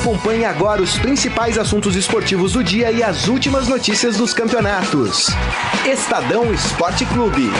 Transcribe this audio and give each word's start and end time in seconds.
Acompanhe 0.00 0.46
agora 0.46 0.80
os 0.80 0.98
principais 0.98 1.58
assuntos 1.58 1.94
esportivos 1.94 2.54
do 2.54 2.64
dia 2.64 2.90
e 2.90 3.02
as 3.02 3.28
últimas 3.28 3.68
notícias 3.68 4.16
dos 4.16 4.32
campeonatos. 4.32 5.26
Estadão 5.86 6.50
Esporte 6.54 7.04
Clube. 7.04 7.50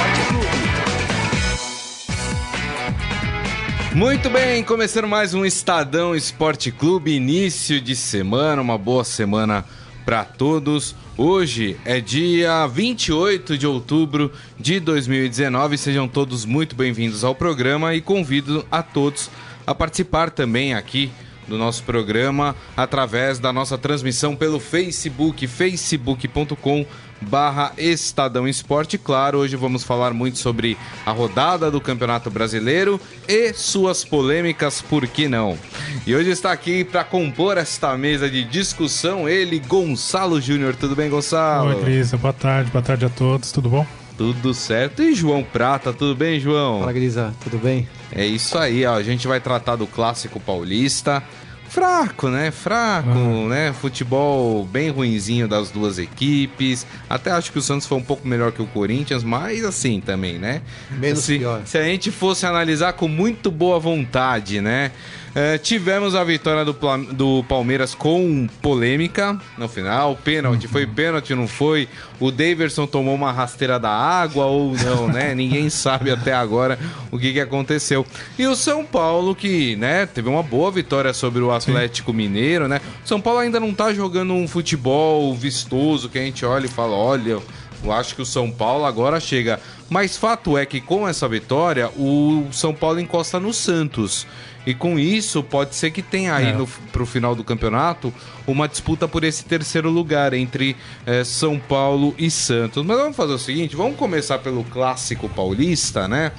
Muito 3.95 4.30
bem, 4.30 4.64
começando 4.64 5.06
mais 5.06 5.34
um 5.34 5.44
Estadão 5.44 6.16
Esporte 6.16 6.72
Clube, 6.72 7.14
início 7.14 7.78
de 7.78 7.94
semana, 7.94 8.62
uma 8.62 8.78
boa 8.78 9.04
semana 9.04 9.62
para 10.06 10.24
todos. 10.24 10.96
Hoje 11.18 11.76
é 11.84 12.00
dia 12.00 12.66
28 12.66 13.58
de 13.58 13.66
outubro 13.66 14.32
de 14.58 14.80
2019. 14.80 15.76
Sejam 15.76 16.09
todos 16.09 16.46
muito 16.46 16.74
bem-vindos 16.74 17.22
ao 17.22 17.34
programa 17.34 17.95
e 17.95 18.00
convido 18.00 18.64
a 18.72 18.82
todos 18.82 19.28
a 19.66 19.74
participar 19.74 20.30
também 20.30 20.72
aqui 20.72 21.12
do 21.50 21.59
nosso 21.59 21.82
programa 21.82 22.54
através 22.77 23.40
da 23.40 23.52
nossa 23.52 23.77
transmissão 23.77 24.36
pelo 24.36 24.60
Facebook, 24.60 25.46
facebook.com 25.46 26.86
barra 27.20 27.73
Estadão 27.76 28.48
Esporte. 28.48 28.96
Claro, 28.96 29.38
hoje 29.38 29.56
vamos 29.56 29.82
falar 29.82 30.14
muito 30.14 30.38
sobre 30.38 30.78
a 31.04 31.10
rodada 31.10 31.70
do 31.70 31.80
Campeonato 31.80 32.30
Brasileiro 32.30 32.98
e 33.28 33.52
suas 33.52 34.04
polêmicas, 34.04 34.80
por 34.80 35.06
que 35.06 35.28
não? 35.28 35.59
E 36.06 36.14
hoje 36.14 36.30
está 36.30 36.52
aqui 36.52 36.84
para 36.84 37.04
compor 37.04 37.59
esta 37.59 37.96
mesa 37.98 38.30
de 38.30 38.45
discussão 38.45 39.28
ele, 39.28 39.59
Gonçalo 39.59 40.40
Júnior. 40.40 40.74
Tudo 40.76 40.96
bem, 40.96 41.10
Gonçalo? 41.10 41.70
Oi, 41.70 41.82
Grisa. 41.82 42.16
Boa 42.16 42.32
tarde, 42.32 42.70
boa 42.70 42.82
tarde 42.82 43.04
a 43.04 43.10
todos. 43.10 43.52
Tudo 43.52 43.68
bom? 43.68 43.87
Tudo 44.16 44.52
certo. 44.52 45.02
E 45.02 45.14
João 45.14 45.42
Prata, 45.42 45.95
tudo 45.95 46.14
bem, 46.14 46.38
João? 46.38 46.80
Fala, 46.80 46.92
Grisa. 46.92 47.34
Tudo 47.42 47.56
bem? 47.59 47.88
É 48.12 48.26
isso 48.26 48.59
aí, 48.59 48.84
ó. 48.84 48.95
A 48.95 49.02
gente 49.02 49.26
vai 49.26 49.40
tratar 49.40 49.76
do 49.76 49.87
clássico 49.87 50.38
paulista 50.38 51.23
fraco, 51.70 52.29
né? 52.29 52.51
Fraco, 52.51 53.09
uhum. 53.09 53.49
né? 53.49 53.73
Futebol 53.73 54.65
bem 54.66 54.90
ruinzinho 54.90 55.46
das 55.46 55.71
duas 55.71 55.99
equipes. 55.99 56.85
Até 57.09 57.30
acho 57.30 57.52
que 57.52 57.59
o 57.59 57.62
Santos 57.62 57.87
foi 57.87 57.96
um 57.96 58.02
pouco 58.02 58.27
melhor 58.27 58.51
que 58.51 58.60
o 58.60 58.66
Corinthians, 58.66 59.23
mas 59.23 59.65
assim 59.65 60.01
também, 60.01 60.38
né? 60.38 60.62
Menos 60.90 61.21
se, 61.21 61.38
pior. 61.38 61.62
Se 61.65 61.79
a 61.79 61.85
gente 61.85 62.10
fosse 62.10 62.45
analisar 62.45 62.95
com 62.95 63.07
muito 63.07 63.51
boa 63.51 63.79
vontade, 63.79 64.61
né? 64.61 64.91
É, 65.34 65.59
tivemos 65.59 66.14
a 66.14 66.25
vitória 66.25 66.64
do, 66.64 66.77
do 67.12 67.45
Palmeiras 67.45 67.95
com 67.95 68.48
polêmica 68.61 69.39
no 69.56 69.69
final. 69.69 70.17
Pênalti, 70.17 70.67
foi 70.67 70.87
pênalti, 70.87 71.34
não 71.34 71.47
foi? 71.47 71.89
O 72.19 72.31
Daverson 72.33 72.87
tomou 72.87 73.14
uma 73.14 73.31
rasteira 73.31 73.78
da 73.78 73.91
água 73.91 74.47
ou 74.47 74.75
não, 74.75 75.06
né? 75.06 75.34
Ninguém 75.37 75.70
sabe 75.70 76.11
até 76.11 76.33
agora 76.33 76.78
o 77.12 77.19
que, 77.19 77.33
que 77.33 77.41
aconteceu. 77.41 78.05
E 78.39 78.47
o 78.47 78.56
São 78.56 78.84
Paulo, 78.84 79.34
que, 79.34 79.77
né, 79.77 80.05
teve 80.05 80.28
uma 80.28 80.42
boa 80.42 80.70
vitória 80.70 81.12
sobre 81.12 81.41
o 81.42 81.53
Atlético 81.53 82.11
Sim. 82.11 82.17
Mineiro, 82.17 82.67
né? 82.67 82.81
O 83.05 83.09
São 83.09 83.20
Paulo 83.20 83.39
ainda 83.39 83.61
não 83.61 83.72
tá 83.72 83.92
jogando 83.94 84.34
um 84.34 84.48
futebol 84.48 85.33
vistoso 85.34 86.09
que 86.09 86.19
a 86.19 86.22
gente 86.22 86.44
olha 86.44 86.67
e 86.67 86.69
fala: 86.69 86.97
olha, 86.97 87.39
eu 87.83 87.92
acho 87.92 88.15
que 88.15 88.22
o 88.22 88.27
São 88.27 88.50
Paulo 88.50 88.84
agora 88.84 89.20
chega. 89.20 89.61
Mas 89.89 90.17
fato 90.17 90.56
é 90.56 90.65
que 90.65 90.81
com 90.81 91.09
essa 91.09 91.27
vitória, 91.28 91.89
o 91.97 92.47
São 92.53 92.75
Paulo 92.75 93.00
encosta 93.00 93.41
no 93.41 93.53
Santos. 93.53 94.27
E 94.66 94.75
com 94.75 94.98
isso, 94.98 95.42
pode 95.42 95.75
ser 95.75 95.91
que 95.91 96.03
tenha 96.03 96.34
aí 96.34 96.48
é. 96.48 96.53
no, 96.53 96.66
pro 96.66 97.06
final 97.06 97.34
do 97.34 97.42
campeonato 97.42 98.12
uma 98.47 98.69
disputa 98.69 99.08
por 99.08 99.25
esse 99.25 99.44
terceiro 99.44 99.91
lugar 99.91 100.34
entre 100.34 100.77
é, 101.06 101.25
São 101.25 101.58
Paulo 101.58 102.14
e 102.19 102.30
Santos. 102.30 102.84
Mas 102.84 102.97
vamos 102.97 103.16
fazer 103.16 103.33
o 103.33 103.38
seguinte: 103.38 103.75
vamos 103.75 103.97
começar 103.97 104.38
pelo 104.38 104.62
clássico 104.64 105.28
paulista, 105.28 106.06
né? 106.06 106.33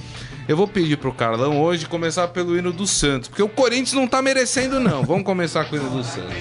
Eu 0.48 0.56
vou 0.56 0.66
pedir 0.66 0.96
pro 0.96 1.12
Carlão 1.12 1.60
hoje 1.60 1.86
começar 1.86 2.28
pelo 2.28 2.56
hino 2.58 2.72
do 2.72 2.86
Santos, 2.86 3.28
porque 3.28 3.42
o 3.42 3.48
Corinthians 3.48 3.92
não 3.92 4.08
tá 4.08 4.20
merecendo, 4.20 4.80
não. 4.80 5.04
Vamos 5.04 5.22
começar 5.22 5.64
com 5.66 5.76
o 5.76 5.78
hino 5.78 5.90
do 5.90 6.02
Santos. 6.02 6.34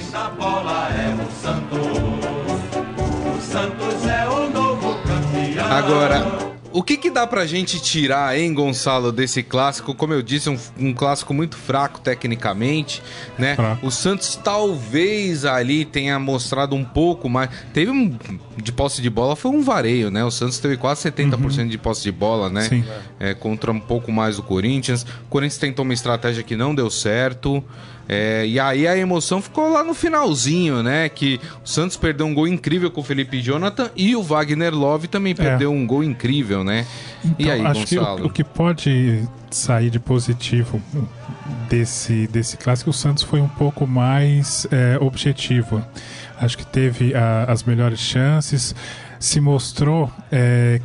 Agora, 5.69 6.50
o 6.73 6.83
que, 6.83 6.97
que 6.97 7.09
dá 7.09 7.25
pra 7.27 7.45
gente 7.45 7.81
tirar, 7.81 8.37
hein, 8.37 8.53
Gonçalo, 8.53 9.11
desse 9.11 9.43
clássico? 9.43 9.93
Como 9.93 10.13
eu 10.13 10.21
disse, 10.21 10.49
um, 10.49 10.57
um 10.79 10.93
clássico 10.93 11.33
muito 11.33 11.57
fraco 11.57 11.99
tecnicamente, 11.99 13.01
né? 13.37 13.55
Fraco. 13.55 13.85
O 13.85 13.91
Santos 13.91 14.35
talvez 14.35 15.45
ali 15.45 15.85
tenha 15.85 16.17
mostrado 16.19 16.75
um 16.75 16.83
pouco 16.83 17.29
mais. 17.29 17.49
Teve 17.73 17.91
um. 17.91 18.17
De 18.57 18.71
posse 18.71 19.01
de 19.01 19.09
bola 19.09 19.35
foi 19.35 19.51
um 19.51 19.61
vareio, 19.61 20.11
né? 20.11 20.23
O 20.23 20.31
Santos 20.31 20.59
teve 20.59 20.77
quase 20.77 21.09
70% 21.09 21.59
uhum. 21.59 21.67
de 21.67 21.77
posse 21.77 22.03
de 22.03 22.11
bola, 22.11 22.49
né? 22.49 22.61
Sim. 22.61 22.83
É, 23.19 23.33
contra 23.33 23.71
um 23.71 23.79
pouco 23.79 24.11
mais 24.11 24.35
do 24.35 24.43
Corinthians. 24.43 25.03
O 25.03 25.29
Corinthians 25.29 25.57
tentou 25.57 25.83
uma 25.83 25.93
estratégia 25.93 26.43
que 26.43 26.55
não 26.55 26.75
deu 26.75 26.89
certo. 26.89 27.63
É, 28.13 28.45
e 28.45 28.59
aí 28.59 28.85
a 28.85 28.97
emoção 28.97 29.41
ficou 29.41 29.71
lá 29.71 29.85
no 29.85 29.93
finalzinho, 29.93 30.83
né? 30.83 31.07
Que 31.07 31.39
o 31.63 31.67
Santos 31.67 31.95
perdeu 31.95 32.25
um 32.25 32.33
gol 32.33 32.45
incrível 32.45 32.91
com 32.91 32.99
o 32.99 33.03
Felipe 33.05 33.39
Jonathan 33.39 33.89
e 33.95 34.17
o 34.17 34.21
Wagner 34.21 34.75
Love 34.75 35.07
também 35.07 35.31
é. 35.31 35.33
perdeu 35.33 35.71
é. 35.71 35.73
um 35.73 35.87
gol 35.87 36.03
incrível, 36.03 36.61
né? 36.61 36.85
Então, 37.23 37.35
e 37.39 37.49
aí, 37.49 37.65
acho 37.65 37.79
Gonçalo? 37.79 38.17
que 38.17 38.23
o, 38.23 38.25
o, 38.25 38.29
que 38.29 38.43
pode 38.43 39.23
sair 39.49 39.89
de 39.89 39.97
positivo 39.97 40.81
desse, 41.69 42.27
desse 42.27 42.57
clássico, 42.57 42.89
o 42.89 42.93
Santos 42.93 43.23
foi 43.23 43.39
um 43.39 43.47
pouco 43.47 43.87
mais 43.87 44.67
é, 44.69 44.97
objetivo. 44.99 45.81
Acho 46.37 46.57
que 46.57 46.65
teve 46.65 47.15
a, 47.15 47.45
as 47.45 47.63
melhores 47.63 48.01
chances, 48.01 48.75
se 49.21 49.39
mostrou 49.39 50.11
é, 50.29 50.81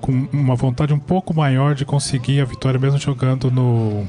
com 0.00 0.26
uma 0.32 0.54
vontade 0.54 0.94
um 0.94 0.98
pouco 0.98 1.34
maior 1.34 1.74
de 1.74 1.84
conseguir 1.84 2.40
a 2.40 2.46
vitória, 2.46 2.80
mesmo 2.80 2.98
jogando 2.98 3.50
no 3.50 4.06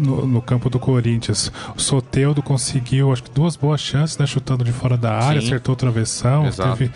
no, 0.00 0.26
no, 0.26 0.42
campo 0.42 0.70
do 0.70 0.78
Corinthians. 0.78 1.52
O 1.76 1.80
Soteudo 1.80 2.42
conseguiu, 2.42 3.12
acho 3.12 3.22
que 3.22 3.30
duas 3.30 3.56
boas 3.56 3.80
chances, 3.80 4.16
né? 4.18 4.26
Chutando 4.26 4.64
de 4.64 4.72
fora 4.72 4.96
da 4.96 5.12
área, 5.12 5.40
Sim. 5.40 5.48
acertou 5.48 5.76
travessão, 5.76 6.50
teve, 6.50 6.90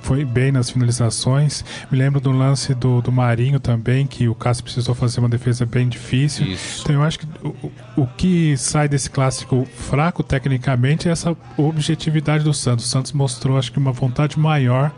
foi 0.00 0.24
bem 0.24 0.50
nas 0.50 0.70
finalizações. 0.70 1.64
Me 1.90 1.98
lembro 1.98 2.20
do 2.20 2.30
lance 2.30 2.74
do, 2.74 3.02
do 3.02 3.12
Marinho 3.12 3.60
também, 3.60 4.06
que 4.06 4.28
o 4.28 4.34
Cássio 4.34 4.64
precisou 4.64 4.94
fazer 4.94 5.20
uma 5.20 5.28
defesa 5.28 5.66
bem 5.66 5.88
difícil. 5.88 6.46
Isso. 6.46 6.82
Então 6.82 6.96
eu 6.96 7.02
acho 7.02 7.18
que 7.18 7.26
o, 7.42 7.72
o 7.96 8.06
que 8.06 8.56
sai 8.56 8.88
desse 8.88 9.10
clássico 9.10 9.66
fraco 9.76 10.22
tecnicamente 10.22 11.08
é 11.08 11.12
essa 11.12 11.36
objetividade 11.56 12.42
do 12.44 12.54
Santos. 12.54 12.86
O 12.86 12.88
Santos 12.88 13.12
mostrou, 13.12 13.58
acho 13.58 13.70
que, 13.70 13.78
uma 13.78 13.92
vontade 13.92 14.38
maior 14.38 14.92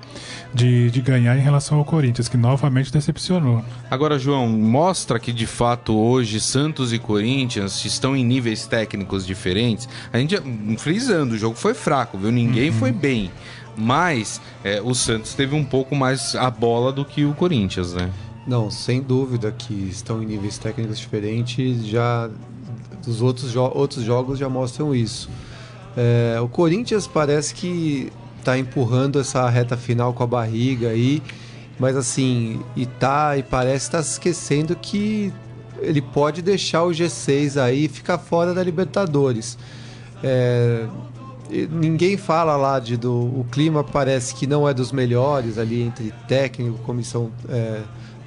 de, 0.53 0.91
de 0.91 1.00
ganhar 1.00 1.37
em 1.37 1.41
relação 1.41 1.78
ao 1.78 1.84
Corinthians, 1.84 2.28
que 2.28 2.37
novamente 2.37 2.93
decepcionou. 2.93 3.65
Agora, 3.91 4.19
João, 4.19 4.49
mostra 4.49 5.19
que 5.19 5.33
de 5.33 5.47
fato 5.47 5.97
hoje 5.97 6.41
Santos 6.41 6.93
e 6.93 6.99
Corinthians 6.99 7.84
estão 7.84 8.16
em 8.16 8.25
níveis 8.25 8.66
técnicos 8.66 9.27
diferentes. 9.27 9.89
A 10.12 10.19
gente, 10.19 10.37
frisando, 10.78 11.34
o 11.34 11.39
jogo 11.39 11.56
foi 11.56 11.75
fraco, 11.75 12.19
viu? 12.19 12.33
Ninguém 12.33 12.71
uhum. 12.71 12.77
foi 12.77 12.93
bem. 12.93 13.31
Mas 13.77 14.41
é, 14.65 14.81
o 14.83 14.94
Santos 14.94 15.34
teve 15.34 15.55
um 15.55 15.65
pouco 15.65 15.94
mais 15.94 16.34
a 16.34 16.50
bola 16.50 16.93
do 16.93 17.05
que 17.05 17.25
o 17.25 17.33
Corinthians, 17.34 17.94
né? 17.94 18.10
Não, 18.47 18.71
sem 18.71 19.00
dúvida 19.00 19.53
que 19.53 19.72
estão 19.72 20.22
em 20.22 20.27
níveis 20.27 20.59
técnicos 20.59 20.99
diferentes. 20.99 21.87
Já 21.87 22.28
os 23.06 23.22
outros, 23.22 23.53
jo 23.53 23.62
outros 23.75 24.05
jogos 24.05 24.39
já 24.39 24.49
mostram 24.49 24.94
isso. 24.94 25.31
É, 25.97 26.39
o 26.41 26.49
Corinthians 26.49 27.06
parece 27.06 27.55
que 27.55 28.12
tá 28.41 28.59
empurrando 28.59 29.21
essa 29.21 29.49
reta 29.49 29.77
final 29.77 30.12
com 30.12 30.23
a 30.23 30.27
barriga 30.27 30.89
aí, 30.89 31.23
mas 31.78 31.97
assim, 31.97 32.61
e 32.77 32.87
tá 32.87 33.37
e 33.37 33.43
parece 33.43 33.87
estar 33.87 33.99
tá 33.99 34.05
esquecendo 34.05 34.77
que 34.77 35.33
ele 35.81 36.03
pode 36.03 36.43
deixar 36.43 36.84
o 36.84 36.91
G6 36.91 37.61
aí 37.61 37.84
e 37.84 37.89
ficar 37.89 38.19
fora 38.19 38.53
da 38.53 38.62
Libertadores. 38.62 39.56
É, 40.23 40.87
ninguém 41.71 42.17
fala 42.17 42.56
lá 42.56 42.78
de 42.78 42.97
do 42.97 43.12
o 43.12 43.47
clima 43.51 43.83
parece 43.83 44.34
que 44.34 44.47
não 44.47 44.69
é 44.69 44.75
dos 44.75 44.93
melhores 44.93 45.59
ali 45.59 45.83
entre 45.83 46.12
técnico, 46.28 46.78
comissão, 46.78 47.31
é, 47.49 47.81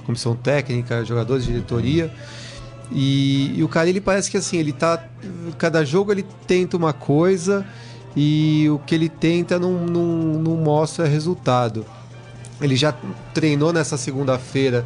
comissão 0.05 0.35
técnica, 0.35 1.05
jogadores, 1.05 1.45
diretoria. 1.45 2.11
E, 2.91 3.57
e, 3.57 3.63
o 3.63 3.67
cara 3.67 3.89
ele 3.89 4.01
parece 4.01 4.29
que 4.29 4.37
assim, 4.37 4.57
ele 4.57 4.71
tá 4.71 5.03
cada 5.57 5.83
jogo 5.85 6.11
ele 6.11 6.25
tenta 6.45 6.75
uma 6.75 6.93
coisa 6.93 7.65
e 8.15 8.67
o 8.69 8.79
que 8.79 8.93
ele 8.93 9.09
tenta 9.09 9.57
não, 9.57 9.85
não, 9.85 10.05
não 10.39 10.55
mostra 10.57 11.07
resultado. 11.07 11.85
Ele 12.61 12.75
já 12.75 12.93
treinou 13.33 13.73
nessa 13.73 13.97
segunda-feira 13.97 14.85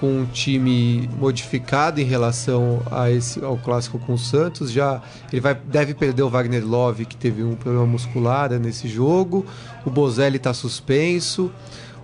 com 0.00 0.20
um 0.20 0.26
time 0.26 1.08
modificado 1.18 2.00
em 2.00 2.04
relação 2.04 2.82
a 2.90 3.10
esse, 3.10 3.42
ao 3.42 3.56
clássico 3.56 3.98
com 3.98 4.14
o 4.14 4.18
Santos. 4.18 4.70
Já 4.70 5.00
ele 5.32 5.40
vai, 5.40 5.54
deve 5.54 5.94
perder 5.94 6.22
o 6.22 6.28
Wagner 6.28 6.66
Love, 6.66 7.06
que 7.06 7.16
teve 7.16 7.42
um 7.42 7.54
problema 7.54 7.86
muscular 7.86 8.50
nesse 8.58 8.88
jogo. 8.88 9.44
O 9.84 9.90
Bozelli 9.90 10.36
está 10.36 10.52
suspenso. 10.52 11.50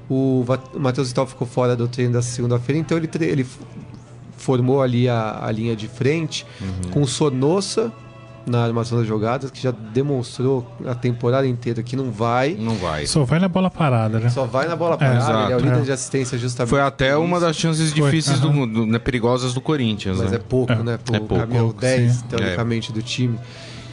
O 0.08 0.44
Matheus 0.74 1.08
Vital 1.08 1.26
ficou 1.26 1.46
fora 1.46 1.76
do 1.76 1.88
treino 1.88 2.12
da 2.12 2.22
segunda-feira, 2.22 2.78
então 2.78 2.98
ele, 2.98 3.08
ele 3.20 3.46
formou 4.36 4.82
ali 4.82 5.08
a, 5.08 5.44
a 5.44 5.50
linha 5.50 5.76
de 5.76 5.88
frente 5.88 6.44
uhum. 6.60 6.90
com 6.90 7.02
o 7.02 7.06
Sonossa, 7.06 7.92
na 8.46 8.64
armação 8.64 8.98
das 8.98 9.06
jogadas, 9.06 9.50
que 9.50 9.62
já 9.62 9.70
demonstrou 9.70 10.66
a 10.86 10.94
temporada 10.94 11.46
inteira 11.46 11.82
que 11.82 11.94
não 11.94 12.10
vai. 12.10 12.56
Não 12.58 12.74
vai. 12.74 13.06
Só 13.06 13.24
vai 13.24 13.38
na 13.38 13.48
bola 13.48 13.70
parada, 13.70 14.18
né? 14.18 14.30
Só 14.30 14.44
vai 14.44 14.66
na 14.66 14.74
bola 14.74 14.98
parada, 14.98 15.42
é, 15.42 15.44
ele 15.44 15.52
é 15.52 15.56
o 15.56 15.60
líder 15.60 15.78
é. 15.78 15.82
de 15.82 15.92
assistência 15.92 16.36
justamente. 16.38 16.70
Foi 16.70 16.80
até 16.80 17.16
uma 17.16 17.38
das 17.38 17.56
chances 17.56 17.92
difíceis, 17.92 18.40
do, 18.40 18.50
do, 18.66 18.86
né, 18.86 18.98
perigosas 18.98 19.54
do 19.54 19.60
Corinthians. 19.60 20.18
Mas 20.18 20.30
né? 20.30 20.36
é 20.36 20.40
pouco, 20.40 20.72
é. 20.72 20.82
né? 20.82 20.98
Por 21.04 21.14
é 21.14 21.18
pouco. 21.20 21.36
caminhão 21.36 21.74
10, 21.78 22.12
sim. 22.12 22.24
teoricamente, 22.28 22.92
do 22.92 23.02
time. 23.02 23.38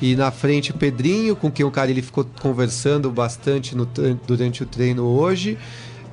E 0.01 0.16
na 0.16 0.31
frente 0.31 0.72
o 0.72 0.74
Pedrinho, 0.74 1.36
com 1.36 1.52
quem 1.52 1.66
o 1.66 1.72
cara 1.72 1.92
ele 1.92 2.02
ficou 2.02 2.25
conversando 2.42 3.12
bastante 3.12 3.75
no, 3.75 3.88
durante 4.25 4.63
o 4.63 4.66
treino 4.66 5.04
hoje. 5.04 5.57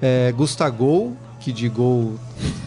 É, 0.03 0.33
Gustagol, 0.37 1.17
que 1.41 1.53
de 1.53 1.69
gol 1.69 2.17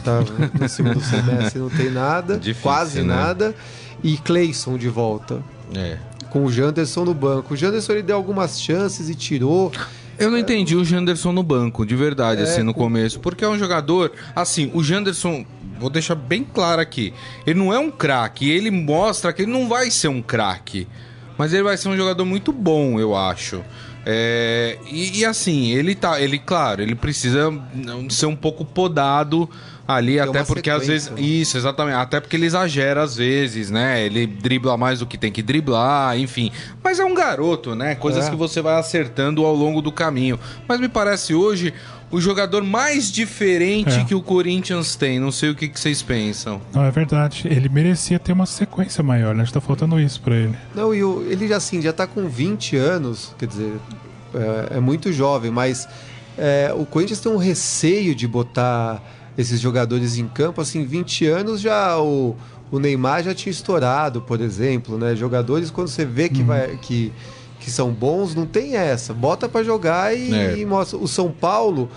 tá 0.03 0.21
no 0.59 0.69
segundo 0.69 1.01
semestre 1.01 1.59
não 1.59 1.69
tem 1.69 1.91
nada, 1.91 2.37
Difícil, 2.39 2.63
quase 2.63 3.01
né? 3.01 3.13
nada. 3.13 3.55
E 4.01 4.17
Cleison 4.17 4.77
de 4.77 4.87
volta. 4.87 5.43
É. 5.75 5.97
Com 6.29 6.45
o 6.45 6.51
Janderson 6.51 7.05
no 7.05 7.13
banco. 7.13 7.53
O 7.53 7.57
Janderson 7.57 7.93
ele 7.93 8.03
deu 8.03 8.15
algumas 8.15 8.61
chances 8.61 9.09
e 9.09 9.15
tirou. 9.15 9.71
Eu 10.17 10.29
não 10.29 10.37
entendi 10.37 10.75
o 10.75 10.83
Janderson 10.83 11.31
no 11.31 11.41
banco, 11.41 11.85
de 11.85 11.95
verdade, 11.95 12.41
é, 12.41 12.43
assim, 12.43 12.61
no 12.61 12.73
com... 12.73 12.81
começo. 12.81 13.19
Porque 13.19 13.43
é 13.43 13.47
um 13.47 13.57
jogador. 13.57 14.11
Assim, 14.35 14.69
o 14.73 14.83
Janderson, 14.83 15.45
vou 15.79 15.89
deixar 15.89 16.15
bem 16.15 16.43
claro 16.43 16.81
aqui. 16.81 17.13
Ele 17.47 17.57
não 17.57 17.73
é 17.73 17.79
um 17.79 17.89
craque. 17.89 18.49
Ele 18.49 18.69
mostra 18.69 19.31
que 19.31 19.43
ele 19.43 19.51
não 19.51 19.69
vai 19.69 19.89
ser 19.89 20.09
um 20.09 20.21
craque. 20.21 20.87
Mas 21.37 21.53
ele 21.53 21.63
vai 21.63 21.77
ser 21.77 21.87
um 21.87 21.95
jogador 21.95 22.25
muito 22.25 22.51
bom, 22.51 22.99
eu 22.99 23.15
acho. 23.15 23.63
É, 24.05 24.77
e, 24.91 25.19
e, 25.19 25.25
assim, 25.25 25.71
ele 25.71 25.95
tá. 25.95 26.19
Ele, 26.19 26.37
claro, 26.37 26.81
ele 26.81 26.95
precisa 26.95 27.49
ser 28.09 28.25
um 28.25 28.35
pouco 28.35 28.65
podado 28.65 29.49
ali, 29.89 30.19
até 30.19 30.43
porque 30.43 30.69
às 30.69 30.85
vezes. 30.85 31.09
Né? 31.09 31.19
Isso, 31.19 31.57
exatamente. 31.57 31.95
Até 31.95 32.19
porque 32.19 32.35
ele 32.35 32.45
exagera 32.45 33.01
às 33.01 33.15
vezes, 33.15 33.71
né? 33.71 34.05
Ele 34.05 34.27
dribla 34.27 34.77
mais 34.77 34.99
do 34.99 35.07
que 35.07 35.17
tem 35.17 35.31
que 35.31 35.41
driblar, 35.41 36.15
enfim. 36.15 36.51
Mas 36.83 36.99
é 36.99 37.03
um 37.03 37.13
garoto, 37.15 37.73
né? 37.73 37.95
Coisas 37.95 38.27
é. 38.27 38.29
que 38.29 38.35
você 38.35 38.61
vai 38.61 38.75
acertando 38.79 39.43
ao 39.43 39.55
longo 39.55 39.81
do 39.81 39.91
caminho. 39.91 40.39
Mas 40.67 40.79
me 40.79 40.87
parece 40.87 41.33
hoje 41.33 41.73
o 42.11 42.21
jogador 42.21 42.63
mais 42.63 43.11
diferente 43.11 43.99
é. 43.99 44.03
que 44.03 44.13
o 44.13 44.21
Corinthians 44.21 44.95
tem. 44.95 45.19
Não 45.19 45.31
sei 45.31 45.49
o 45.49 45.55
que, 45.55 45.67
que, 45.67 45.79
vocês 45.79 46.03
pensam. 46.03 46.61
Não, 46.71 46.83
é 46.83 46.91
verdade. 46.91 47.47
Ele 47.49 47.67
merecia 47.67 48.19
ter 48.19 48.31
uma 48.31 48.45
sequência 48.45 49.03
maior, 49.03 49.33
né? 49.33 49.41
Acho 49.41 49.51
que 49.51 49.59
tá 49.59 49.65
faltando 49.65 49.99
isso 49.99 50.21
pra 50.21 50.35
ele. 50.35 50.55
Não, 50.75 50.93
e 50.93 51.03
o, 51.03 51.25
ele 51.27 51.51
assim, 51.51 51.81
já 51.81 51.91
tá 51.91 52.05
com 52.05 52.27
20 52.27 52.75
anos, 52.75 53.33
quer 53.39 53.47
dizer, 53.47 53.73
é, 54.35 54.77
é 54.77 54.79
muito 54.79 55.11
jovem, 55.11 55.49
mas 55.49 55.87
é, 56.37 56.71
o 56.77 56.85
Corinthians 56.85 57.19
tem 57.19 57.31
um 57.31 57.37
receio 57.37 58.13
de 58.13 58.27
botar 58.27 59.01
esses 59.39 59.61
jogadores 59.61 60.17
em 60.17 60.27
campo, 60.27 60.59
assim, 60.59 60.83
20 60.83 61.25
anos 61.25 61.61
já 61.61 61.97
o, 61.97 62.35
o 62.69 62.77
Neymar 62.77 63.23
já 63.23 63.33
tinha 63.33 63.51
estourado, 63.51 64.21
por 64.21 64.41
exemplo, 64.41 64.97
né? 64.97 65.15
Jogadores 65.15 65.71
quando 65.71 65.87
você 65.87 66.03
vê 66.03 66.27
que 66.27 66.41
uhum. 66.41 66.47
vai 66.47 66.77
que, 66.81 67.13
que 67.57 67.71
são 67.71 67.89
bons, 67.91 68.35
não 68.35 68.45
tem 68.45 68.75
essa. 68.75 69.13
Bota 69.13 69.47
para 69.47 69.63
jogar 69.63 70.13
e, 70.13 70.33
é. 70.33 70.57
e, 70.57 70.65
mostra. 70.65 70.97
O 70.97 71.07
São 71.07 71.31
Paulo 71.31 71.89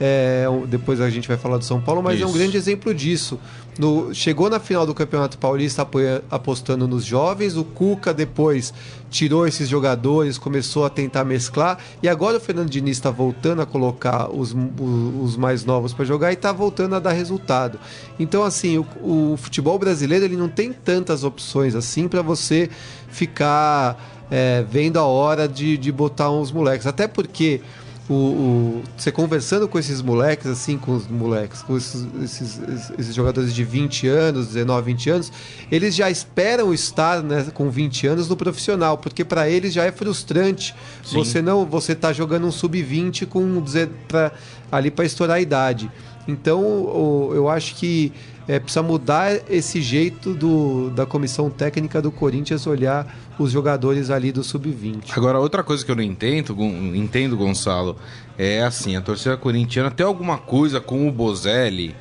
é, 0.00 0.44
depois 0.68 1.00
a 1.00 1.08
gente 1.08 1.28
vai 1.28 1.36
falar 1.36 1.58
do 1.58 1.64
São 1.64 1.80
Paulo, 1.80 2.02
mas 2.02 2.16
Isso. 2.16 2.24
é 2.24 2.26
um 2.26 2.32
grande 2.32 2.56
exemplo 2.56 2.92
disso. 2.92 3.38
No, 3.78 4.12
chegou 4.12 4.50
na 4.50 4.58
final 4.58 4.84
do 4.84 4.92
Campeonato 4.92 5.38
Paulista 5.38 5.86
apostando 6.28 6.88
nos 6.88 7.04
jovens, 7.04 7.56
o 7.56 7.62
Cuca 7.62 8.12
depois 8.12 8.74
tirou 9.08 9.46
esses 9.46 9.68
jogadores, 9.68 10.36
começou 10.36 10.84
a 10.84 10.90
tentar 10.90 11.24
mesclar, 11.24 11.78
e 12.02 12.08
agora 12.08 12.38
o 12.38 12.40
Fernando 12.40 12.68
Diniz 12.68 12.96
está 12.96 13.10
voltando 13.10 13.62
a 13.62 13.66
colocar 13.66 14.30
os, 14.30 14.52
os, 14.52 15.22
os 15.22 15.36
mais 15.36 15.64
novos 15.64 15.92
para 15.92 16.04
jogar 16.04 16.30
e 16.30 16.34
está 16.34 16.50
voltando 16.50 16.96
a 16.96 16.98
dar 16.98 17.12
resultado. 17.12 17.78
Então, 18.18 18.42
assim, 18.42 18.78
o, 18.78 18.86
o, 19.00 19.36
futebol 19.36 19.78
brasileiro 19.78 20.24
ele 20.24 20.36
não 20.36 20.48
tem 20.48 20.72
tantas 20.72 21.22
opções 21.22 21.76
assim 21.76 22.08
para 22.08 22.20
você 22.20 22.68
ficar 23.08 24.26
é, 24.28 24.64
vendo 24.68 24.98
a 24.98 25.04
hora 25.04 25.48
de, 25.48 25.78
de 25.78 25.92
botar 25.92 26.30
uns 26.30 26.50
moleques. 26.50 26.86
Até 26.86 27.06
porque 27.06 27.60
o, 28.08 28.14
o, 28.14 28.82
você 28.96 29.12
conversando 29.12 29.68
com 29.68 29.78
esses 29.78 30.00
moleques, 30.00 30.46
assim, 30.46 30.78
com 30.78 30.96
os 30.96 31.06
moleques, 31.06 31.62
com 31.62 31.76
esses, 31.76 32.06
esses, 32.22 32.60
esses, 32.98 33.14
jogadores 33.14 33.54
de 33.54 33.62
20 33.64 34.08
anos, 34.08 34.46
19, 34.48 34.92
20 34.92 35.10
anos, 35.10 35.32
eles 35.70 35.94
já 35.94 36.10
esperam 36.10 36.72
estar 36.72 37.22
né, 37.22 37.46
com 37.52 37.70
20 37.70 38.06
anos 38.06 38.28
no 38.28 38.36
profissional, 38.36 38.96
porque 38.96 39.24
para 39.24 39.48
eles 39.48 39.74
já 39.74 39.84
é 39.84 39.92
frustrante 39.92 40.74
Sim. 41.04 41.16
você 41.16 41.42
não 41.42 41.66
você 41.66 41.94
tá 41.94 42.12
jogando 42.12 42.46
um 42.46 42.52
sub-20 42.52 43.26
com 43.26 43.62
pra, 44.06 44.32
ali 44.72 44.90
para 44.90 45.04
estourar 45.04 45.36
a 45.36 45.40
idade. 45.40 45.90
Então, 46.26 47.30
eu 47.34 47.48
acho 47.48 47.74
que 47.76 48.12
é, 48.48 48.58
precisa 48.58 48.82
mudar 48.82 49.30
esse 49.48 49.80
jeito 49.82 50.32
do, 50.32 50.90
da 50.90 51.04
comissão 51.04 51.50
técnica 51.50 52.00
do 52.02 52.10
Corinthians 52.10 52.66
olhar 52.66 53.14
os 53.38 53.52
jogadores 53.52 54.10
ali 54.10 54.32
do 54.32 54.42
sub-20. 54.42 55.12
Agora, 55.14 55.38
outra 55.38 55.62
coisa 55.62 55.84
que 55.84 55.90
eu 55.90 55.96
não 55.96 56.02
entendo, 56.02 56.56
entendo, 56.94 57.36
Gonçalo, 57.36 57.96
é 58.38 58.62
assim, 58.62 58.96
a 58.96 59.02
torcida 59.02 59.36
corintiana 59.36 59.90
tem 59.90 60.04
alguma 60.04 60.38
coisa 60.38 60.80
com 60.80 61.06
o 61.06 61.12
Bozelli 61.12 61.94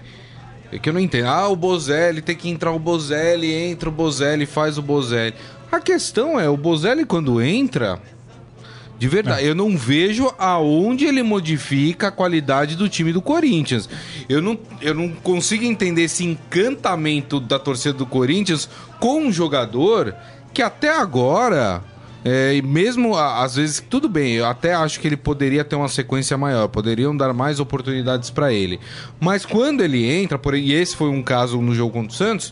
é 0.72 0.78
que 0.78 0.90
eu 0.90 0.94
não 0.94 1.00
entendo. 1.00 1.28
Ah, 1.28 1.48
o 1.48 1.56
Bozelli, 1.56 2.22
tem 2.22 2.36
que 2.36 2.50
entrar 2.50 2.72
o 2.72 2.80
Bozelli, 2.80 3.54
entra 3.54 3.90
o 3.90 3.92
Bozelli, 3.92 4.46
faz 4.46 4.78
o 4.78 4.82
Bozelli. 4.82 5.34
A 5.72 5.80
questão 5.80 6.40
é, 6.40 6.50
o 6.50 6.58
Bozelli 6.58 7.06
quando 7.06 7.42
entra, 7.42 8.00
de 8.98 9.08
verdade, 9.08 9.44
é. 9.44 9.50
eu 9.50 9.56
não 9.56 9.78
vejo 9.78 10.34
aonde 10.40 11.06
ele 11.06 11.22
modifica 11.22 12.08
a 12.08 12.12
qualidade 12.12 12.76
do 12.76 12.90
time 12.90 13.14
do 13.14 13.22
Corinthians. 13.22 13.88
Eu 14.28 14.42
não, 14.42 14.58
eu 14.82 14.94
não 14.94 15.10
consigo 15.10 15.64
entender 15.64 16.04
esse 16.04 16.26
encantamento 16.26 17.40
da 17.40 17.60
torcida 17.60 17.94
do 17.94 18.06
Corinthians 18.06 18.68
com 19.00 19.22
um 19.22 19.32
jogador 19.32 20.16
que 20.52 20.64
até 20.64 20.90
agora, 20.90 21.84
é, 22.26 22.56
e 22.56 22.62
mesmo 22.64 23.16
às 23.16 23.56
vezes, 23.56 23.84
tudo 23.88 24.10
bem, 24.10 24.34
eu 24.34 24.48
até 24.48 24.74
acho 24.74 25.00
que 25.00 25.08
ele 25.08 25.18
poderia 25.18 25.64
ter 25.64 25.76
uma 25.76 25.88
sequência 25.88 26.36
maior, 26.36 26.68
poderiam 26.68 27.16
dar 27.16 27.32
mais 27.34 27.60
oportunidades 27.60 28.32
para 28.32 28.52
ele. 28.52 28.80
Mas 29.20 29.46
quando 29.46 29.84
ele 29.84 30.04
entra, 30.10 30.40
por, 30.40 30.56
e 30.56 30.74
esse 30.74 30.96
foi 30.96 31.10
um 31.10 31.22
caso 31.22 31.62
no 31.62 31.76
jogo 31.76 31.94
contra 31.94 32.12
o 32.12 32.16
Santos, 32.16 32.52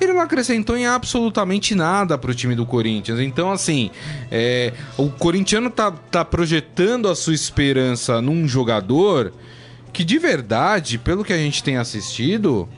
ele 0.00 0.12
não 0.12 0.20
acrescentou 0.20 0.76
em 0.76 0.86
absolutamente 0.86 1.74
nada 1.74 2.16
para 2.16 2.30
o 2.30 2.34
time 2.34 2.54
do 2.54 2.64
Corinthians. 2.64 3.20
Então, 3.20 3.52
assim, 3.52 3.90
é, 4.30 4.72
o 4.96 5.10
corintiano 5.10 5.70
tá, 5.70 5.90
tá 5.90 6.24
projetando 6.24 7.08
a 7.08 7.14
sua 7.14 7.34
esperança 7.34 8.20
num 8.22 8.48
jogador 8.48 9.32
que, 9.92 10.02
de 10.02 10.18
verdade, 10.18 10.98
pelo 10.98 11.24
que 11.24 11.32
a 11.32 11.38
gente 11.38 11.62
tem 11.62 11.76
assistido, 11.76 12.68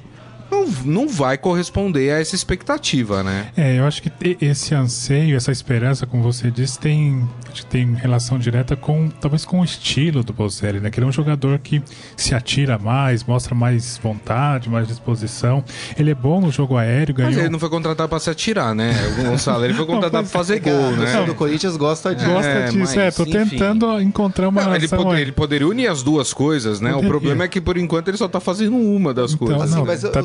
não, 0.53 0.67
não 0.85 1.09
vai 1.09 1.39
corresponder 1.39 2.13
a 2.13 2.21
essa 2.21 2.35
expectativa, 2.35 3.23
né? 3.23 3.49
É, 3.57 3.79
eu 3.79 3.87
acho 3.87 4.03
que 4.03 4.13
esse 4.41 4.75
anseio, 4.75 5.37
essa 5.37 5.51
esperança, 5.51 6.07
como 6.07 6.23
você 6.23 6.51
disse, 6.51 6.79
tem, 6.79 7.27
tem 7.71 7.95
relação 7.95 8.39
direta 8.39 8.77
com 8.77 9.09
talvez 9.09 9.47
com 9.47 9.61
o 9.61 9.65
estilo 9.65 10.23
do 10.23 10.33
Bozelli, 10.33 10.79
né? 10.79 10.91
Que 10.91 10.99
ele 10.99 11.07
é 11.07 11.09
um 11.09 11.13
jogador 11.13 11.59
que 11.59 11.83
se 12.17 12.35
atira 12.35 12.79
mais, 12.79 13.25
mostra 13.25 13.55
mais 13.55 13.99
vontade, 14.03 14.69
mais 14.69 14.87
disposição. 14.87 15.65
Ele 15.99 16.11
é 16.11 16.15
bom 16.15 16.41
no 16.41 16.51
jogo 16.51 16.77
aéreo, 16.77 17.15
ganhou... 17.15 17.33
Mas 17.33 17.41
ele 17.41 17.49
não 17.49 17.59
foi 17.59 17.71
contratado 17.71 18.09
para 18.09 18.21
se 18.21 18.29
atirar, 18.29 18.75
né? 18.75 18.93
O 19.19 19.25
Gonçalo, 19.31 19.65
ele 19.65 19.75
foi 19.75 19.87
contratado 19.87 20.29
para 20.29 20.39
fazer 20.39 20.61
gol, 20.61 20.93
né? 20.93 21.23
O 21.23 21.27
do 21.27 21.35
Corinthians 21.35 21.77
gosta 21.77 22.15
disso. 22.15 22.31
Gosta 22.31 22.49
é, 22.49 22.69
disso, 22.69 23.01
é. 23.01 23.11
Tô 23.11 23.23
enfim. 23.23 23.49
tentando 23.49 24.01
encontrar 24.01 24.49
uma 24.49 24.63
não, 24.63 24.75
ele, 24.75 24.89
poder, 24.89 25.21
ele, 25.21 25.33
poderia 25.33 25.67
unir 25.67 25.89
as 25.89 26.03
duas 26.03 26.33
coisas, 26.33 26.81
né? 26.81 26.91
Poderia. 26.91 27.09
O 27.09 27.11
problema 27.11 27.45
é 27.45 27.49
que 27.49 27.61
por 27.61 27.79
enquanto 27.79 28.09
ele 28.09 28.17
só 28.17 28.29
tá 28.29 28.41
fazendo 28.41 28.77
uma 28.77 29.15
das 29.15 29.33
então, 29.33 29.47
coisas. 29.47 29.71
Não, 29.71 29.89
assim, 29.89 30.11
tá 30.11 30.23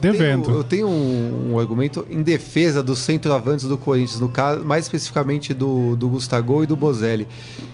eu 0.51 0.63
tenho 0.63 0.87
um, 0.87 1.51
um, 1.53 1.59
argumento 1.59 2.05
em 2.09 2.21
defesa 2.21 2.83
dos 2.83 2.99
centroavantes 2.99 3.65
do 3.65 3.77
Corinthians, 3.77 4.19
no 4.19 4.29
caso, 4.29 4.63
mais 4.63 4.85
especificamente 4.85 5.53
do, 5.53 5.95
do 5.95 6.09
Gustavo 6.09 6.63
e 6.63 6.67
do 6.67 6.75
Bozelli. 6.75 7.27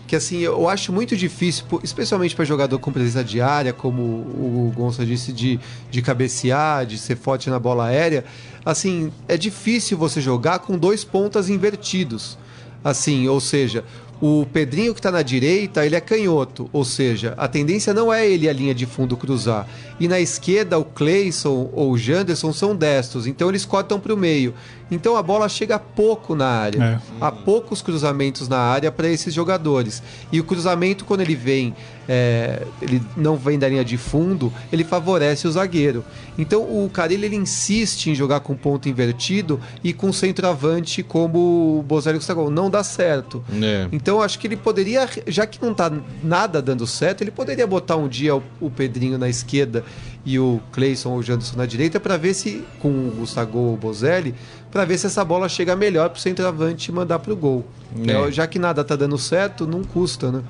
Que 0.07 0.15
assim, 0.15 0.39
eu 0.39 0.69
acho 0.69 0.91
muito 0.91 1.15
difícil, 1.17 1.65
especialmente 1.83 2.35
para 2.35 2.45
jogador 2.45 2.77
com 2.79 2.91
presença 2.91 3.23
diária, 3.23 3.73
como 3.73 4.01
o 4.01 4.73
Gonçalo 4.75 5.07
disse, 5.07 5.31
de, 5.31 5.59
de 5.89 6.01
cabecear, 6.01 6.85
de 6.85 6.97
ser 6.97 7.15
forte 7.15 7.49
na 7.49 7.59
bola 7.59 7.85
aérea. 7.85 8.23
Assim, 8.65 9.11
é 9.27 9.37
difícil 9.37 9.97
você 9.97 10.21
jogar 10.21 10.59
com 10.59 10.77
dois 10.77 11.03
pontas 11.03 11.49
invertidos. 11.49 12.37
Assim, 12.83 13.27
ou 13.27 13.39
seja, 13.39 13.83
o 14.25 14.45
Pedrinho 14.45 14.93
que 14.93 14.99
está 14.99 15.11
na 15.11 15.21
direita, 15.21 15.85
ele 15.85 15.97
é 15.97 15.99
canhoto, 15.99 16.69
ou 16.71 16.85
seja, 16.85 17.33
a 17.37 17.45
tendência 17.45 17.93
não 17.93 18.11
é 18.13 18.25
ele 18.25 18.47
a 18.47 18.53
linha 18.53 18.73
de 18.73 18.85
fundo 18.85 19.17
cruzar. 19.17 19.67
E 20.03 20.07
na 20.09 20.19
esquerda, 20.19 20.77
o 20.77 20.83
Cleison 20.83 21.69
ou 21.71 21.91
o 21.91 21.97
Janderson 21.97 22.51
são 22.51 22.75
destros, 22.75 23.25
então 23.25 23.47
eles 23.47 23.63
cortam 23.63 24.01
para 24.01 24.13
o 24.13 24.17
meio. 24.17 24.53
Então 24.93 25.15
a 25.15 25.23
bola 25.23 25.49
chega 25.49 25.77
pouco 25.79 26.35
na 26.35 26.47
área. 26.47 26.83
É. 26.83 26.99
Há 27.19 27.31
poucos 27.31 27.81
cruzamentos 27.81 28.47
na 28.47 28.59
área 28.59 28.91
para 28.91 29.07
esses 29.07 29.33
jogadores. 29.33 30.01
E 30.31 30.39
o 30.39 30.43
cruzamento, 30.43 31.05
quando 31.05 31.21
ele 31.21 31.35
vem, 31.35 31.75
é, 32.07 32.65
ele 32.81 33.01
não 33.15 33.35
vem 33.35 33.57
da 33.57 33.67
linha 33.67 33.83
de 33.83 33.97
fundo, 33.97 34.51
ele 34.71 34.83
favorece 34.83 35.47
o 35.47 35.51
zagueiro. 35.51 36.03
Então 36.37 36.61
o 36.61 36.89
Carilli 36.89 37.25
ele 37.25 37.35
insiste 37.35 38.09
em 38.09 38.15
jogar 38.15 38.41
com 38.41 38.55
ponto 38.55 38.89
invertido 38.89 39.59
e 39.83 39.93
com 39.93 40.11
centroavante 40.11 41.03
como 41.03 41.79
o 41.79 41.83
Bozelli 41.83 42.17
Gustavo. 42.17 42.49
Não 42.49 42.69
dá 42.69 42.83
certo. 42.83 43.43
É. 43.61 43.87
Então 43.91 44.21
acho 44.21 44.39
que 44.39 44.47
ele 44.47 44.57
poderia, 44.57 45.07
já 45.27 45.45
que 45.45 45.61
não 45.61 45.71
está 45.71 45.91
nada 46.23 46.61
dando 46.61 46.85
certo, 46.85 47.21
ele 47.21 47.31
poderia 47.31 47.65
botar 47.65 47.95
um 47.95 48.07
dia 48.07 48.35
o, 48.35 48.43
o 48.59 48.69
Pedrinho 48.69 49.17
na 49.17 49.29
esquerda 49.29 49.83
e 50.25 50.39
o 50.39 50.61
Cleison 50.71 51.11
ou 51.11 51.17
o 51.17 51.23
Janderson 51.23 51.57
na 51.57 51.65
direita 51.65 51.99
para 51.99 52.17
ver 52.17 52.33
se, 52.33 52.63
com 52.79 52.89
o 52.89 53.11
Gustavo 53.11 53.57
ou 53.57 53.73
o 53.73 53.77
Bozelli, 53.77 54.33
para 54.71 54.85
ver 54.85 54.97
se 54.97 55.07
essa 55.07 55.23
bola 55.23 55.49
chega 55.49 55.75
melhor 55.75 56.09
para 56.09 56.17
o 56.17 56.21
centroavante 56.21 56.91
mandar 56.91 57.19
para 57.19 57.33
o 57.33 57.35
gol. 57.35 57.65
É. 58.07 58.31
Já 58.31 58.47
que 58.47 58.57
nada 58.57 58.83
tá 58.83 58.95
dando 58.95 59.17
certo, 59.17 59.67
não 59.67 59.83
custa, 59.83 60.31
né? 60.31 60.41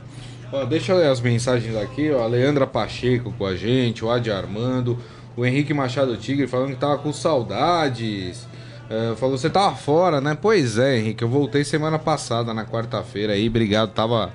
Ó, 0.52 0.64
deixa 0.66 0.92
eu 0.92 0.98
ler 0.98 1.08
as 1.08 1.20
mensagens 1.20 1.76
aqui, 1.76 2.12
ó. 2.12 2.24
A 2.24 2.28
Leandra 2.28 2.68
Pacheco 2.68 3.34
com 3.38 3.46
a 3.46 3.56
gente, 3.56 4.06
o 4.06 4.12
Adi 4.12 4.30
Armando, 4.30 4.98
o 5.36 5.44
Henrique 5.44 5.74
Machado 5.74 6.16
Tigre 6.16 6.48
falando 6.48 6.70
que 6.70 6.76
tava 6.76 7.00
com 7.00 7.12
saudades. 7.12 8.48
É, 8.90 9.16
falou, 9.16 9.38
você 9.38 9.50
tava 9.50 9.76
fora, 9.76 10.22
né? 10.22 10.38
Pois 10.40 10.78
é, 10.78 11.00
Henrique, 11.00 11.24
eu 11.24 11.30
voltei 11.30 11.64
semana 11.64 11.98
passada, 11.98 12.54
na 12.54 12.66
quarta-feira 12.66 13.34
aí, 13.34 13.48
obrigado, 13.48 13.90
tava... 13.90 14.32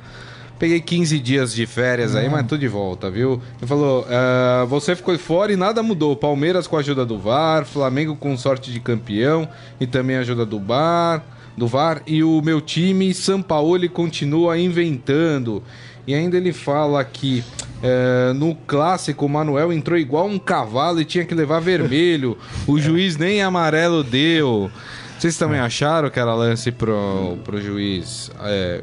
Peguei 0.58 0.80
15 0.80 1.20
dias 1.20 1.54
de 1.54 1.66
férias 1.66 2.16
aí, 2.16 2.28
mas 2.28 2.44
tô 2.46 2.56
de 2.56 2.66
volta, 2.66 3.08
viu? 3.08 3.40
Ele 3.58 3.66
falou: 3.66 4.04
uh, 4.04 4.66
você 4.66 4.96
ficou 4.96 5.16
fora 5.16 5.52
e 5.52 5.56
nada 5.56 5.82
mudou. 5.82 6.16
Palmeiras 6.16 6.66
com 6.66 6.76
a 6.76 6.80
ajuda 6.80 7.06
do 7.06 7.16
VAR, 7.16 7.64
Flamengo 7.64 8.16
com 8.16 8.36
sorte 8.36 8.72
de 8.72 8.80
campeão 8.80 9.48
e 9.80 9.86
também 9.86 10.16
a 10.16 10.20
ajuda 10.20 10.44
do 10.44 10.58
VAR, 10.58 11.22
do 11.56 11.68
VAR. 11.68 12.02
E 12.06 12.24
o 12.24 12.42
meu 12.42 12.60
time, 12.60 13.14
São 13.14 13.40
Paulo, 13.40 13.88
continua 13.88 14.58
inventando. 14.58 15.62
E 16.08 16.14
ainda 16.14 16.36
ele 16.36 16.52
fala 16.52 17.04
que 17.04 17.44
é, 17.82 18.32
no 18.32 18.54
clássico 18.54 19.26
o 19.26 19.28
Manuel 19.28 19.72
entrou 19.72 19.96
igual 19.96 20.26
um 20.26 20.38
cavalo 20.38 21.00
e 21.00 21.04
tinha 21.04 21.24
que 21.24 21.34
levar 21.34 21.60
vermelho. 21.60 22.36
O 22.66 22.78
juiz 22.80 23.16
nem 23.16 23.42
amarelo 23.42 24.02
deu. 24.02 24.70
Vocês 25.18 25.36
também 25.36 25.60
acharam 25.60 26.10
que 26.10 26.18
era 26.18 26.34
lance 26.34 26.72
pro, 26.72 27.38
pro 27.44 27.60
juiz 27.60 28.30
é, 28.40 28.82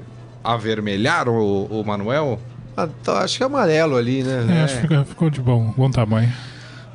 avermelhar 0.54 1.28
o, 1.28 1.66
o 1.66 1.84
Manuel? 1.84 2.40
Ah, 2.78 2.88
tá, 3.04 3.20
acho 3.20 3.38
que 3.38 3.44
é 3.44 3.46
amarelo 3.46 3.96
ali, 3.96 4.24
né? 4.24 4.46
É, 4.50 4.64
acho 4.64 4.75
que 4.75 4.82
ficou, 4.82 5.06
ficou 5.06 5.30
de 5.30 5.42
bom, 5.42 5.74
bom 5.78 5.90
tamanho. 5.90 6.32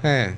É, 0.03 0.35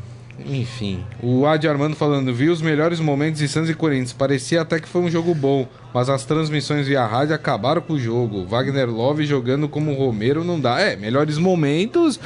enfim. 0.47 1.05
O 1.23 1.47
Adi 1.47 1.69
Armando 1.69 1.97
falando, 1.97 2.33
vi 2.33 2.49
os 2.49 2.63
melhores 2.63 3.01
momentos 3.01 3.41
de 3.41 3.49
Santos 3.49 3.71
e 3.71 3.75
Corinthians. 3.75 4.13
Parecia 4.13 4.63
até 4.63 4.81
que 4.81 4.89
foi 4.89 5.03
um 5.03 5.11
jogo 5.11 5.35
bom 5.35 5.67
mas 5.93 6.09
as 6.09 6.25
transmissões 6.25 6.87
via 6.87 7.05
rádio 7.07 7.35
acabaram 7.35 7.83
com 7.83 7.95
o 7.95 7.99
jogo. 7.99 8.47
Wagner 8.47 8.89
Love 8.89 9.25
jogando 9.25 9.69
como 9.69 9.95
Romero 9.95 10.43
não 10.45 10.59
dá. 10.59 10.81
É, 10.81 10.97
melhores 10.97 11.39
momentos. 11.39 12.19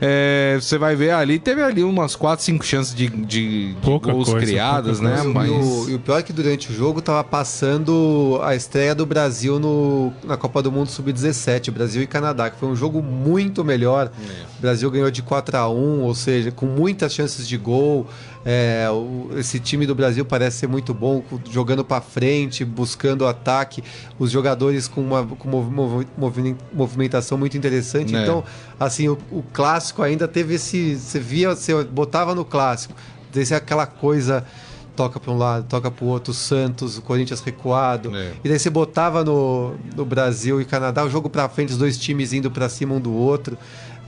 É, 0.00 0.58
você 0.60 0.76
vai 0.76 0.96
ver 0.96 1.12
ali, 1.12 1.38
teve 1.38 1.62
ali 1.62 1.84
umas 1.84 2.16
4, 2.16 2.44
5 2.44 2.64
chances 2.64 2.94
de, 2.94 3.08
de, 3.08 3.74
de 3.74 3.76
gols 3.82 4.28
coisa, 4.28 4.44
criadas, 4.44 4.98
né? 4.98 5.14
Coisa. 5.14 5.28
Mas... 5.28 5.48
E, 5.48 5.52
o, 5.52 5.90
e 5.90 5.94
o 5.94 5.98
pior 6.00 6.18
é 6.18 6.22
que 6.22 6.32
durante 6.32 6.72
o 6.72 6.74
jogo 6.74 7.00
tava 7.00 7.22
passando 7.22 8.40
a 8.42 8.56
estreia 8.56 8.94
do 8.94 9.06
Brasil 9.06 9.60
no, 9.60 10.12
na 10.24 10.36
Copa 10.36 10.60
do 10.60 10.72
Mundo 10.72 10.88
Sub-17, 10.88 11.70
Brasil 11.70 12.02
e 12.02 12.06
Canadá, 12.06 12.50
que 12.50 12.58
foi 12.58 12.68
um 12.68 12.74
jogo 12.74 13.00
muito 13.00 13.64
melhor. 13.64 14.10
É. 14.28 14.42
O 14.58 14.60
Brasil 14.60 14.90
ganhou 14.90 15.10
de 15.10 15.22
4 15.22 15.56
a 15.56 15.68
1 15.68 16.00
ou 16.00 16.14
seja, 16.14 16.50
com 16.50 16.66
muitas 16.66 17.14
chances 17.14 17.46
de 17.46 17.56
gol. 17.56 18.06
É, 18.44 18.88
o, 18.90 19.30
esse 19.38 19.60
time 19.60 19.86
do 19.86 19.94
Brasil 19.94 20.24
parece 20.24 20.58
ser 20.58 20.66
muito 20.66 20.92
bom, 20.92 21.22
jogando 21.48 21.84
para 21.84 22.00
frente, 22.00 22.64
buscando 22.64 23.11
ataque, 23.26 23.82
os 24.18 24.30
jogadores 24.30 24.88
com 24.88 25.00
uma 25.00 25.24
com 25.24 25.48
movimentação 26.72 27.38
muito 27.38 27.56
interessante. 27.56 28.14
É. 28.14 28.22
Então, 28.22 28.44
assim, 28.78 29.08
o, 29.08 29.18
o, 29.30 29.42
clássico 29.52 30.02
ainda 30.02 30.26
teve 30.26 30.54
esse. 30.54 30.96
Você 30.96 31.20
via, 31.20 31.54
você 31.54 31.84
botava 31.84 32.34
no 32.34 32.44
clássico, 32.44 32.94
desse 33.32 33.54
aquela 33.54 33.86
coisa 33.86 34.44
toca 34.94 35.18
para 35.18 35.32
um 35.32 35.38
lado, 35.38 35.66
toca 35.66 35.90
para 35.90 36.04
o 36.04 36.08
outro, 36.08 36.34
Santos, 36.34 36.98
o 36.98 37.02
Corinthians 37.02 37.40
recuado. 37.40 38.14
É. 38.14 38.32
E 38.44 38.48
daí 38.48 38.58
você 38.58 38.68
botava 38.68 39.24
no, 39.24 39.74
no 39.96 40.04
Brasil 40.04 40.60
e 40.60 40.66
Canadá 40.66 41.02
o 41.02 41.08
jogo 41.08 41.30
para 41.30 41.48
frente, 41.48 41.70
os 41.70 41.78
dois 41.78 41.96
times 41.96 42.32
indo 42.32 42.50
para 42.50 42.68
cima 42.68 42.94
um 42.94 43.00
do 43.00 43.12
outro 43.12 43.56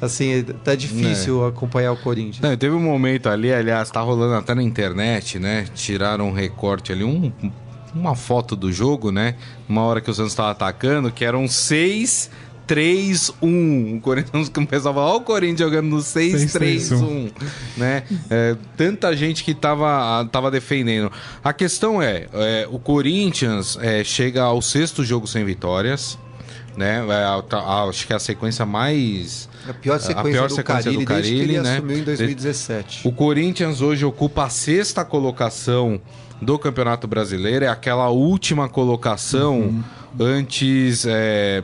assim, 0.01 0.45
tá 0.63 0.75
difícil 0.75 1.45
é. 1.45 1.49
acompanhar 1.49 1.93
o 1.93 1.97
Corinthians. 1.97 2.41
Não, 2.41 2.57
teve 2.57 2.75
um 2.75 2.81
momento 2.81 3.29
ali, 3.29 3.53
aliás, 3.53 3.91
tá 3.91 4.01
rolando 4.01 4.35
até 4.35 4.55
na 4.55 4.63
internet, 4.63 5.39
né? 5.39 5.67
Tiraram 5.75 6.29
um 6.29 6.33
recorte 6.33 6.93
ali, 6.93 7.05
um, 7.05 7.33
uma 7.95 8.15
foto 8.15 8.57
do 8.57 8.73
jogo, 8.73 9.11
né? 9.11 9.37
Uma 9.69 9.83
hora 9.83 10.01
que 10.01 10.11
o 10.11 10.15
Santos 10.15 10.33
estava 10.33 10.51
atacando, 10.51 11.11
que 11.11 11.25
eram 11.25 11.47
seis 11.49 12.31
3-1. 12.67 13.99
O 13.99 14.01
Corinthians 14.01 14.49
começou 14.51 14.91
a 14.91 14.95
falar, 14.95 15.07
ó, 15.07 15.17
o 15.17 15.21
Corinthians 15.21 15.61
jogando 15.61 15.89
no 15.89 15.99
6-3-1. 15.99 17.33
Né? 17.77 18.03
É, 18.31 18.57
tanta 18.77 19.15
gente 19.17 19.45
que 19.45 19.55
tava, 19.55 20.27
tava 20.31 20.51
defendendo. 20.51 21.11
A 21.43 21.53
questão 21.53 22.03
é, 22.03 22.27
é 22.33 22.69
o 22.71 22.79
Corinthians 22.79 23.79
é, 23.81 24.03
chega 24.03 24.43
ao 24.43 24.61
sexto 24.63 25.05
jogo 25.05 25.27
sem 25.27 25.45
vitórias. 25.45 26.19
Né? 26.77 27.05
É, 27.07 27.13
a, 27.13 27.43
a, 27.57 27.85
acho 27.85 28.07
que 28.07 28.13
é 28.13 28.17
a 28.17 28.21
sequência 28.21 28.67
mais 28.67 29.49
a 29.69 29.73
pior 29.73 29.99
sequência, 29.99 30.21
a 30.21 30.25
pior 30.25 30.49
do, 30.49 30.55
sequência 30.55 30.83
Carilli, 30.83 31.05
do 31.05 31.09
Carilli, 31.09 31.31
desde 31.31 31.47
que 31.47 31.53
ele 31.53 31.63
né? 31.63 31.77
assumiu 31.77 31.99
em 31.99 32.05
2017. 32.05 33.09
O 33.09 33.13
Corinthians 33.13 33.81
hoje 33.81 34.05
ocupa 34.05 34.45
a 34.45 34.49
sexta 34.49 35.05
colocação 35.05 36.01
do 36.41 36.59
Campeonato 36.59 37.07
Brasileiro, 37.07 37.65
é 37.65 37.69
aquela 37.69 38.09
última 38.09 38.69
colocação 38.69 39.61
uhum. 39.61 39.83
antes. 40.19 41.07
É, 41.07 41.63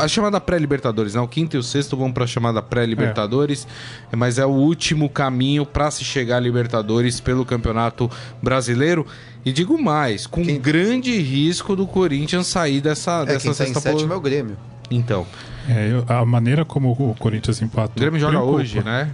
a 0.00 0.08
chamada 0.08 0.40
pré-Libertadores, 0.40 1.14
né? 1.14 1.20
O 1.20 1.28
quinto 1.28 1.56
e 1.56 1.58
o 1.58 1.62
sexto 1.62 1.96
vão 1.96 2.12
para 2.12 2.24
a 2.24 2.26
chamada 2.26 2.62
pré-Libertadores, 2.62 3.66
é. 4.12 4.16
mas 4.16 4.38
é 4.38 4.46
o 4.46 4.50
último 4.50 5.08
caminho 5.08 5.64
para 5.66 5.90
se 5.90 6.04
chegar 6.04 6.36
a 6.36 6.40
Libertadores 6.40 7.20
pelo 7.20 7.44
Campeonato 7.44 8.10
Brasileiro. 8.42 9.06
E 9.44 9.52
digo 9.52 9.80
mais, 9.80 10.26
com 10.26 10.44
quem... 10.44 10.60
grande 10.60 11.18
risco 11.18 11.74
do 11.74 11.86
Corinthians 11.86 12.46
sair 12.46 12.80
dessa, 12.80 13.22
é, 13.22 13.26
dessa 13.26 13.46
quem 13.46 13.54
sexta 13.54 13.80
tá 13.80 13.90
em 13.90 13.92
sétimo 13.94 14.12
é 14.12 14.16
o 14.16 14.20
Grêmio. 14.20 14.56
Então. 14.90 15.26
É, 15.68 16.02
a 16.12 16.24
maneira 16.24 16.64
como 16.64 16.90
o 16.92 17.14
Corinthians 17.18 17.62
empatou. 17.62 17.96
O 17.96 18.00
Grêmio 18.00 18.20
joga 18.20 18.32
preocupa. 18.32 18.58
hoje, 18.58 18.82
né? 18.82 19.10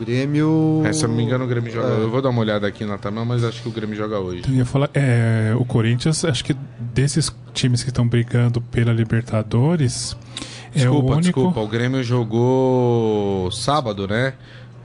O 0.00 0.04
Grêmio. 0.04 0.82
É, 0.84 0.92
se 0.94 1.04
eu 1.04 1.08
não 1.08 1.16
me 1.16 1.22
engano, 1.22 1.44
o 1.44 1.46
Grêmio 1.46 1.70
joga. 1.70 1.88
É. 1.88 2.02
Eu 2.02 2.10
vou 2.10 2.22
dar 2.22 2.30
uma 2.30 2.40
olhada 2.40 2.66
aqui 2.66 2.86
na 2.86 2.96
tabela, 2.96 3.24
mas 3.24 3.44
acho 3.44 3.60
que 3.60 3.68
o 3.68 3.70
Grêmio 3.70 3.94
joga 3.94 4.18
hoje. 4.18 4.44
Eu 4.48 4.54
ia 4.54 4.64
falar, 4.64 4.88
é, 4.94 5.52
o 5.58 5.64
Corinthians, 5.64 6.24
acho 6.24 6.42
que 6.42 6.56
desses 6.78 7.30
times 7.52 7.82
que 7.82 7.90
estão 7.90 8.08
brigando 8.08 8.62
pela 8.62 8.92
Libertadores. 8.92 10.16
Desculpa, 10.74 11.08
é 11.08 11.10
o 11.12 11.16
único... 11.16 11.20
desculpa. 11.20 11.60
O 11.60 11.68
Grêmio 11.68 12.02
jogou 12.02 13.50
sábado, 13.50 14.08
né? 14.08 14.32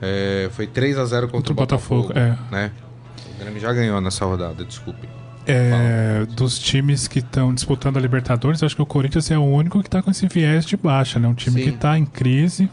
É, 0.02 0.50
foi 0.52 0.66
3 0.66 0.98
a 0.98 1.06
0 1.06 1.28
contra, 1.28 1.38
contra 1.38 1.52
o 1.52 1.56
Botafogo. 1.56 2.08
Botafogo 2.08 2.36
é. 2.52 2.54
né? 2.54 2.72
O 3.36 3.40
Grêmio 3.40 3.60
já 3.60 3.72
ganhou 3.72 4.00
nessa 4.02 4.26
rodada, 4.26 4.64
desculpe. 4.64 5.08
É, 5.46 6.26
dos 6.34 6.58
times 6.58 7.06
que 7.06 7.20
estão 7.20 7.54
disputando 7.54 7.96
a 7.96 8.00
Libertadores, 8.00 8.62
acho 8.64 8.74
que 8.74 8.82
o 8.82 8.86
Corinthians 8.86 9.30
é 9.30 9.38
o 9.38 9.44
único 9.44 9.80
que 9.80 9.86
está 9.86 10.02
com 10.02 10.10
esse 10.10 10.26
viés 10.26 10.66
de 10.66 10.76
baixa, 10.76 11.20
né? 11.20 11.28
Um 11.28 11.34
time 11.34 11.60
Sim. 11.60 11.70
que 11.70 11.74
está 11.76 11.96
em 11.96 12.04
crise, 12.04 12.68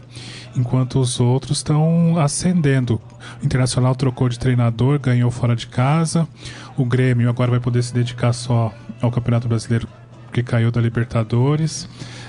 enquanto 0.56 1.00
os 1.00 1.20
outros 1.20 1.58
estão 1.58 2.18
ascendendo. 2.20 3.02
O 3.42 3.46
Internacional 3.46 3.96
trocou 3.96 4.30
de 4.30 4.38
treinador, 4.38 5.00
ganhou 5.00 5.32
fora 5.32 5.56
de 5.56 5.68
casa. 5.68 6.28
O 6.78 6.86
Grêmio 6.86 7.30
agora 7.30 7.52
vai 7.52 7.60
poder 7.60 7.84
se 7.84 7.94
dedicar 7.94 8.34
só 8.34 8.74
ao 9.02 9.12
Campeonato 9.12 9.48
Brasileiro 9.48 9.88
que 10.32 10.42
caiu 10.42 10.72
da 10.72 10.82
Libertadores. 10.82 11.88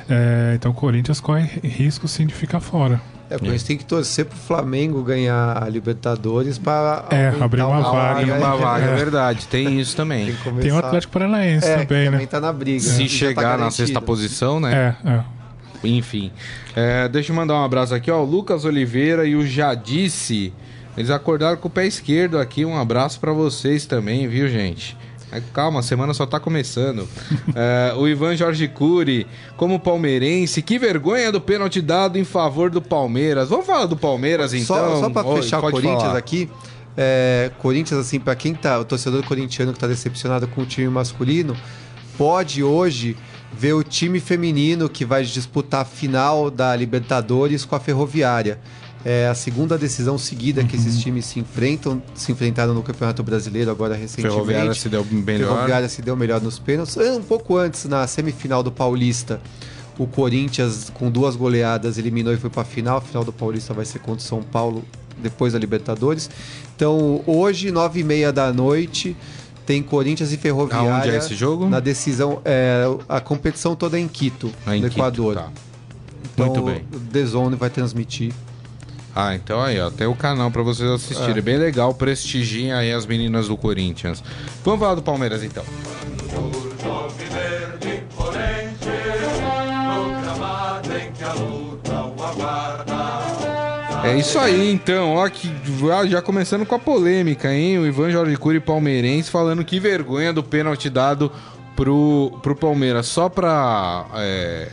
É, 0.09 0.52
então 0.54 0.71
o 0.71 0.75
Corinthians 0.75 1.21
corre 1.21 1.61
risco 1.62 2.07
sim 2.07 2.26
de 2.26 2.35
ficar 2.35 2.61
fora. 2.61 3.00
É, 3.31 3.38
porque 3.38 3.49
a 3.49 3.52
gente 3.52 3.64
tem 3.64 3.76
que 3.78 3.85
torcer 3.87 4.26
pro 4.26 4.37
Flamengo 4.37 5.02
ganhar 5.02 5.62
a 5.62 5.69
Libertadores 5.69 6.59
para 6.59 7.07
é, 7.11 7.33
abrir 7.40 7.62
uma 7.62 7.81
vaga. 7.81 8.21
Abrir 8.21 8.33
uma 8.33 8.57
vaga, 8.57 8.85
é 8.85 8.95
verdade. 8.95 9.47
Tem 9.47 9.81
isso 9.81 9.97
também. 9.97 10.26
Tem, 10.26 10.54
tem 10.57 10.73
o 10.73 10.78
Atlético 10.78 11.14
Paranaense 11.14 11.66
é, 11.66 11.78
também, 11.78 12.04
né? 12.04 12.11
também 12.11 12.26
tá 12.26 12.40
na 12.40 12.52
briga. 12.52 12.81
Se 12.81 13.02
né? 13.02 13.09
chegar 13.09 13.59
tá 13.59 13.64
na 13.64 13.71
sexta 13.71 14.00
posição, 14.00 14.61
né? 14.61 14.95
É, 15.04 15.11
é. 15.11 15.25
Enfim. 15.87 16.31
É, 16.75 17.09
deixa 17.09 17.33
eu 17.33 17.37
mandar 17.37 17.55
um 17.55 17.64
abraço 17.64 17.95
aqui, 17.95 18.11
ó. 18.11 18.23
O 18.23 18.25
Lucas 18.25 18.64
Oliveira 18.64 19.26
e 19.26 19.37
o 19.37 19.47
Jadice. 19.47 20.53
Eles 20.97 21.11
acordaram 21.11 21.57
com 21.57 21.69
o 21.69 21.71
pé 21.71 21.87
esquerdo 21.87 22.38
aqui. 22.38 22.64
Um 22.64 22.76
abraço 22.76 23.19
para 23.19 23.33
vocês 23.33 23.85
também, 23.85 24.29
viu, 24.29 24.49
gente? 24.49 24.97
Calma, 25.53 25.81
a 25.81 25.83
semana 25.83 26.14
só 26.14 26.26
tá 26.26 26.38
começando. 26.38 27.09
é, 27.55 27.93
o 27.97 28.07
Ivan 28.07 28.37
Jorge 28.37 28.69
Cury, 28.69 29.26
como 29.57 29.81
palmeirense, 29.81 30.62
que 30.62 30.79
vergonha 30.79 31.33
do 31.33 31.41
pênalti 31.41 31.81
dado 31.81 32.19
em 32.19 32.25
favor 32.25 32.71
do 32.71 32.81
Palmeiras. 32.81 33.49
Vamos 33.49 33.67
falar 33.67 33.87
do 33.87 33.97
Palmeiras 33.97 34.55
então? 34.55 34.76
Só, 34.76 35.00
só 35.00 35.11
para 35.11 35.25
fechar 35.35 35.59
o 35.59 35.71
Corinthians 35.71 36.03
falar. 36.03 36.19
aqui. 36.19 36.49
É, 36.97 37.50
Corinthians, 37.59 37.99
assim, 37.99 38.21
para 38.21 38.37
quem 38.37 38.55
tá, 38.55 38.79
o 38.79 38.85
torcedor 38.85 39.25
corintiano 39.25 39.73
que 39.73 39.79
tá 39.79 39.88
decepcionado 39.88 40.47
com 40.47 40.61
o 40.61 40.67
time 40.67 40.88
masculino, 40.88 41.57
pode 42.17 42.62
hoje 42.62 43.17
ver 43.58 43.73
o 43.73 43.82
time 43.82 44.20
feminino 44.20 44.88
que 44.88 45.04
vai 45.04 45.25
disputar 45.25 45.82
a 45.82 45.84
final 45.84 46.50
da 46.50 46.75
Libertadores 46.75 47.64
com 47.64 47.75
a 47.75 47.80
Ferroviária. 47.80 48.58
É 49.04 49.28
a 49.28 49.34
segunda 49.34 49.76
decisão 49.76 50.16
seguida 50.16 50.62
uhum. 50.62 50.66
que 50.66 50.76
esses 50.76 50.96
uhum. 50.96 51.02
times 51.02 51.26
se 51.26 51.38
enfrentam, 51.38 52.02
se 52.14 52.32
enfrentaram 52.32 52.73
no 52.73 52.82
Campeonato 52.82 53.23
Brasileiro 53.23 53.70
agora 53.70 53.94
recentemente. 53.94 54.34
Ferroviária 54.34 54.75
se 54.75 54.88
deu 54.88 55.04
melhor. 55.04 55.54
Ferroviária 55.54 55.88
se 55.88 56.00
deu 56.00 56.16
melhor 56.16 56.40
nos 56.40 56.58
pênaltis. 56.58 56.96
Um 56.96 57.23
pouco 57.23 57.58
antes, 57.58 57.84
na 57.84 58.06
semifinal 58.06 58.62
do 58.62 58.73
Paulista, 58.73 59.40
o 59.99 60.06
Corinthians, 60.06 60.90
com 60.94 61.11
duas 61.11 61.37
goleadas, 61.37 61.99
eliminou 61.99 62.32
e 62.32 62.38
foi 62.38 62.49
para 62.49 62.62
a 62.62 62.64
final. 62.64 62.96
A 62.96 63.00
final 63.02 63.25
do 63.25 63.32
Paulista 63.32 63.75
vai 63.75 63.84
ser 63.84 63.99
contra 63.99 64.25
o 64.25 64.26
São 64.26 64.42
Paulo 64.42 64.82
depois 65.18 65.52
da 65.52 65.58
Libertadores. 65.58 66.30
Então, 66.75 67.23
hoje, 67.26 67.70
nove 67.70 68.00
e 68.00 68.04
meia 68.04 68.32
da 68.32 68.52
noite, 68.54 69.14
tem 69.66 69.83
Corinthians 69.83 70.33
e 70.33 70.37
Ferroviária. 70.37 70.94
Aonde 70.94 71.11
é 71.11 71.16
esse 71.16 71.35
jogo? 71.35 71.68
Na 71.68 71.80
decisão, 71.80 72.40
é, 72.44 72.85
a 73.09 73.21
competição 73.21 73.75
toda 73.75 73.99
é 73.99 74.00
em 74.00 74.09
Quito, 74.09 74.50
ah, 74.66 74.76
em 74.76 74.80
no 74.80 74.88
Quito, 74.88 74.99
Equador. 74.99 75.37
Tá. 75.37 75.49
Então, 76.33 76.47
Muito 76.47 76.62
bem. 76.62 76.85
O 76.92 77.00
The 77.00 77.25
Zone 77.26 77.56
vai 77.56 77.71
transmitir 77.71 78.33
Ah, 79.14 79.35
então 79.35 79.62
aí, 79.62 79.80
ó, 79.80 79.90
tem 79.90 80.06
o 80.06 80.14
canal 80.14 80.50
para 80.50 80.62
vocês 80.62 80.90
assistirem. 80.90 81.38
É. 81.38 81.40
Bem 81.40 81.56
legal, 81.59 81.94
prestigiem 81.94 82.73
aí 82.73 82.92
as 82.92 83.06
meninas 83.06 83.49
do 83.49 83.56
Corinthians. 83.56 84.23
Vamos 84.64 84.80
falar 84.80 84.97
do 84.97 85.02
Palmeiras 85.02 85.42
então. 85.42 85.64
É 94.04 94.18
isso 94.18 94.38
aí, 94.38 94.70
então. 94.70 95.14
Ó, 95.14 95.28
que, 95.28 95.50
já 96.08 96.20
começando 96.20 96.66
com 96.66 96.75
a 96.75 96.78
polêmica, 96.78 97.52
hein? 97.52 97.78
O 97.78 97.87
Ivan 97.87 98.11
Jorge 98.11 98.37
Cury 98.37 98.61
palmeirense 98.61 99.30
falando 99.30 99.64
que 99.64 99.80
vergonha 99.80 100.30
do 100.30 100.42
pênalti 100.42 100.90
dado 100.90 101.32
pro, 101.75 102.38
pro 102.42 102.54
Palmeiras. 102.54 103.06
Só 103.06 103.30
pra 103.30 104.04
é, 104.14 104.68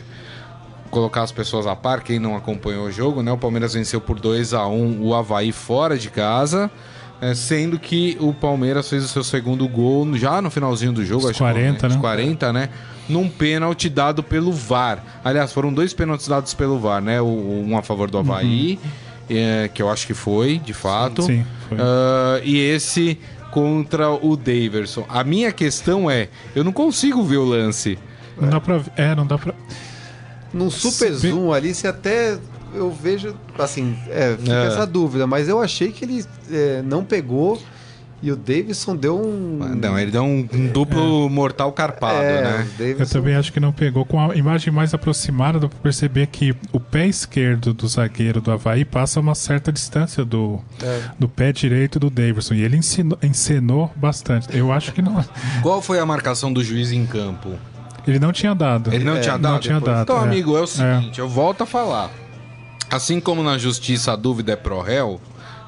colocar 0.90 1.22
as 1.22 1.32
pessoas 1.32 1.66
a 1.66 1.74
par, 1.74 2.02
quem 2.02 2.18
não 2.18 2.36
acompanhou 2.36 2.86
o 2.86 2.92
jogo, 2.92 3.22
né? 3.22 3.32
O 3.32 3.38
Palmeiras 3.38 3.72
venceu 3.72 4.02
por 4.02 4.20
2 4.20 4.52
a 4.52 4.66
1 4.66 5.02
o 5.02 5.14
Havaí 5.14 5.50
fora 5.50 5.96
de 5.96 6.10
casa. 6.10 6.70
É, 7.18 7.34
sendo 7.34 7.78
que 7.78 8.16
o 8.20 8.34
Palmeiras 8.34 8.90
fez 8.90 9.04
o 9.04 9.08
seu 9.08 9.22
segundo 9.22 9.66
gol 9.68 10.12
já 10.16 10.42
no 10.42 10.50
finalzinho 10.50 10.92
do 10.92 11.06
jogo, 11.06 11.24
Os 11.24 11.30
acho 11.30 11.38
40, 11.38 11.88
que, 11.88 11.94
né? 11.94 12.00
40, 12.00 12.52
né? 12.52 12.68
Num 13.08 13.28
pênalti 13.28 13.88
dado 13.88 14.24
pelo 14.24 14.52
VAR. 14.52 15.02
Aliás, 15.24 15.52
foram 15.52 15.72
dois 15.72 15.94
pênaltis 15.94 16.26
dados 16.26 16.52
pelo 16.52 16.80
VAR, 16.80 17.00
né? 17.00 17.20
O, 17.20 17.64
um 17.66 17.78
a 17.78 17.82
favor 17.82 18.10
do 18.10 18.18
Havaí. 18.18 18.78
Uhum 18.82 19.01
é, 19.38 19.68
que 19.68 19.82
eu 19.82 19.90
acho 19.90 20.06
que 20.06 20.14
foi, 20.14 20.58
de 20.58 20.72
fato. 20.72 21.22
Sim, 21.22 21.38
sim 21.42 21.46
foi. 21.68 21.78
Uh, 21.78 22.44
e 22.44 22.58
esse 22.58 23.18
contra 23.50 24.10
o 24.10 24.36
Daverson. 24.36 25.04
A 25.08 25.22
minha 25.22 25.52
questão 25.52 26.10
é, 26.10 26.28
eu 26.54 26.64
não 26.64 26.72
consigo 26.72 27.22
ver 27.22 27.36
o 27.36 27.44
lance. 27.44 27.98
Não 28.40 28.48
dá 28.48 28.60
pra. 28.60 28.80
É, 28.96 29.14
não 29.14 29.26
dá 29.26 29.38
pra. 29.38 29.54
Num 30.52 30.70
super 30.70 31.14
Se 31.14 31.28
zoom 31.30 31.52
ali, 31.52 31.74
você 31.74 31.86
até. 31.86 32.38
Eu 32.74 32.90
vejo, 32.90 33.36
assim, 33.58 33.98
é, 34.08 34.34
fica 34.38 34.54
é. 34.54 34.66
essa 34.66 34.86
dúvida, 34.86 35.26
mas 35.26 35.46
eu 35.46 35.60
achei 35.60 35.92
que 35.92 36.06
ele 36.06 36.24
é, 36.50 36.80
não 36.82 37.04
pegou 37.04 37.60
e 38.22 38.30
o 38.30 38.36
Davidson 38.36 38.94
deu 38.94 39.20
um. 39.20 39.58
Não, 39.74 39.98
ele 39.98 40.12
deu 40.12 40.22
um, 40.22 40.48
um 40.52 40.68
duplo 40.68 41.26
é. 41.26 41.28
mortal 41.28 41.72
carpado, 41.72 42.22
é, 42.22 42.42
né? 42.42 42.68
Davidson... 42.78 43.02
Eu 43.02 43.08
também 43.08 43.34
acho 43.34 43.52
que 43.52 43.58
não 43.58 43.72
pegou. 43.72 44.04
Com 44.04 44.30
a 44.30 44.36
imagem 44.36 44.72
mais 44.72 44.94
aproximada, 44.94 45.58
dá 45.58 45.68
pra 45.68 45.78
perceber 45.80 46.28
que 46.28 46.54
o 46.70 46.78
pé 46.78 47.08
esquerdo 47.08 47.74
do 47.74 47.88
zagueiro 47.88 48.40
do 48.40 48.52
Havaí 48.52 48.84
passa 48.84 49.18
uma 49.18 49.34
certa 49.34 49.72
distância 49.72 50.24
do, 50.24 50.60
é. 50.80 51.00
do 51.18 51.28
pé 51.28 51.52
direito 51.52 51.98
do 51.98 52.08
Davidson. 52.08 52.54
E 52.54 52.62
ele 52.62 52.76
ensinou, 52.76 53.18
encenou 53.20 53.90
bastante. 53.96 54.56
Eu 54.56 54.70
acho 54.70 54.92
que 54.92 55.02
não. 55.02 55.24
Qual 55.60 55.82
foi 55.82 55.98
a 55.98 56.06
marcação 56.06 56.52
do 56.52 56.62
juiz 56.62 56.92
em 56.92 57.04
campo? 57.04 57.50
Ele 58.06 58.20
não 58.20 58.32
tinha 58.32 58.54
dado. 58.54 58.94
Ele 58.94 59.02
não 59.02 59.16
é, 59.16 59.20
tinha 59.20 59.36
dado? 59.36 59.52
Não 59.54 59.58
tinha 59.58 59.80
dado. 59.80 60.02
Então, 60.02 60.18
é. 60.18 60.22
amigo, 60.22 60.56
é 60.56 60.60
o 60.60 60.66
seguinte, 60.66 61.18
eu 61.18 61.28
volto 61.28 61.62
a 61.62 61.66
falar. 61.66 62.08
Assim 62.88 63.18
como 63.18 63.42
na 63.42 63.58
justiça 63.58 64.12
a 64.12 64.16
dúvida 64.16 64.52
é 64.52 64.56
pro 64.56 64.80
réu, 64.80 65.20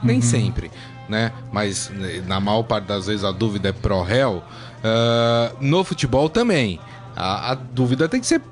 nem 0.03 0.17
uhum. 0.17 0.23
sempre 0.23 0.71
né? 1.09 1.33
Mas 1.53 1.91
na 2.27 2.41
maior 2.41 2.63
parte 2.63 2.87
das 2.87 3.07
vezes 3.07 3.25
a 3.25 3.33
dúvida 3.33 3.69
é 3.69 3.73
pro 3.73 4.03
réu. 4.03 4.43
Uh, 4.85 5.57
no 5.61 5.83
futebol 5.83 6.29
também. 6.29 6.79
A, 7.17 7.53
a, 7.53 7.55
dúvida 7.55 8.09
tem 8.09 8.21
que 8.21 8.27
ser 8.27 8.43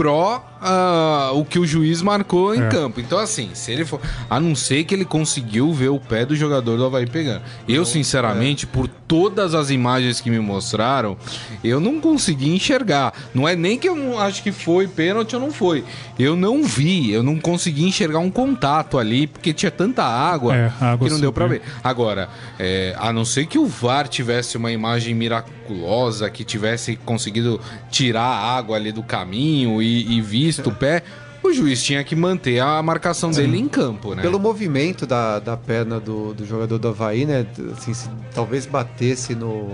pró 0.00 0.42
uh, 0.62 1.38
o 1.38 1.44
que 1.44 1.58
o 1.58 1.66
juiz 1.66 2.00
marcou 2.00 2.54
em 2.54 2.62
é. 2.62 2.68
campo. 2.68 3.00
Então, 3.00 3.18
assim, 3.18 3.50
se 3.52 3.70
ele 3.70 3.84
for. 3.84 4.00
A 4.30 4.40
não 4.40 4.54
ser 4.54 4.84
que 4.84 4.94
ele 4.94 5.04
conseguiu 5.04 5.70
ver 5.74 5.90
o 5.90 6.00
pé 6.00 6.24
do 6.24 6.34
jogador 6.34 6.78
do 6.78 6.86
Havaí 6.86 7.06
pegando. 7.06 7.42
Eu, 7.68 7.84
sinceramente, 7.84 8.64
é. 8.64 8.68
por 8.68 8.88
todas 8.88 9.54
as 9.54 9.70
imagens 9.70 10.18
que 10.18 10.30
me 10.30 10.38
mostraram, 10.38 11.18
eu 11.62 11.80
não 11.80 12.00
consegui 12.00 12.48
enxergar. 12.54 13.12
Não 13.34 13.46
é 13.46 13.54
nem 13.54 13.78
que 13.78 13.88
eu 13.88 13.94
não 13.94 14.18
acho 14.18 14.42
que 14.42 14.52
foi 14.52 14.88
pênalti 14.88 15.34
ou 15.34 15.40
não 15.42 15.52
foi. 15.52 15.84
Eu 16.18 16.34
não 16.34 16.62
vi, 16.62 17.10
eu 17.10 17.22
não 17.22 17.38
consegui 17.38 17.84
enxergar 17.84 18.20
um 18.20 18.30
contato 18.30 18.98
ali, 18.98 19.26
porque 19.26 19.52
tinha 19.52 19.70
tanta 19.70 20.02
água, 20.04 20.56
é, 20.56 20.72
água 20.80 21.08
que 21.08 21.12
não 21.12 21.20
deu 21.20 21.32
para 21.32 21.46
ver. 21.46 21.62
Agora, 21.84 22.28
é, 22.58 22.94
a 22.98 23.12
não 23.12 23.24
ser 23.24 23.46
que 23.46 23.58
o 23.58 23.66
VAR 23.66 24.08
tivesse 24.08 24.56
uma 24.56 24.70
imagem 24.70 25.14
miraculosa, 25.14 26.30
que 26.30 26.44
tivesse 26.44 26.96
conseguido 26.96 27.60
tirar 27.90 28.22
a 28.22 28.56
água 28.56 28.76
ali 28.76 28.92
do 28.92 29.02
caminho 29.02 29.82
e 29.82 29.89
e, 29.90 30.20
visto 30.20 30.70
o 30.70 30.74
pé, 30.74 31.02
o 31.42 31.52
juiz 31.52 31.82
tinha 31.82 32.04
que 32.04 32.14
manter 32.14 32.60
a 32.60 32.82
marcação 32.82 33.32
Sim. 33.32 33.42
dele 33.42 33.58
em 33.58 33.68
campo, 33.68 34.14
né? 34.14 34.22
Pelo 34.22 34.38
movimento 34.38 35.06
da, 35.06 35.38
da 35.38 35.56
perna 35.56 35.98
do, 35.98 36.34
do 36.34 36.44
jogador 36.46 36.78
do 36.78 36.88
Havaí, 36.88 37.24
né? 37.24 37.46
Assim, 37.72 37.94
se 37.94 38.08
talvez 38.34 38.66
batesse 38.66 39.34
no, 39.34 39.68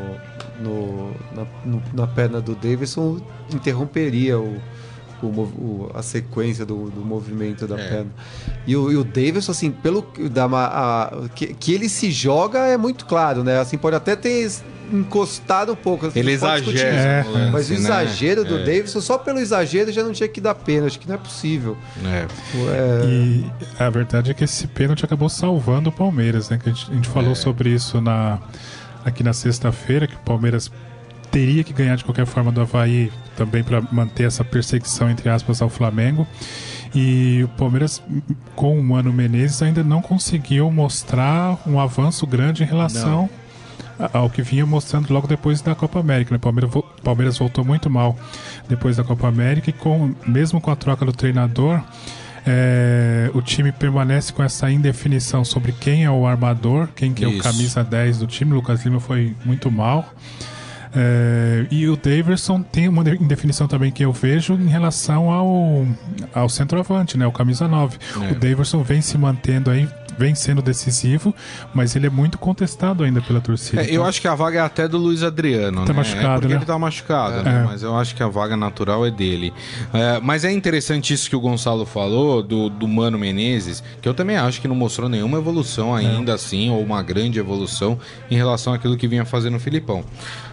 no, 0.60 1.10
na, 1.34 1.46
no, 1.64 1.82
na 1.92 2.06
perna 2.06 2.40
do 2.40 2.54
Davidson, 2.54 3.20
interromperia 3.52 4.38
o, 4.38 4.60
o, 5.22 5.26
o, 5.26 5.90
a 5.94 6.02
sequência 6.02 6.64
do, 6.64 6.90
do 6.90 7.04
movimento 7.04 7.66
da 7.66 7.78
é. 7.78 7.88
perna. 7.88 8.10
E 8.66 8.76
o, 8.76 8.92
e 8.92 8.96
o 8.96 9.04
Davidson, 9.04 9.52
assim, 9.52 9.70
pelo 9.70 10.06
da, 10.30 10.46
a, 10.46 11.28
que, 11.34 11.54
que 11.54 11.72
ele 11.72 11.88
se 11.88 12.10
joga 12.10 12.60
é 12.66 12.76
muito 12.76 13.06
claro, 13.06 13.42
né? 13.42 13.58
Assim, 13.58 13.78
pode 13.78 13.96
até 13.96 14.14
ter 14.14 14.50
encostado 14.92 15.72
um 15.72 15.76
pouco. 15.76 16.10
Ele 16.14 16.32
exagera. 16.32 16.88
É. 16.88 17.24
Lance, 17.24 17.52
mas 17.52 17.68
o 17.68 17.72
né? 17.72 17.78
exagero 17.78 18.42
né? 18.42 18.48
do 18.48 18.58
é. 18.58 18.64
Davidson, 18.64 19.00
só 19.00 19.18
pelo 19.18 19.38
exagero 19.38 19.92
já 19.92 20.02
não 20.02 20.12
tinha 20.12 20.28
que 20.28 20.40
dar 20.40 20.54
pena. 20.54 20.86
Acho 20.86 20.98
que 20.98 21.08
não 21.08 21.14
é 21.14 21.18
possível. 21.18 21.76
É. 22.04 22.26
é. 22.54 23.06
E 23.06 23.46
a 23.78 23.90
verdade 23.90 24.30
é 24.30 24.34
que 24.34 24.44
esse 24.44 24.66
pênalti 24.66 25.04
acabou 25.04 25.28
salvando 25.28 25.88
o 25.88 25.92
Palmeiras, 25.92 26.50
né? 26.50 26.58
Que 26.58 26.68
a 26.68 26.72
gente, 26.72 26.90
a 26.90 26.94
gente 26.94 27.08
falou 27.08 27.32
é. 27.32 27.34
sobre 27.34 27.70
isso 27.70 28.00
na, 28.00 28.38
aqui 29.04 29.22
na 29.22 29.32
sexta-feira, 29.32 30.06
que 30.06 30.14
o 30.14 30.20
Palmeiras 30.20 30.70
teria 31.30 31.64
que 31.64 31.72
ganhar 31.72 31.96
de 31.96 32.04
qualquer 32.04 32.26
forma 32.26 32.52
do 32.52 32.60
Havaí 32.60 33.10
também 33.36 33.62
para 33.62 33.80
manter 33.92 34.24
essa 34.24 34.44
perseguição, 34.44 35.10
entre 35.10 35.28
aspas, 35.28 35.60
ao 35.62 35.68
Flamengo. 35.68 36.26
E 36.94 37.42
o 37.44 37.48
Palmeiras, 37.48 38.02
com 38.54 38.78
o 38.78 38.82
Mano 38.82 39.12
Menezes, 39.12 39.60
ainda 39.62 39.84
não 39.84 40.00
conseguiu 40.00 40.70
mostrar 40.70 41.58
um 41.66 41.78
avanço 41.78 42.26
grande 42.26 42.62
em 42.62 42.66
relação. 42.66 43.22
Não 43.22 43.46
ao 44.12 44.28
que 44.28 44.42
vinha 44.42 44.66
mostrando 44.66 45.10
logo 45.12 45.26
depois 45.26 45.60
da 45.60 45.74
Copa 45.74 45.98
América. 45.98 46.34
Né? 46.34 46.38
Palmeiras, 46.38 46.70
Palmeiras 47.02 47.38
voltou 47.38 47.64
muito 47.64 47.88
mal 47.88 48.16
depois 48.68 48.96
da 48.96 49.04
Copa 49.04 49.26
América 49.26 49.70
e 49.70 49.72
com, 49.72 50.14
mesmo 50.26 50.60
com 50.60 50.70
a 50.70 50.76
troca 50.76 51.04
do 51.04 51.12
treinador, 51.12 51.80
é, 52.46 53.30
o 53.34 53.42
time 53.42 53.72
permanece 53.72 54.32
com 54.32 54.42
essa 54.42 54.70
indefinição 54.70 55.44
sobre 55.44 55.72
quem 55.72 56.04
é 56.04 56.10
o 56.10 56.26
armador, 56.26 56.88
quem 56.94 57.12
que 57.12 57.24
é 57.24 57.28
o 57.28 57.38
camisa 57.38 57.82
10 57.82 58.18
do 58.18 58.26
time. 58.26 58.52
O 58.52 58.56
Lucas 58.56 58.84
Lima 58.84 59.00
foi 59.00 59.34
muito 59.44 59.70
mal. 59.70 60.08
É, 60.96 61.66
e 61.70 61.86
o 61.88 61.96
Daverson 61.96 62.62
tem 62.62 62.88
uma 62.88 63.02
indefinição 63.08 63.68
também 63.68 63.92
que 63.92 64.02
eu 64.02 64.12
vejo 64.12 64.54
em 64.54 64.68
relação 64.68 65.30
ao, 65.30 65.86
ao 66.34 66.48
centroavante, 66.48 67.18
né? 67.18 67.26
O 67.26 67.32
camisa 67.32 67.68
9. 67.68 67.98
É. 67.98 68.32
O 68.32 68.34
Daverson 68.34 68.82
vem 68.82 69.02
se 69.02 69.18
mantendo 69.18 69.70
aí 69.70 69.86
vem 70.18 70.34
sendo 70.34 70.62
decisivo, 70.62 71.34
mas 71.74 71.94
ele 71.94 72.06
é 72.06 72.10
muito 72.10 72.38
contestado 72.38 73.04
ainda 73.04 73.20
pela 73.20 73.40
torcida. 73.40 73.82
É, 73.82 73.84
então... 73.84 73.96
Eu 73.96 74.04
acho 74.04 74.20
que 74.20 74.28
a 74.28 74.34
vaga 74.34 74.60
é 74.60 74.62
até 74.62 74.88
do 74.88 74.96
Luiz 74.96 75.22
Adriano, 75.22 75.84
tá 75.84 75.92
né? 75.92 75.98
machucado, 75.98 76.26
é 76.26 76.34
porque 76.34 76.48
né? 76.48 76.54
ele 76.54 76.64
tá 76.64 76.78
machucado, 76.78 77.42
né? 77.42 77.60
É. 77.60 77.64
Mas 77.64 77.82
eu 77.82 77.94
acho 77.96 78.14
que 78.14 78.22
a 78.22 78.28
vaga 78.28 78.56
natural 78.56 79.06
é 79.06 79.10
dele. 79.10 79.52
É, 79.92 80.20
mas 80.22 80.44
é 80.44 80.52
interessante 80.52 81.12
isso 81.12 81.28
que 81.28 81.36
o 81.36 81.40
Gonçalo 81.40 81.84
falou 81.84 82.42
do, 82.42 82.70
do 82.70 82.88
Mano 82.88 83.18
Menezes, 83.18 83.82
que 84.00 84.08
eu 84.08 84.14
também 84.14 84.36
acho 84.36 84.60
que 84.60 84.68
não 84.68 84.76
mostrou 84.76 85.08
nenhuma 85.08 85.38
evolução 85.38 85.94
ainda 85.94 86.34
assim, 86.34 86.70
ou 86.70 86.82
uma 86.82 87.02
grande 87.02 87.38
evolução 87.38 87.98
em 88.30 88.36
relação 88.36 88.72
àquilo 88.72 88.96
que 88.96 89.06
vinha 89.06 89.24
fazendo 89.24 89.56
o 89.56 89.60
Filipão. 89.60 90.04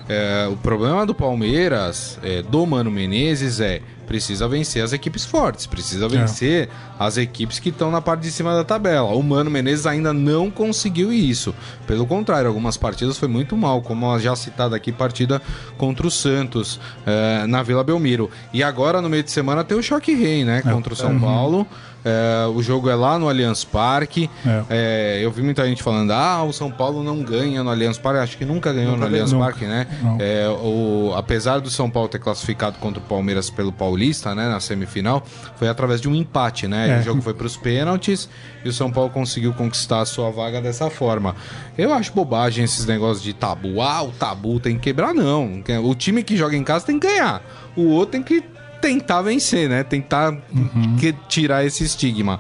É, 0.08 0.48
o 0.52 0.58
problema 0.58 1.06
do 1.06 1.16
Palmeiras, 1.16 2.20
é, 2.24 2.42
do 2.42 2.66
Mano 2.66 2.92
Menezes, 2.92 3.60
é 3.60 3.82
precisa 4.04 4.48
vencer 4.48 4.84
as 4.84 4.94
equipes 4.94 5.26
fortes, 5.26 5.66
precisa 5.66 6.06
é. 6.06 6.10
vencer 6.10 6.68
é. 6.68 6.70
as 7.00 7.18
equipes 7.18 7.58
que 7.58 7.70
estão 7.70 7.90
na 7.90 8.02
parte 8.02 8.22
de 8.22 8.32
cima 8.32 8.54
da 8.54 8.64
tabela. 8.64 9.10
O 9.14 9.24
Mano 9.24 9.50
Menezes 9.50 9.86
ainda 9.86 10.14
não 10.14 10.52
conseguiu 10.52 11.12
isso. 11.12 11.56
Pelo 11.88 12.06
contrário, 12.06 12.48
algumas 12.48 12.78
partidas 12.78 13.18
foi 13.18 13.28
muito 13.28 13.56
mal, 13.58 13.82
como 13.82 14.12
a 14.12 14.20
já 14.20 14.36
citada 14.36 14.76
aqui, 14.76 14.92
partida 14.92 15.42
contra 15.78 16.06
o 16.06 16.12
Santos 16.12 16.80
é, 17.06 17.48
na 17.48 17.64
Vila 17.64 17.84
Belmiro. 17.84 18.30
E 18.54 18.62
agora, 18.62 19.02
no 19.02 19.10
meio 19.10 19.24
de 19.24 19.32
semana, 19.32 19.64
tem 19.64 19.78
o 19.78 19.82
Choque 19.82 20.14
Rei, 20.14 20.44
né? 20.44 20.62
É. 20.66 20.70
Contra 20.70 20.94
o 20.94 20.96
São 20.96 21.12
uhum. 21.12 21.20
Paulo. 21.20 21.68
É, 22.06 22.48
o 22.48 22.62
jogo 22.62 22.90
é 22.90 22.96
lá 22.96 23.18
no 23.18 23.30
Allianz 23.30 23.64
Parque. 23.64 24.30
É. 24.46 24.64
É, 24.70 25.20
eu 25.24 25.32
vi 25.32 25.42
muita 25.42 25.66
gente 25.66 25.82
falando: 25.82 26.12
ah, 26.12 26.44
o 26.44 26.52
São 26.52 26.70
Paulo 26.70 27.04
não 27.04 27.22
ganha 27.22 27.64
no 27.64 27.70
Allianz 27.70 27.98
Parque. 27.98 28.20
Acho 28.20 28.38
que 28.38 28.46
nunca 28.46 28.74
ganhou 28.74 28.92
nunca 28.92 29.02
no 29.02 29.06
Allianz 29.06 29.34
Parque, 29.34 29.66
né? 29.66 29.88
É, 30.20 30.48
o, 30.50 31.14
apesar 31.16 31.60
do 31.60 31.70
São 31.70 31.90
Paulo 31.90 32.10
ter 32.10 32.20
classificado 32.20 32.78
contra 32.80 33.02
o 33.02 33.06
Palmeiras 33.06 33.50
pelo 33.50 33.72
Paulista, 33.72 34.36
né, 34.36 34.50
na 34.50 34.60
semifinal, 34.60 35.24
foi 35.56 35.68
através 35.68 36.02
de 36.02 36.10
um 36.10 36.16
empate, 36.16 36.68
né? 36.68 36.98
É. 36.98 37.00
O 37.00 37.04
jogo 37.04 37.22
foi 37.22 37.34
para 37.34 37.48
os 37.48 37.58
pênaltis 37.58 38.30
e 38.64 38.70
o 38.70 38.74
São 38.74 38.92
Paulo 38.92 39.10
conseguiu 39.10 39.54
conquistar 39.54 40.02
a 40.02 40.06
sua 40.06 40.30
vaga 40.30 40.62
dessa 40.62 40.90
forma. 40.90 41.36
Eu 41.78 41.94
acho 41.94 42.14
bobagem 42.14 42.64
esses 42.64 42.86
negócios 42.86 43.24
de 43.24 43.34
tabu. 43.34 43.82
Ah, 43.82 44.04
o 44.04 44.12
tabu 44.12 44.60
tem 44.60 44.76
que 44.76 44.82
quebrar, 44.82 45.14
não. 45.14 45.64
O 45.84 45.96
time 45.96 46.24
que 46.24 46.36
joga 46.38 46.56
em 46.56 46.64
casa 46.64 46.86
tem 46.86 47.00
que 47.00 47.08
ganhar. 47.08 47.42
O 47.76 47.88
outro 47.88 48.12
tem 48.12 48.24
que 48.24 48.44
tentar 48.84 49.22
vencer, 49.22 49.70
né? 49.70 49.82
Tentar 49.82 50.34
uhum. 50.54 50.98
que, 51.00 51.14
tirar 51.30 51.66
esse 51.66 51.86
estigma. 51.86 52.38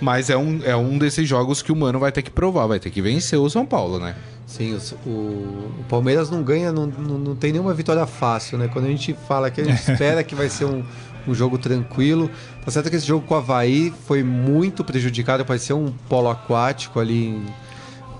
Mas 0.00 0.28
é 0.28 0.36
um, 0.36 0.60
é 0.64 0.74
um 0.74 0.98
desses 0.98 1.28
jogos 1.28 1.62
que 1.62 1.70
o 1.70 1.76
Mano 1.76 2.00
vai 2.00 2.10
ter 2.10 2.22
que 2.22 2.30
provar, 2.30 2.66
vai 2.66 2.80
ter 2.80 2.90
que 2.90 3.00
vencer 3.00 3.38
o 3.38 3.48
São 3.48 3.64
Paulo, 3.64 4.00
né? 4.00 4.16
Sim, 4.46 4.76
o, 5.04 5.08
o, 5.08 5.84
Palmeiras 5.88 6.28
não 6.28 6.42
ganha, 6.42 6.72
não, 6.72 6.86
não, 6.86 7.18
não, 7.18 7.36
tem 7.36 7.52
nenhuma 7.52 7.72
vitória 7.72 8.04
fácil, 8.04 8.58
né? 8.58 8.68
Quando 8.68 8.86
a 8.86 8.88
gente 8.88 9.16
fala 9.28 9.48
que 9.48 9.60
a 9.60 9.64
gente 9.64 9.78
espera 9.90 10.24
que 10.24 10.34
vai 10.34 10.48
ser 10.48 10.64
um, 10.64 10.82
um 11.26 11.34
jogo 11.34 11.56
tranquilo, 11.56 12.28
tá 12.64 12.70
certo 12.70 12.90
que 12.90 12.96
esse 12.96 13.06
jogo 13.06 13.24
com 13.24 13.34
o 13.34 13.36
Havaí 13.36 13.92
foi 14.06 14.24
muito 14.24 14.84
prejudicado, 14.84 15.44
parecia 15.44 15.74
um 15.76 15.92
polo 16.08 16.28
aquático 16.28 16.98
ali 16.98 17.40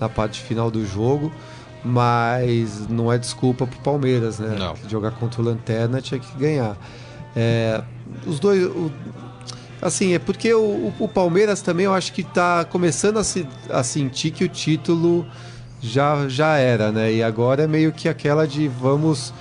na 0.00 0.08
parte 0.08 0.40
final 0.40 0.70
do 0.70 0.86
jogo, 0.86 1.32
mas 1.84 2.88
não 2.88 3.12
é 3.12 3.18
desculpa 3.18 3.66
pro 3.66 3.78
Palmeiras, 3.80 4.38
né? 4.38 4.56
Não. 4.58 4.74
Jogar 4.88 5.12
contra 5.12 5.40
o 5.40 5.44
Lanterna 5.44 6.00
tinha 6.00 6.18
que 6.18 6.36
ganhar. 6.36 6.76
É, 7.36 7.82
os 8.26 8.40
dois. 8.40 8.64
O, 8.64 8.90
assim, 9.82 10.14
é 10.14 10.18
porque 10.18 10.52
o, 10.54 10.92
o, 10.98 11.06
Palmeiras 11.06 11.60
também 11.60 11.84
eu 11.84 11.92
acho 11.92 12.12
que 12.12 12.22
está 12.22 12.64
começando 12.64 13.18
a, 13.18 13.24
se, 13.24 13.46
a 13.68 13.82
sentir 13.82 14.30
que 14.30 14.42
o 14.42 14.48
título 14.48 15.26
já, 15.80 16.26
já 16.28 16.56
era, 16.56 16.90
né? 16.90 17.12
E 17.12 17.22
agora 17.22 17.64
é 17.64 17.66
meio 17.66 17.92
que 17.92 18.08
aquela 18.08 18.46
de 18.46 18.66
vamos 18.66 19.34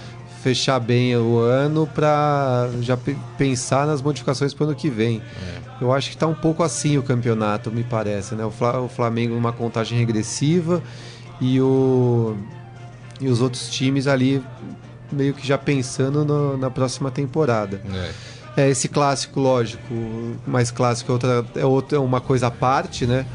fechar 0.44 0.80
bem 0.80 1.16
o 1.16 1.40
ano 1.40 1.88
para 1.88 2.70
já 2.82 2.98
pensar 3.38 3.88
nas 3.88 4.02
modificações 4.02 4.54
para 4.54 4.66
o 4.66 4.68
ano 4.68 4.76
que 4.76 4.90
vem. 4.90 5.22
É. 5.22 5.84
Eu 5.84 5.92
acho 5.92 6.10
que 6.10 6.16
está 6.16 6.28
um 6.28 6.36
pouco 6.36 6.62
assim 6.64 6.98
o 6.98 7.04
campeonato, 7.04 7.72
me 7.72 7.84
parece, 7.84 8.36
né? 8.36 8.46
O 8.46 8.88
Flamengo 8.88 9.34
numa 9.34 9.52
contagem 9.52 9.98
regressiva 9.98 10.84
e, 11.42 11.60
o, 11.60 12.36
e 13.20 13.28
os 13.28 13.42
outros 13.42 13.70
times 13.70 14.06
ali 14.08 14.44
meio 15.16 15.34
que 15.34 15.46
já 15.46 15.58
pensando 15.58 16.26
no, 16.26 16.58
na 16.58 16.70
próxima 16.70 17.10
temporada. 17.10 17.82
É. 18.56 18.64
é. 18.64 18.70
esse 18.70 18.88
clássico, 18.88 19.40
lógico, 19.40 19.94
mais 20.46 20.72
clássico 20.72 21.12
é, 21.12 21.14
outra, 21.14 21.46
é, 21.56 21.66
outra, 21.66 21.98
é 21.98 22.02
uma 22.02 22.22
coisa 22.22 22.48
à 22.48 22.52
parte, 22.52 23.06
né? 23.06 23.26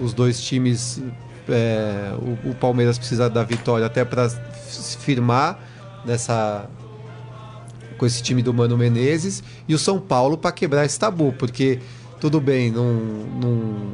Os 0.00 0.12
dois 0.12 0.40
times 0.40 1.00
é, 1.48 2.12
o, 2.18 2.50
o, 2.50 2.54
Palmeiras 2.54 2.98
precisa 2.98 3.30
da 3.30 3.42
vitória 3.44 3.86
até 3.86 4.04
para 4.04 4.28
se 4.28 4.96
firmar 4.98 5.58
nessa 6.04 6.68
com 7.96 8.04
esse 8.04 8.22
time 8.22 8.42
do 8.42 8.52
Mano 8.52 8.76
Menezes 8.76 9.42
e 9.66 9.74
o 9.74 9.78
São 9.78 9.98
Paulo 9.98 10.36
para 10.36 10.52
quebrar 10.52 10.84
esse 10.84 10.98
tabu, 10.98 11.32
porque 11.38 11.80
tudo 12.20 12.40
bem, 12.40 12.70
não, 12.70 12.92
não, 13.40 13.92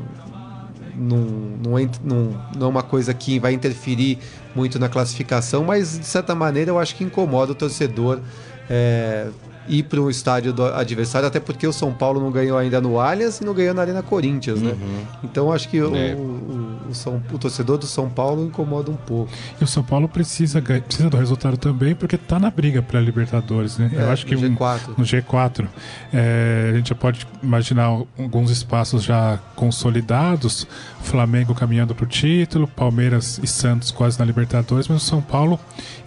não, 0.95 1.19
não, 1.63 1.79
é, 1.79 1.89
não, 2.03 2.41
é 2.61 2.65
uma 2.65 2.83
coisa 2.83 3.13
que 3.15 3.39
vai 3.39 3.53
interferir 3.53 4.19
muito 4.55 4.79
na 4.79 4.89
classificação, 4.89 5.65
mas 5.65 5.99
de 5.99 6.07
certa 6.07 6.35
maneira 6.35 6.71
eu 6.71 6.79
acho 6.79 6.95
que 6.95 7.05
incomoda 7.05 7.53
o 7.53 7.55
torcedor 7.55 8.21
é, 8.69 9.29
ir 9.69 9.85
para 9.85 10.01
o 10.01 10.11
estádio 10.11 10.53
do 10.53 10.65
adversário, 10.65 11.29
até 11.29 11.41
porque 11.41 11.67
o 11.67 11.73
São 11.73 11.93
Paulo 11.93 12.21
não 12.21 12.31
ganhou 12.31 12.59
ainda 12.59 12.81
no 12.81 12.99
Allianz 12.99 13.41
e 13.41 13.45
não 13.45 13.55
ganhou 13.55 13.75
na 13.75 13.83
Arena 13.83 14.03
Corinthians, 14.03 14.61
né? 14.61 14.73
Uhum. 14.73 15.05
Então 15.25 15.53
acho 15.53 15.69
que 15.69 15.79
é. 15.79 15.83
o, 15.83 15.89
o, 16.93 16.95
São, 16.95 17.23
o, 17.33 17.39
torcedor 17.39 17.79
do 17.79 17.87
São 17.87 18.09
Paulo 18.09 18.45
incomoda 18.45 18.91
um 18.91 18.97
pouco. 18.97 19.33
E 19.61 19.65
o 19.65 19.67
São 19.67 19.83
Paulo 19.83 20.09
precisa, 20.09 20.61
precisa 20.61 21.09
do 21.09 21.17
resultado 21.17 21.57
também, 21.57 21.95
porque 21.95 22.17
está 22.17 22.39
na 22.39 22.51
briga 22.51 22.83
para 22.83 22.99
a 22.99 23.03
Libertadores, 23.03 23.79
né? 23.79 23.91
É, 23.95 24.03
Eu 24.03 24.11
acho 24.11 24.27
que 24.27 24.35
no 24.35 24.57
G4, 24.57 24.89
um, 24.89 24.95
no 24.99 25.05
G4 25.05 25.69
é, 26.13 26.71
a 26.73 26.77
gente 26.77 26.91
já 26.91 26.95
pode 26.95 27.27
imaginar 27.43 27.85
alguns 28.19 28.51
espaços 28.51 29.03
já 29.03 29.39
consolidados, 29.57 30.67
Flamengo 31.01 31.55
caminhando 31.55 31.95
para 31.95 32.05
o 32.05 32.09
título, 32.09 32.67
Palmeiras 32.69 33.41
e 33.43 33.47
Santos 33.47 33.91
quase 33.91 34.19
na 34.19 34.25
Libertadores, 34.25 34.87
mas 34.89 35.03
o 35.03 35.05
São 35.05 35.23
Paulo, 35.23 35.59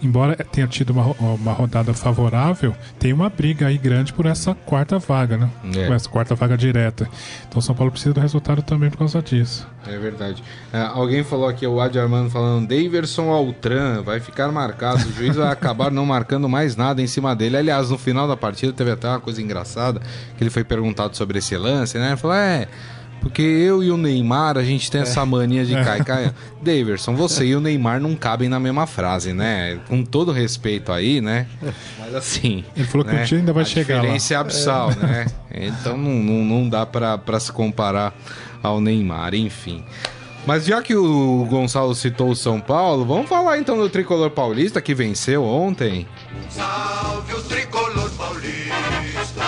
embora 0.02 0.36
tenha 0.36 0.66
tido 0.66 0.90
uma, 0.90 1.04
uma 1.34 1.52
rodada 1.52 1.92
favorável, 1.92 2.74
tem 2.98 3.12
uma 3.12 3.28
briga 3.28 3.56
briga 3.56 3.66
aí 3.66 3.78
grande 3.78 4.12
por 4.12 4.26
essa 4.26 4.54
quarta 4.54 4.98
vaga, 4.98 5.36
né? 5.36 5.50
É. 5.74 5.92
Essa 5.92 6.08
quarta 6.08 6.34
vaga 6.34 6.56
direta. 6.56 7.08
Então 7.48 7.58
o 7.58 7.62
São 7.62 7.74
Paulo 7.74 7.90
precisa 7.90 8.12
do 8.12 8.20
resultado 8.20 8.60
também 8.60 8.90
por 8.90 8.98
causa 8.98 9.22
disso. 9.22 9.66
É 9.86 9.96
verdade. 9.98 10.42
É, 10.76 10.90
alguém 10.92 11.24
falou 11.24 11.48
aqui, 11.48 11.66
o 11.66 11.80
Adi 11.80 11.98
Armando 11.98 12.28
falando, 12.28 12.68
Daverson 12.68 13.30
Altran 13.30 14.02
vai 14.02 14.20
ficar 14.20 14.52
marcado. 14.52 15.08
O 15.08 15.12
juiz 15.14 15.34
vai 15.34 15.50
acabar 15.50 15.90
não 15.90 16.04
marcando 16.04 16.50
mais 16.50 16.76
nada 16.76 17.00
em 17.00 17.06
cima 17.06 17.34
dele. 17.34 17.56
Aliás, 17.56 17.88
no 17.88 17.96
final 17.96 18.28
da 18.28 18.36
partida 18.36 18.74
teve 18.74 18.90
até 18.90 19.08
uma 19.08 19.18
coisa 19.18 19.40
engraçada, 19.40 20.02
que 20.36 20.44
ele 20.44 20.50
foi 20.50 20.64
perguntado 20.64 21.16
sobre 21.16 21.38
esse 21.38 21.56
lance, 21.56 21.96
né? 21.96 22.08
Ele 22.08 22.16
falou, 22.18 22.36
é 22.36 22.68
porque 23.22 23.40
eu 23.40 23.82
e 23.82 23.90
o 23.90 23.96
Neymar, 23.96 24.58
a 24.58 24.62
gente 24.62 24.90
tem 24.90 25.00
essa 25.00 25.24
mania 25.24 25.64
de 25.64 25.72
cair, 25.72 26.04
cair. 26.04 26.34
Daverson, 26.62 27.14
você 27.14 27.46
e 27.46 27.56
o 27.56 27.60
Neymar 27.60 27.98
não 27.98 28.14
cabem 28.14 28.46
na 28.46 28.60
mesma 28.60 28.86
frase, 28.86 29.32
né? 29.32 29.80
Com 29.88 30.04
todo 30.04 30.30
respeito 30.30 30.92
aí, 30.92 31.22
né? 31.22 31.46
Mas 31.98 32.14
assim. 32.14 32.66
Ele 32.76 32.86
falou 32.86 33.06
né? 33.06 33.16
que 33.16 33.22
o 33.22 33.26
time 33.26 33.40
ainda 33.40 33.54
vai 33.54 33.62
a 33.62 33.66
chegar. 33.66 33.96
A 33.96 34.00
diferença 34.02 34.34
é 34.34 34.36
abissal, 34.36 34.90
é. 34.90 34.94
né? 34.94 35.26
Então 35.50 35.96
não, 35.96 36.12
não, 36.12 36.44
não 36.44 36.68
dá 36.68 36.84
para 36.84 37.40
se 37.40 37.50
comparar 37.50 38.14
ao 38.62 38.78
Neymar, 38.78 39.34
enfim. 39.34 39.82
Mas 40.46 40.64
já 40.64 40.80
que 40.80 40.94
o 40.94 41.44
Gonçalo 41.50 41.92
citou 41.92 42.30
o 42.30 42.36
São 42.36 42.60
Paulo, 42.60 43.04
vamos 43.04 43.28
falar 43.28 43.58
então 43.58 43.76
do 43.76 43.88
tricolor 43.88 44.30
paulista 44.30 44.80
que 44.80 44.94
venceu 44.94 45.42
ontem. 45.42 46.06
Salve 46.48 47.34
o 47.34 47.42
tricolor 47.42 48.08
paulista, 48.10 49.42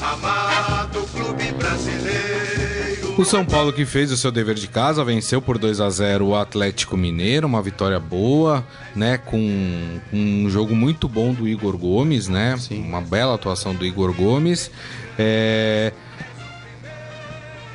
amado 0.00 1.06
clube 1.12 1.52
brasileiro. 1.52 3.14
O 3.18 3.24
São 3.26 3.44
Paulo 3.44 3.70
que 3.70 3.84
fez 3.84 4.10
o 4.10 4.16
seu 4.16 4.32
dever 4.32 4.54
de 4.54 4.66
casa 4.66 5.04
venceu 5.04 5.42
por 5.42 5.58
2 5.58 5.78
a 5.78 5.90
0 5.90 6.28
o 6.28 6.34
Atlético 6.34 6.96
Mineiro, 6.96 7.46
uma 7.46 7.60
vitória 7.60 8.00
boa, 8.00 8.66
né, 8.96 9.18
com 9.18 10.00
um 10.10 10.48
jogo 10.48 10.74
muito 10.74 11.06
bom 11.06 11.34
do 11.34 11.46
Igor 11.46 11.76
Gomes, 11.76 12.28
né? 12.28 12.56
Sim. 12.56 12.82
Uma 12.82 13.02
bela 13.02 13.34
atuação 13.34 13.74
do 13.74 13.84
Igor 13.84 14.14
Gomes. 14.14 14.70
É 15.18 15.92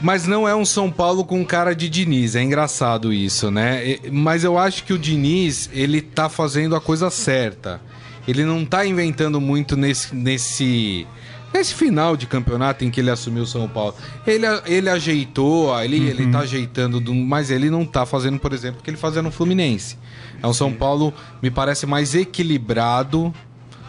mas 0.02 0.28
não 0.28 0.48
é 0.48 0.56
um 0.56 0.66
São 0.66 0.92
Paulo 0.92 1.24
com 1.24 1.44
cara 1.46 1.74
de 1.74 1.90
Diniz, 1.90 2.36
é 2.36 2.44
engraçado 2.44 3.14
isso, 3.14 3.50
né? 3.50 3.98
Mas 4.12 4.44
eu 4.44 4.58
acho 4.58 4.84
que 4.84 4.94
o 4.94 5.00
Diniz, 5.00 5.70
ele 5.74 6.02
tá 6.02 6.30
fazendo 6.30 6.76
a 6.76 6.82
coisa 6.82 7.10
certa. 7.10 7.82
Ele 8.28 8.44
não 8.44 8.66
tá 8.66 8.86
inventando 8.86 9.40
muito 9.40 9.78
nesse, 9.78 10.14
nesse, 10.16 11.08
nesse 11.54 11.74
final 11.74 12.18
de 12.18 12.26
campeonato 12.26 12.84
em 12.84 12.90
que 12.90 13.00
ele 13.00 13.12
assumiu 13.12 13.44
o 13.44 13.48
São 13.48 13.68
Paulo. 13.68 13.96
Ele, 14.26 14.46
ele 14.66 14.90
ajeitou, 14.90 15.80
ele, 15.82 16.00
uhum. 16.00 16.08
ele 16.08 16.32
tá 16.32 16.40
ajeitando, 16.40 17.00
do, 17.00 17.14
mas 17.14 17.50
ele 17.52 17.70
não 17.70 17.86
tá 17.86 18.06
fazendo, 18.06 18.40
por 18.40 18.52
exemplo, 18.52 18.82
o 18.82 18.84
que 18.84 18.90
ele 18.90 18.98
fazia 18.98 19.22
no 19.22 19.32
Fluminense. 19.32 19.98
É 20.42 20.48
um 20.48 20.54
São 20.54 20.74
Paulo, 20.74 21.14
me 21.42 21.50
parece, 21.50 21.86
mais 21.86 22.16
equilibrado 22.16 23.34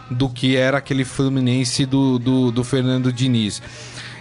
do 0.09 0.29
que 0.29 0.55
era 0.55 0.77
aquele 0.77 1.03
Fluminense 1.03 1.85
do, 1.85 2.17
do, 2.17 2.51
do 2.51 2.63
Fernando 2.63 3.11
Diniz. 3.11 3.61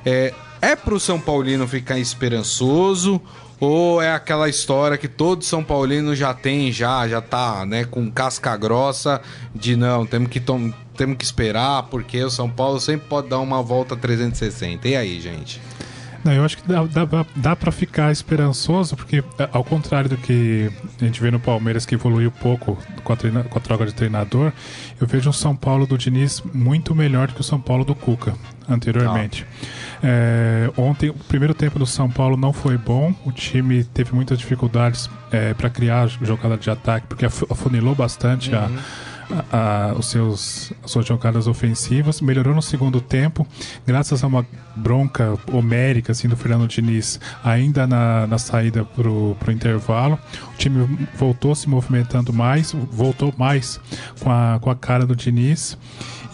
É, 0.05 0.33
é 0.67 0.75
pro 0.75 0.99
São 0.99 1.21
Paulino 1.21 1.69
ficar 1.69 1.97
esperançoso 1.97 3.23
ou 3.61 4.03
é 4.03 4.13
aquela 4.13 4.49
história 4.49 4.99
que 4.99 5.07
todo 5.07 5.45
São 5.45 5.63
Paulino 5.63 6.15
já 6.15 6.35
tem, 6.35 6.73
já, 6.73 7.07
já 7.07 7.21
tá, 7.21 7.65
né, 7.65 7.85
com 7.85 8.11
casca 8.11 8.57
grossa 8.57 9.23
de 9.55 9.77
não, 9.77 10.05
temos 10.05 10.29
que, 10.29 10.41
temos 10.41 11.17
que 11.17 11.25
esperar, 11.25 11.85
porque 11.85 12.23
o 12.23 12.31
São 12.31 12.51
Paulo 12.51 12.81
sempre 12.81 13.07
pode 13.09 13.29
dar 13.29 13.39
uma 13.39 13.63
volta 13.63 13.97
360. 13.97 14.89
E 14.89 14.97
aí, 14.97 15.21
gente? 15.21 15.61
Não, 16.27 16.33
eu 16.33 16.45
acho 16.45 16.57
que 16.59 16.69
dá, 16.69 16.83
dá, 16.83 17.27
dá 17.37 17.55
para 17.55 17.71
ficar 17.71 18.11
esperançoso, 18.11 18.97
porque 18.97 19.23
é, 19.39 19.49
ao 19.53 19.63
contrário 19.63 20.11
do 20.11 20.17
que 20.17 20.69
a 21.01 21.05
gente 21.05 21.21
vê 21.21 21.31
no 21.31 21.39
Palmeiras, 21.39 21.87
que 21.87 21.95
evoluiu 21.95 22.33
pouco 22.33 22.77
com 23.05 23.13
a, 23.13 23.17
treina, 23.17 23.45
com 23.45 23.57
a 23.57 23.61
troca 23.61 23.87
de 23.87 23.95
treinador, 23.95 24.53
eu 25.01 25.07
vejo 25.07 25.31
um 25.31 25.33
São 25.33 25.55
Paulo 25.55 25.87
do 25.87 25.97
Diniz 25.97 26.43
muito 26.53 26.97
melhor 26.97 27.29
do 27.29 27.35
que 27.35 27.41
o 27.41 27.45
São 27.45 27.61
Paulo 27.61 27.85
do 27.85 27.95
Cuca 27.95 28.35
anteriormente. 28.69 29.47
É, 30.03 30.69
ontem, 30.77 31.11
o 31.11 31.15
primeiro 31.15 31.55
tempo 31.55 31.79
do 31.79 31.87
São 31.87 32.11
Paulo 32.11 32.37
não 32.37 32.53
foi 32.53 32.77
bom, 32.77 33.15
o 33.25 33.31
time 33.31 33.85
teve 33.85 34.13
muitas 34.13 34.37
dificuldades 34.39 35.09
é, 35.31 35.55
para 35.55 35.71
criar 35.71 36.09
jogada 36.09 36.57
de 36.57 36.69
ataque, 36.69 37.07
porque 37.07 37.25
afunilou 37.25 37.95
bastante 37.95 38.51
uhum. 38.53 38.59
a 38.59 38.71
a, 39.53 39.95
os 39.99 40.07
seus, 40.07 40.73
as 40.83 40.91
suas 40.91 41.07
jogadas 41.07 41.47
ofensivas, 41.47 42.21
melhorou 42.21 42.55
no 42.55 42.63
segundo 42.63 43.01
tempo, 43.01 43.47
graças 43.87 44.23
a 44.23 44.27
uma 44.27 44.47
bronca 44.75 45.39
homérica 45.53 46.13
assim, 46.13 46.29
do 46.29 46.37
Fernando 46.37 46.69
Diniz, 46.69 47.19
ainda 47.43 47.87
na, 47.87 48.27
na 48.27 48.39
saída 48.39 48.85
para 48.85 49.09
o 49.09 49.37
intervalo. 49.51 50.19
O 50.55 50.57
time 50.57 51.09
voltou 51.15 51.55
se 51.55 51.69
movimentando 51.69 52.33
mais, 52.33 52.73
voltou 52.73 53.33
mais 53.37 53.81
com 54.21 54.31
a, 54.31 54.59
com 54.61 54.71
a 54.71 54.77
cara 54.77 55.07
do 55.07 55.17
Diniz. 55.17 55.77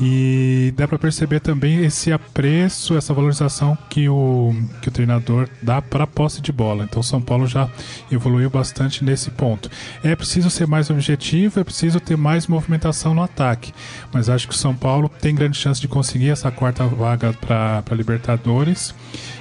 E 0.01 0.73
dá 0.77 0.89
para 0.89 0.99
perceber 0.99 1.39
também 1.39 1.85
esse 1.85 2.13
apreço, 2.13 2.97
essa 2.97 3.15
valorização 3.15 3.79
que 3.89 4.09
o, 4.09 4.53
que 4.81 4.89
o 4.89 4.91
treinador 4.91 5.49
dá 5.63 5.81
para 5.81 6.05
a 6.05 6.07
posse 6.09 6.41
de 6.41 6.51
bola. 6.51 6.83
Então, 6.83 7.03
São 7.03 7.21
Paulo 7.21 7.47
já 7.47 7.69
evoluiu 8.11 8.51
bastante 8.51 9.05
nesse 9.05 9.31
ponto. 9.31 9.71
É 10.03 10.17
preciso 10.17 10.51
ser 10.51 10.67
mais 10.67 10.91
objetivo, 10.91 11.61
é 11.61 11.65
preciso 11.65 12.01
ter 12.01 12.17
mais 12.17 12.49
movimentação 12.49 12.82
no 13.15 13.23
ataque. 13.23 13.73
Mas 14.13 14.29
acho 14.29 14.49
que 14.49 14.55
o 14.55 14.57
São 14.57 14.75
Paulo 14.75 15.11
tem 15.21 15.35
grande 15.35 15.57
chance 15.57 15.81
de 15.81 15.89
conseguir 15.89 16.31
essa 16.31 16.51
quarta 16.51 16.87
vaga 16.87 17.33
para 17.33 17.95
Libertadores. 17.95 18.95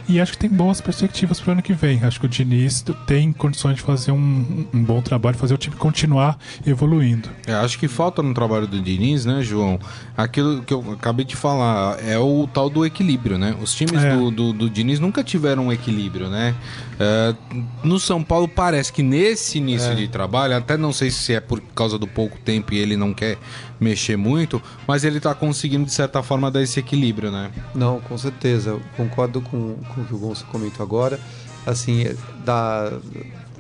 E 0.08 0.20
acho 0.20 0.34
que 0.34 0.40
tem 0.40 0.50
boas 0.50 0.82
perspectivas 0.82 1.40
para 1.40 1.50
o 1.50 1.52
ano 1.54 1.62
que 1.62 1.74
vem. 1.74 2.04
Acho 2.04 2.20
que 2.20 2.26
o 2.26 2.30
Diniz 2.30 2.84
tem 3.08 3.32
condições 3.32 3.78
de 3.78 3.82
fazer 3.82 4.12
um, 4.12 4.68
um 4.74 4.84
bom 4.84 5.02
trabalho, 5.02 5.38
fazer 5.38 5.54
o 5.54 5.58
time 5.58 5.76
continuar 5.76 6.38
evoluindo. 6.66 7.30
É, 7.48 7.54
acho 7.54 7.80
que 7.80 7.88
falta 7.88 8.22
no 8.22 8.34
trabalho 8.34 8.68
do 8.68 8.82
Diniz, 8.82 9.26
né, 9.26 9.42
João? 9.42 9.80
Aquilo 10.18 10.64
que 10.64 10.74
eu 10.74 10.84
acabei 10.92 11.24
de 11.24 11.36
falar, 11.36 11.98
é 12.06 12.18
o 12.18 12.48
tal 12.54 12.70
do 12.70 12.86
equilíbrio, 12.86 13.38
né? 13.38 13.56
Os 13.62 13.74
times 13.74 14.04
é. 14.04 14.16
do, 14.16 14.32
do, 14.32 14.54
do, 14.54 14.70
Diniz 14.70 15.00
nunca 15.00 15.24
tiveram 15.24 15.68
um 15.68 15.72
equilíbrio, 15.72 16.30
né? 16.30 16.56
É, 17.00 17.36
no 17.84 18.00
São 18.00 18.24
Paulo 18.24 18.48
parece 18.48 18.92
que 18.94 19.02
nesse 19.02 19.58
início 19.58 19.92
é. 19.92 19.96
de 19.96 20.08
trabalho, 20.08 20.56
até 20.56 20.78
não 20.78 20.94
sei 20.94 21.10
se 21.10 21.34
é 21.34 21.40
por 21.40 21.60
causa 21.76 21.98
do 21.98 22.08
pouco 22.08 22.38
tempo 22.40 22.74
e 22.74 22.78
ele 22.78 22.96
não 22.96 23.14
quer 23.14 23.38
mexer 23.80 24.16
muito, 24.16 24.62
mas 24.88 25.04
ele 25.04 25.18
está 25.18 25.34
conseguindo 25.34 25.86
de 25.86 25.92
certa 25.92 26.22
forma 26.22 26.52
dar 26.52 26.62
esse 26.62 26.80
equilíbrio, 26.80 27.32
né? 27.32 27.52
Não, 27.74 28.00
com 28.00 28.18
certeza. 28.18 28.72
Eu 28.72 28.82
concordo 28.96 29.42
com, 29.42 29.76
com 29.76 30.02
o 30.02 30.06
que 30.06 30.14
o 30.14 30.18
Gonçalo 30.18 30.52
comentou 30.52 30.84
agora. 30.84 31.20
Assim, 31.66 32.06
da, 32.44 32.94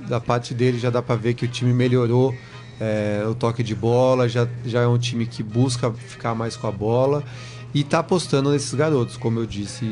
da 0.08 0.20
parte 0.20 0.54
dele 0.54 0.80
já 0.80 0.90
dá 0.90 1.02
para 1.02 1.16
ver 1.16 1.34
que 1.34 1.46
o 1.46 1.48
time 1.48 1.74
melhorou 1.74 2.36
é, 2.80 3.24
o 3.28 3.36
toque 3.36 3.62
de 3.62 3.76
bola, 3.76 4.28
já, 4.28 4.48
já 4.66 4.82
é 4.82 4.88
um 4.88 4.98
time 4.98 5.28
que 5.28 5.44
busca 5.44 5.92
ficar 5.92 6.34
mais 6.34 6.56
com 6.56 6.68
a 6.68 6.72
bola 6.72 7.24
e 7.74 7.82
está 7.82 8.00
apostando 8.00 8.52
nesses 8.52 8.74
garotos, 8.74 9.18
como 9.18 9.40
eu 9.40 9.46
disse 9.46 9.86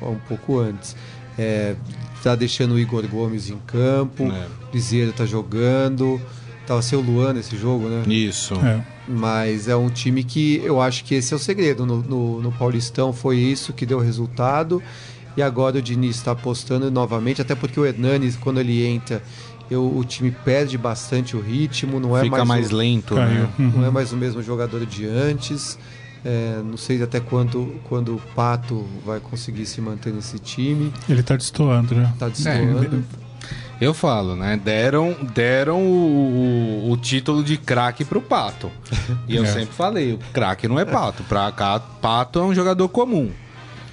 um 0.00 0.18
pouco 0.26 0.58
antes. 0.58 0.96
É, 1.38 1.74
tá 2.22 2.34
deixando 2.34 2.74
o 2.74 2.78
Igor 2.78 3.06
Gomes 3.08 3.50
em 3.50 3.58
campo, 3.66 4.24
é. 4.24 4.46
Liseiro 4.72 5.12
tá 5.12 5.24
jogando, 5.26 6.20
tava 6.66 6.82
sem 6.82 6.98
o 6.98 7.02
Luan 7.02 7.32
nesse 7.32 7.56
jogo, 7.56 7.88
né? 7.88 8.02
Isso. 8.06 8.54
É. 8.54 8.84
Mas 9.08 9.68
é 9.68 9.74
um 9.74 9.88
time 9.88 10.22
que 10.22 10.60
eu 10.64 10.80
acho 10.80 11.04
que 11.04 11.14
esse 11.14 11.32
é 11.32 11.36
o 11.36 11.38
segredo. 11.38 11.84
No, 11.84 11.98
no, 11.98 12.40
no 12.40 12.52
Paulistão 12.52 13.12
foi 13.12 13.38
isso 13.38 13.72
que 13.72 13.84
deu 13.84 13.98
resultado. 13.98 14.82
E 15.36 15.42
agora 15.42 15.78
o 15.78 15.82
Diniz 15.82 16.16
está 16.16 16.32
apostando 16.32 16.90
novamente, 16.90 17.40
até 17.40 17.54
porque 17.54 17.80
o 17.80 17.86
Hernanes, 17.86 18.36
quando 18.36 18.60
ele 18.60 18.84
entra, 18.84 19.22
eu, 19.70 19.96
o 19.96 20.04
time 20.04 20.30
perde 20.30 20.76
bastante 20.76 21.34
o 21.34 21.40
ritmo, 21.40 21.98
não 21.98 22.16
é 22.16 22.22
Fica 22.22 22.44
mais, 22.44 22.48
mais 22.48 22.72
o, 22.72 22.76
lento, 22.76 23.14
né? 23.14 23.48
Uhum. 23.58 23.72
Não 23.76 23.86
é 23.86 23.90
mais 23.90 24.12
o 24.12 24.16
mesmo 24.16 24.42
jogador 24.42 24.84
de 24.84 25.06
antes. 25.06 25.78
É, 26.24 26.60
não 26.64 26.76
sei 26.76 27.02
até 27.02 27.18
quando, 27.18 27.80
quando 27.88 28.14
o 28.14 28.20
Pato 28.34 28.86
vai 29.04 29.18
conseguir 29.18 29.66
se 29.66 29.80
manter 29.80 30.12
nesse 30.12 30.38
time. 30.38 30.92
Ele 31.08 31.20
está 31.20 31.36
destoando, 31.36 31.94
né? 31.94 32.10
Está 32.12 32.28
destoando. 32.28 33.04
É, 33.18 33.84
eu 33.84 33.92
falo, 33.92 34.36
né? 34.36 34.60
Deram, 34.62 35.16
deram 35.34 35.82
o, 35.82 36.86
o, 36.86 36.92
o 36.92 36.96
título 36.96 37.42
de 37.42 37.56
craque 37.56 38.04
pro 38.04 38.20
Pato. 38.20 38.70
E 39.26 39.36
eu 39.36 39.44
é. 39.44 39.46
sempre 39.46 39.74
falei, 39.74 40.12
o 40.12 40.18
craque 40.32 40.68
não 40.68 40.78
é 40.78 40.84
Pato. 40.84 41.22
Pra 41.24 41.50
cá, 41.50 41.80
Pato 41.80 42.38
é 42.38 42.42
um 42.42 42.54
jogador 42.54 42.88
comum. 42.88 43.30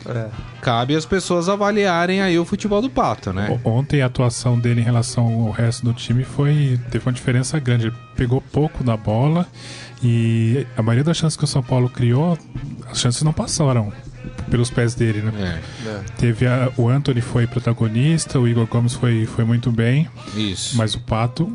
É. 0.05 0.27
Cabe 0.61 0.95
as 0.95 1.05
pessoas 1.05 1.49
avaliarem 1.49 2.21
aí 2.21 2.37
o 2.37 2.45
futebol 2.45 2.81
do 2.81 2.89
Pato, 2.89 3.33
né? 3.33 3.59
Ontem 3.63 4.01
a 4.01 4.05
atuação 4.05 4.59
dele 4.59 4.81
em 4.81 4.83
relação 4.83 5.25
ao 5.25 5.51
resto 5.51 5.85
do 5.85 5.93
time 5.93 6.23
foi 6.23 6.79
teve 6.91 7.05
uma 7.05 7.13
diferença 7.13 7.59
grande. 7.59 7.87
Ele 7.87 7.95
pegou 8.15 8.41
pouco 8.41 8.83
da 8.83 8.95
bola 8.95 9.47
e 10.01 10.65
a 10.77 10.81
maioria 10.81 11.03
das 11.03 11.17
chances 11.17 11.35
que 11.35 11.43
o 11.43 11.47
São 11.47 11.61
Paulo 11.61 11.89
criou, 11.89 12.37
as 12.89 12.99
chances 12.99 13.21
não 13.23 13.33
passaram 13.33 13.91
pelos 14.49 14.69
pés 14.69 14.95
dele, 14.95 15.21
né? 15.21 15.61
É. 15.85 15.89
É. 15.89 16.03
Teve 16.17 16.47
a, 16.47 16.71
o 16.77 16.87
Anthony 16.87 17.21
foi 17.21 17.47
protagonista, 17.47 18.39
o 18.39 18.47
Igor 18.47 18.65
Gomes 18.67 18.93
foi, 18.93 19.25
foi 19.25 19.43
muito 19.43 19.71
bem. 19.71 20.07
Isso. 20.35 20.77
Mas 20.77 20.95
o 20.95 20.99
Pato, 20.99 21.51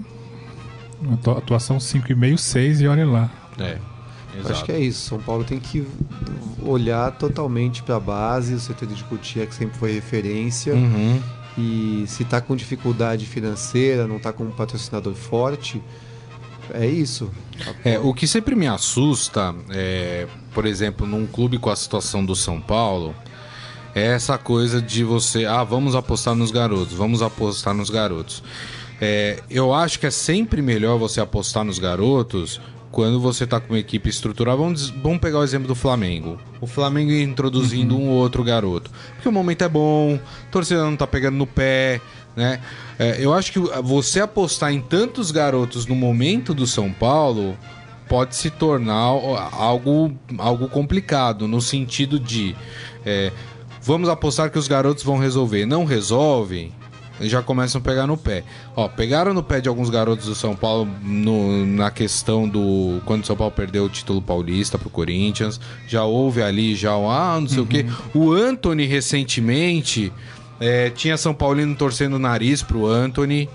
atuação 1.36 1.78
5,5, 1.78 2.38
6 2.38 2.80
e 2.82 2.86
olha 2.86 3.06
lá. 3.06 3.30
É. 3.58 3.78
Exato. 4.38 4.52
Acho 4.52 4.64
que 4.64 4.72
é 4.72 4.80
isso. 4.80 5.08
São 5.08 5.18
Paulo 5.18 5.44
tem 5.44 5.60
que 5.60 5.86
olhar 6.60 7.12
totalmente 7.12 7.82
para 7.82 7.96
a 7.96 8.00
base. 8.00 8.54
O 8.54 8.58
CT 8.58 8.86
de 8.86 9.04
Cotia, 9.04 9.46
que 9.46 9.54
sempre 9.54 9.78
foi 9.78 9.92
referência. 9.92 10.74
Uhum. 10.74 11.20
E 11.56 12.04
se 12.08 12.24
está 12.24 12.40
com 12.40 12.56
dificuldade 12.56 13.26
financeira, 13.26 14.08
não 14.08 14.16
está 14.16 14.32
com 14.32 14.44
um 14.44 14.50
patrocinador 14.50 15.14
forte, 15.14 15.80
é 16.72 16.86
isso. 16.86 17.30
É, 17.84 17.98
o 17.98 18.14
que 18.14 18.26
sempre 18.26 18.54
me 18.54 18.66
assusta, 18.66 19.54
é, 19.70 20.26
por 20.52 20.66
exemplo, 20.66 21.06
num 21.06 21.26
clube 21.26 21.58
com 21.58 21.70
a 21.70 21.76
situação 21.76 22.24
do 22.24 22.34
São 22.34 22.60
Paulo, 22.60 23.14
é 23.94 24.06
essa 24.06 24.36
coisa 24.36 24.82
de 24.82 25.04
você, 25.04 25.44
ah, 25.44 25.62
vamos 25.62 25.94
apostar 25.94 26.34
nos 26.34 26.50
garotos, 26.50 26.94
vamos 26.94 27.22
apostar 27.22 27.74
nos 27.74 27.90
garotos. 27.90 28.42
É, 29.00 29.40
eu 29.50 29.72
acho 29.74 29.98
que 29.98 30.06
é 30.06 30.10
sempre 30.10 30.62
melhor 30.62 30.98
você 30.98 31.20
apostar 31.20 31.64
nos 31.64 31.78
garotos 31.78 32.60
quando 32.94 33.18
você 33.18 33.42
está 33.42 33.58
com 33.58 33.72
uma 33.72 33.78
equipe 33.80 34.08
estruturada, 34.08 34.56
vamos, 34.56 34.88
vamos 34.90 35.18
pegar 35.18 35.40
o 35.40 35.42
exemplo 35.42 35.66
do 35.66 35.74
Flamengo. 35.74 36.38
O 36.60 36.66
Flamengo 36.66 37.10
introduzindo 37.10 37.96
uhum. 37.96 38.04
um 38.04 38.08
ou 38.10 38.18
outro 38.18 38.44
garoto. 38.44 38.88
Porque 39.14 39.28
o 39.28 39.32
momento 39.32 39.62
é 39.62 39.68
bom, 39.68 40.14
a 40.14 40.50
torcida 40.52 40.84
não 40.84 40.92
está 40.92 41.04
pegando 41.04 41.36
no 41.36 41.44
pé, 41.44 42.00
né? 42.36 42.60
É, 42.98 43.16
eu 43.18 43.32
acho 43.32 43.52
que 43.52 43.58
você 43.58 44.20
apostar 44.20 44.72
em 44.72 44.80
tantos 44.80 45.30
garotos 45.30 45.86
no 45.86 45.94
momento 45.94 46.54
do 46.54 46.66
São 46.66 46.92
Paulo 46.92 47.56
pode 48.08 48.36
se 48.36 48.50
tornar 48.50 48.94
algo, 49.52 50.12
algo 50.38 50.68
complicado, 50.68 51.48
no 51.48 51.60
sentido 51.60 52.18
de 52.18 52.54
é, 53.04 53.32
vamos 53.82 54.08
apostar 54.08 54.50
que 54.50 54.58
os 54.58 54.68
garotos 54.68 55.04
vão 55.04 55.18
resolver. 55.18 55.66
Não 55.66 55.84
resolvem, 55.84 56.72
já 57.20 57.42
começam 57.42 57.80
a 57.80 57.84
pegar 57.84 58.06
no 58.06 58.16
pé. 58.16 58.42
Ó, 58.74 58.88
pegaram 58.88 59.32
no 59.32 59.42
pé 59.42 59.60
de 59.60 59.68
alguns 59.68 59.90
garotos 59.90 60.26
do 60.26 60.34
São 60.34 60.56
Paulo 60.56 60.88
no, 61.02 61.64
na 61.64 61.90
questão 61.90 62.48
do. 62.48 63.00
Quando 63.04 63.22
o 63.22 63.26
São 63.26 63.36
Paulo 63.36 63.52
perdeu 63.52 63.84
o 63.84 63.88
título 63.88 64.20
paulista 64.20 64.78
pro 64.78 64.90
Corinthians. 64.90 65.60
Já 65.86 66.04
houve 66.04 66.42
ali, 66.42 66.74
já, 66.74 66.92
ah, 66.92 67.38
não 67.40 67.48
sei 67.48 67.58
uhum. 67.58 67.64
o 67.64 67.68
quê. 67.68 67.86
O 68.14 68.32
Anthony, 68.32 68.86
recentemente, 68.86 70.12
é, 70.60 70.90
tinha 70.90 71.16
São 71.16 71.34
Paulino 71.34 71.74
torcendo 71.74 72.14
o 72.14 72.18
nariz 72.18 72.62
pro 72.62 72.86
Anthony. 72.86 73.48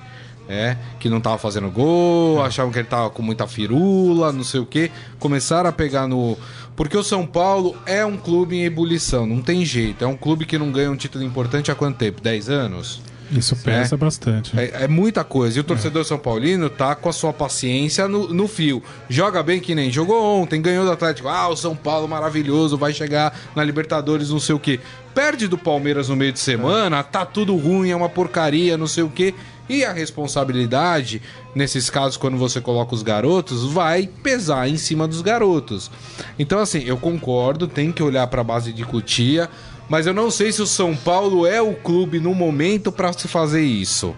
É, 0.51 0.75
que 0.99 1.12
não 1.12 1.21
tava 1.21 1.38
fazendo 1.38 1.69
gol, 1.69 2.41
achavam 2.41 2.71
que 2.71 2.79
ele 2.79 2.88
tava 2.88 3.12
com 3.12 3.21
muita 3.21 3.45
firula, 3.45 4.33
não 4.33 4.43
sei 4.43 4.59
o 4.59 4.65
que. 4.65 4.89
Começaram 5.19 5.69
a 5.69 5.71
pegar 5.71 6.07
no. 6.07 6.35
Porque 6.75 6.97
o 6.97 7.03
São 7.03 7.23
Paulo 7.23 7.77
é 7.85 8.03
um 8.03 8.17
clube 8.17 8.55
em 8.55 8.63
ebulição, 8.63 9.27
não 9.27 9.43
tem 9.43 9.63
jeito. 9.63 10.03
É 10.03 10.07
um 10.07 10.17
clube 10.17 10.47
que 10.47 10.57
não 10.57 10.71
ganha 10.71 10.89
um 10.89 10.95
título 10.95 11.23
importante 11.23 11.69
há 11.69 11.75
quanto 11.75 11.97
tempo? 11.97 12.19
10 12.19 12.49
anos? 12.49 12.99
Isso 13.31 13.55
pesa 13.55 13.95
é, 13.95 13.97
bastante. 13.97 14.59
É, 14.59 14.83
é, 14.83 14.87
muita 14.87 15.23
coisa. 15.23 15.57
E 15.57 15.61
o 15.61 15.63
torcedor 15.63 16.01
é. 16.01 16.05
São 16.05 16.17
Paulino 16.17 16.69
tá 16.69 16.95
com 16.95 17.09
a 17.09 17.13
sua 17.13 17.31
paciência 17.31 18.07
no, 18.07 18.33
no, 18.33 18.47
fio. 18.47 18.81
Joga 19.07 19.43
bem 19.43 19.59
que 19.59 19.75
nem 19.75 19.91
jogou 19.91 20.41
ontem, 20.41 20.61
ganhou 20.61 20.85
do 20.85 20.91
Atlético. 20.91 21.27
Ah, 21.27 21.47
o 21.47 21.55
São 21.55 21.75
Paulo 21.75 22.07
maravilhoso, 22.07 22.77
vai 22.77 22.93
chegar 22.93 23.37
na 23.55 23.63
Libertadores, 23.63 24.29
não 24.29 24.39
sei 24.39 24.55
o 24.55 24.59
quê. 24.59 24.79
Perde 25.13 25.47
do 25.47 25.57
Palmeiras 25.57 26.09
no 26.09 26.15
meio 26.15 26.31
de 26.31 26.39
semana, 26.39 27.03
tá 27.03 27.25
tudo 27.25 27.55
ruim, 27.55 27.89
é 27.89 27.95
uma 27.95 28.09
porcaria, 28.09 28.77
não 28.77 28.87
sei 28.87 29.03
o 29.03 29.09
quê. 29.09 29.33
E 29.69 29.85
a 29.85 29.93
responsabilidade, 29.93 31.21
nesses 31.53 31.91
casos, 31.91 32.17
quando 32.17 32.37
você 32.37 32.59
coloca 32.59 32.95
os 32.95 33.03
garotos, 33.03 33.65
vai 33.65 34.07
pesar 34.07 34.67
em 34.67 34.77
cima 34.77 35.07
dos 35.07 35.21
garotos. 35.21 35.91
Então, 36.39 36.57
assim, 36.59 36.83
eu 36.83 36.97
concordo, 36.97 37.67
tem 37.67 37.91
que 37.91 38.01
olhar 38.01 38.25
para 38.25 38.41
a 38.41 38.43
base 38.43 38.73
de 38.73 38.83
Cutia 38.83 39.47
mas 39.89 40.06
eu 40.06 40.13
não 40.13 40.30
sei 40.30 40.52
se 40.52 40.62
o 40.62 40.67
São 40.67 40.95
Paulo 40.95 41.45
é 41.45 41.62
o 41.62 41.73
clube 41.73 42.19
no 42.19 42.34
momento 42.34 42.91
para 42.91 43.12
se 43.12 43.28
fazer 43.28 43.63
isso. 43.63 44.15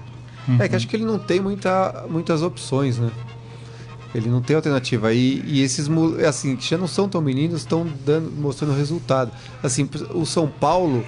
Uhum. 0.48 0.58
É 0.60 0.68
que 0.68 0.76
acho 0.76 0.88
que 0.88 0.96
ele 0.96 1.06
não 1.06 1.18
tem 1.18 1.40
muita, 1.40 2.06
muitas 2.10 2.42
opções, 2.42 2.98
né? 2.98 3.10
Ele 4.14 4.30
não 4.30 4.42
tem 4.42 4.56
alternativa. 4.56 5.14
E, 5.14 5.42
e 5.46 5.62
esses, 5.62 5.90
assim, 6.28 6.58
que 6.58 6.70
já 6.70 6.78
não 6.78 6.88
são 6.88 7.08
tão 7.08 7.22
meninos, 7.22 7.62
estão 7.62 7.88
mostrando 8.38 8.76
resultado. 8.76 9.32
Assim, 9.64 9.90
o 10.14 10.26
São 10.26 10.48
Paulo, 10.48 11.06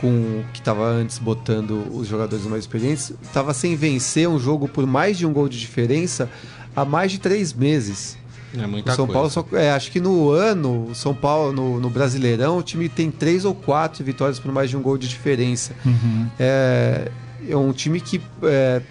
com 0.00 0.42
que 0.54 0.60
estava 0.60 0.86
antes 0.86 1.18
botando 1.18 1.86
os 1.92 2.08
jogadores 2.08 2.46
mais 2.46 2.64
experientes, 2.64 3.12
estava 3.22 3.52
sem 3.52 3.76
vencer 3.76 4.26
um 4.26 4.38
jogo 4.38 4.66
por 4.66 4.86
mais 4.86 5.18
de 5.18 5.26
um 5.26 5.32
gol 5.32 5.48
de 5.48 5.58
diferença 5.58 6.30
há 6.74 6.84
mais 6.84 7.12
de 7.12 7.18
três 7.18 7.52
meses. 7.52 8.16
É 8.54 8.66
muita 8.66 8.92
o 8.92 8.94
São 8.94 9.06
coisa. 9.06 9.12
Paulo 9.12 9.30
só, 9.30 9.46
é, 9.56 9.70
acho 9.70 9.90
que 9.90 10.00
no 10.00 10.30
ano, 10.30 10.90
São 10.94 11.14
Paulo 11.14 11.52
no, 11.52 11.80
no, 11.80 11.90
Brasileirão, 11.90 12.58
o 12.58 12.62
time 12.62 12.88
tem 12.88 13.10
três 13.10 13.44
ou 13.44 13.54
quatro 13.54 14.04
vitórias 14.04 14.38
por 14.38 14.52
mais 14.52 14.70
de 14.70 14.76
um 14.76 14.82
gol 14.82 14.96
de 14.96 15.08
diferença. 15.08 15.74
Uhum. 15.84 16.28
É, 16.38 17.10
é 17.48 17.56
um 17.56 17.72
time 17.72 18.00
que 18.00 18.20
é, 18.42 18.82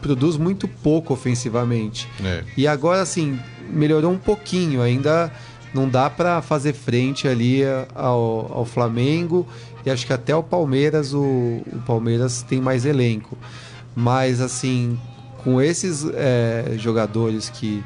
produz 0.00 0.36
muito 0.36 0.66
pouco 0.66 1.12
ofensivamente. 1.12 2.08
É. 2.24 2.44
E 2.56 2.66
agora, 2.66 3.02
assim, 3.02 3.38
melhorou 3.70 4.10
um 4.10 4.18
pouquinho. 4.18 4.80
Ainda 4.80 5.30
não 5.72 5.88
dá 5.88 6.08
para 6.08 6.40
fazer 6.40 6.72
frente 6.72 7.26
ali 7.26 7.62
ao, 7.94 8.52
ao, 8.52 8.64
Flamengo 8.64 9.46
e 9.84 9.90
acho 9.90 10.06
que 10.06 10.12
até 10.12 10.34
o 10.34 10.42
Palmeiras, 10.42 11.12
o, 11.12 11.20
o 11.20 11.82
Palmeiras 11.84 12.42
tem 12.42 12.60
mais 12.60 12.86
elenco. 12.86 13.36
Mas, 13.94 14.40
assim, 14.40 14.98
com 15.38 15.60
esses 15.60 16.06
é, 16.14 16.74
jogadores 16.78 17.48
que 17.48 17.84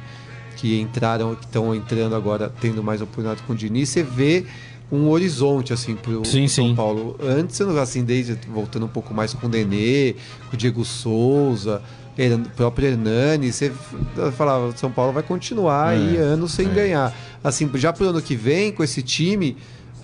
que 0.59 0.81
entraram, 0.81 1.35
que 1.37 1.45
estão 1.45 1.75
entrando 1.75 2.15
agora, 2.15 2.53
tendo 2.61 2.83
mais 2.83 3.01
oportunidade 3.01 3.43
com 3.43 3.53
o 3.53 3.57
Diniz, 3.57 3.89
você 3.89 4.03
vê 4.03 4.45
um 4.91 5.09
horizonte 5.09 5.73
assim 5.73 5.95
pro 5.95 6.25
sim, 6.25 6.49
São 6.49 6.69
sim. 6.69 6.75
Paulo. 6.75 7.17
Antes, 7.23 7.61
assim, 7.61 8.03
desde 8.03 8.37
voltando 8.49 8.85
um 8.85 8.89
pouco 8.89 9.15
mais 9.15 9.33
com 9.33 9.47
o 9.47 9.51
Nenê, 9.51 10.15
com 10.51 10.55
o 10.55 10.57
Diego 10.57 10.85
Souza, 10.85 11.81
o 12.17 12.51
próprio 12.57 12.89
Hernani, 12.89 13.53
você 13.53 13.73
falava, 14.37 14.77
São 14.77 14.91
Paulo 14.91 15.13
vai 15.13 15.23
continuar 15.23 15.95
é, 15.95 15.97
aí 15.97 16.17
anos 16.17 16.53
sem 16.53 16.67
é. 16.67 16.71
ganhar. 16.71 17.17
Assim, 17.45 17.71
já 17.75 17.93
pro 17.93 18.09
ano 18.09 18.21
que 18.21 18.35
vem, 18.35 18.73
com 18.73 18.83
esse 18.83 19.01
time, 19.01 19.57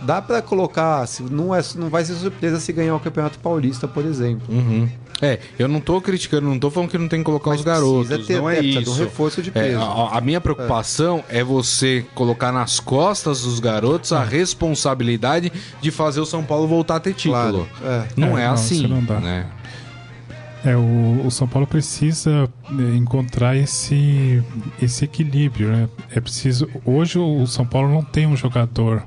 dá 0.02 0.22
para 0.22 0.40
colocar, 0.40 1.04
não, 1.30 1.52
é, 1.52 1.60
não 1.74 1.88
vai 1.88 2.04
ser 2.04 2.14
surpresa 2.14 2.60
se 2.60 2.72
ganhar 2.72 2.94
o 2.94 3.00
Campeonato 3.00 3.40
Paulista, 3.40 3.88
por 3.88 4.04
exemplo. 4.04 4.46
Uhum. 4.48 4.88
É, 5.22 5.38
eu 5.58 5.68
não 5.68 5.80
tô 5.80 6.00
criticando, 6.00 6.48
não 6.48 6.58
tô 6.58 6.70
falando 6.70 6.90
que 6.90 6.98
não 6.98 7.08
tem 7.08 7.20
que 7.20 7.24
colocar 7.24 7.50
Mas 7.50 7.60
os 7.60 7.64
garotos. 7.64 8.26
Ter, 8.26 8.36
não 8.36 8.50
é, 8.50 8.58
é 8.58 8.62
isso. 8.62 8.90
um 8.90 8.94
reforço 8.94 9.42
de 9.42 9.50
peso. 9.50 9.78
É, 9.78 9.82
a, 9.82 10.18
a, 10.18 10.20
minha 10.20 10.40
preocupação 10.40 11.24
é. 11.28 11.38
é. 11.38 11.44
você 11.44 12.04
colocar 12.14 12.52
nas 12.52 12.80
costas 12.80 13.42
dos 13.42 13.60
garotos 13.60 14.12
a 14.12 14.22
é. 14.22 14.26
responsabilidade 14.26 15.52
de 15.80 15.90
fazer 15.90 16.20
o 16.20 16.26
São 16.26 16.42
Paulo 16.42 16.66
voltar 16.66 16.96
a 16.96 17.00
ter 17.00 17.14
título. 17.14 17.34
Claro. 17.34 17.68
É. 17.82 18.04
Não 18.16 18.38
é, 18.38 18.42
é 18.42 18.46
assim. 18.46 18.86
Não 18.86 19.04
dá. 19.04 19.20
Né? 19.20 19.46
É, 20.64 20.74
o, 20.76 21.26
o, 21.26 21.30
São 21.30 21.46
Paulo 21.46 21.66
precisa 21.66 22.48
é, 22.70 22.96
encontrar 22.96 23.54
esse, 23.54 24.42
esse 24.80 25.04
equilíbrio, 25.04 25.68
né? 25.68 25.88
É 26.10 26.20
preciso. 26.20 26.68
Hoje 26.84 27.18
o 27.18 27.46
São 27.46 27.66
Paulo 27.66 27.88
não 27.88 28.02
tem 28.02 28.26
um 28.26 28.36
jogador 28.36 29.04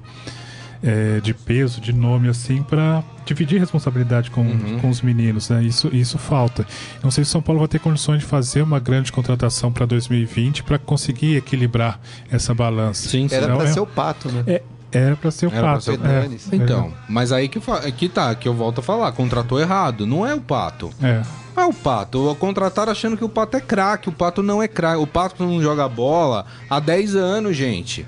é, 0.84 1.20
de 1.20 1.34
peso, 1.34 1.82
de 1.82 1.94
nome 1.94 2.30
assim, 2.30 2.62
para 2.62 3.04
dividir 3.26 3.60
responsabilidade 3.60 4.32
com, 4.32 4.42
uhum. 4.42 4.80
com 4.80 4.90
os 4.90 5.02
meninos, 5.02 5.50
né? 5.50 5.63
Isso, 5.63 5.90
isso 5.94 6.18
falta. 6.18 6.66
Não 7.04 7.12
sei 7.12 7.24
se 7.24 7.30
o 7.30 7.32
São 7.32 7.42
Paulo 7.42 7.60
vai 7.60 7.68
ter 7.68 7.80
condições 7.80 8.20
de 8.20 8.26
fazer 8.26 8.62
uma 8.62 8.80
grande 8.80 9.12
contratação 9.12 9.72
para 9.72 9.86
2020 9.86 10.63
para 10.63 10.78
conseguir 10.78 11.36
equilibrar 11.36 12.00
essa 12.32 12.54
balança. 12.54 13.08
Sim, 13.08 13.28
sim. 13.28 13.36
Era 13.36 13.56
para 13.56 13.66
é, 13.66 13.74
ser 13.74 13.80
o 13.80 13.88
pato, 13.88 14.32
né? 14.32 14.44
É, 14.48 14.62
era 14.92 15.16
para 15.16 15.32
ser 15.32 15.48
o 15.48 15.52
Era 15.52 15.62
pato. 15.62 15.84
Ser 15.84 16.00
é, 16.06 16.30
então, 16.54 16.94
mas 17.10 17.32
aí 17.32 17.50
que, 17.50 17.60
que 17.98 18.08
tá, 18.08 18.34
que 18.34 18.48
eu 18.48 18.54
volto 18.54 18.80
a 18.80 18.82
falar, 18.82 19.12
contratou 19.12 19.60
errado, 19.60 20.06
não 20.06 20.26
é 20.26 20.34
o 20.34 20.42
pato. 20.42 20.90
É. 21.02 21.22
Não 21.58 21.63
é 21.63 21.66
o 21.66 21.74
Pato. 21.74 22.38
Contrataram 22.40 22.92
achando 22.92 23.18
que 23.18 23.26
o 23.26 23.30
Pato 23.30 23.58
é 23.58 23.60
craque. 23.60 24.10
O 24.10 24.12
Pato 24.12 24.44
não 24.44 24.62
é 24.62 24.68
craque. 24.68 25.02
O 25.02 25.08
Pato 25.08 25.44
não 25.44 25.60
joga 25.60 25.90
bola 25.90 26.46
há 26.70 26.80
10 26.80 27.16
anos, 27.16 27.58
gente. 27.58 28.06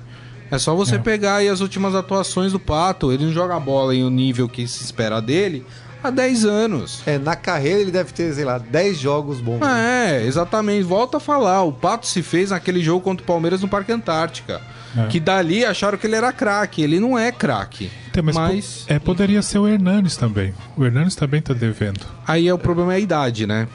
É 0.50 0.58
só 0.58 0.74
você 0.74 0.96
é. 0.96 0.98
pegar 0.98 1.36
aí 1.36 1.48
as 1.48 1.60
últimas 1.60 1.94
atuações 1.94 2.52
do 2.52 2.58
Pato. 2.58 3.12
Ele 3.12 3.26
não 3.26 3.32
joga 3.32 3.58
bola 3.60 3.94
em 3.94 4.04
um 4.04 4.10
nível 4.10 4.48
que 4.48 4.66
se 4.66 4.82
espera 4.82 5.20
dele 5.20 5.64
há 6.02 6.10
10 6.10 6.44
anos. 6.44 7.02
É, 7.06 7.18
na 7.18 7.36
carreira 7.36 7.80
ele 7.80 7.90
deve 7.90 8.12
ter, 8.12 8.32
sei 8.34 8.44
lá, 8.44 8.58
10 8.58 8.98
jogos 8.98 9.40
bons. 9.40 9.60
É, 9.62 10.24
exatamente. 10.24 10.82
Volta 10.82 11.18
a 11.18 11.20
falar. 11.20 11.62
O 11.62 11.72
Pato 11.72 12.06
se 12.06 12.22
fez 12.22 12.50
naquele 12.50 12.82
jogo 12.82 13.00
contra 13.02 13.22
o 13.22 13.26
Palmeiras 13.26 13.62
no 13.62 13.68
Parque 13.68 13.92
Antártica. 13.92 14.60
É. 14.96 15.06
Que 15.06 15.20
dali 15.20 15.64
acharam 15.64 15.96
que 15.96 16.06
ele 16.06 16.16
era 16.16 16.32
craque. 16.32 16.82
Ele 16.82 16.98
não 16.98 17.18
é 17.18 17.30
craque. 17.30 17.90
Então, 18.10 18.24
mas, 18.24 18.34
mas... 18.34 18.84
é, 18.88 18.98
poderia 18.98 19.40
ser 19.42 19.58
o 19.58 19.68
Hernanes 19.68 20.16
também. 20.16 20.52
O 20.76 20.84
Hernanes 20.84 21.14
também 21.14 21.40
tá 21.40 21.54
devendo. 21.54 22.04
Aí 22.26 22.48
é 22.48 22.54
o 22.54 22.58
problema 22.58 22.92
é 22.92 22.96
a 22.96 23.00
idade, 23.00 23.46
né? 23.46 23.68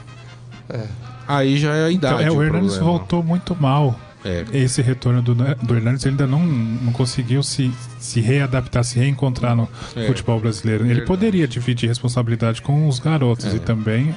É. 0.68 0.82
Aí 1.26 1.56
já 1.58 1.74
é 1.74 1.86
a 1.86 1.90
idade. 1.90 2.22
Então, 2.22 2.26
é, 2.26 2.30
o, 2.30 2.38
o 2.38 2.42
Hernanes 2.42 2.74
problema. 2.74 2.98
voltou 2.98 3.22
muito 3.22 3.56
mal. 3.56 3.98
É. 4.26 4.44
Esse 4.52 4.82
retorno 4.82 5.22
do, 5.22 5.34
do 5.34 5.76
Hernandes 5.76 6.04
ainda 6.04 6.26
não, 6.26 6.44
não 6.44 6.92
conseguiu 6.92 7.42
se, 7.42 7.72
se 8.00 8.20
readaptar, 8.20 8.82
se 8.82 8.98
reencontrar 8.98 9.54
no 9.54 9.68
é. 9.94 10.06
futebol 10.06 10.40
brasileiro. 10.40 10.84
Ele 10.84 11.02
poderia 11.02 11.46
dividir 11.46 11.88
responsabilidade 11.88 12.60
com 12.60 12.88
os 12.88 12.98
garotos 12.98 13.46
é. 13.46 13.56
e 13.56 13.60
também 13.60 14.14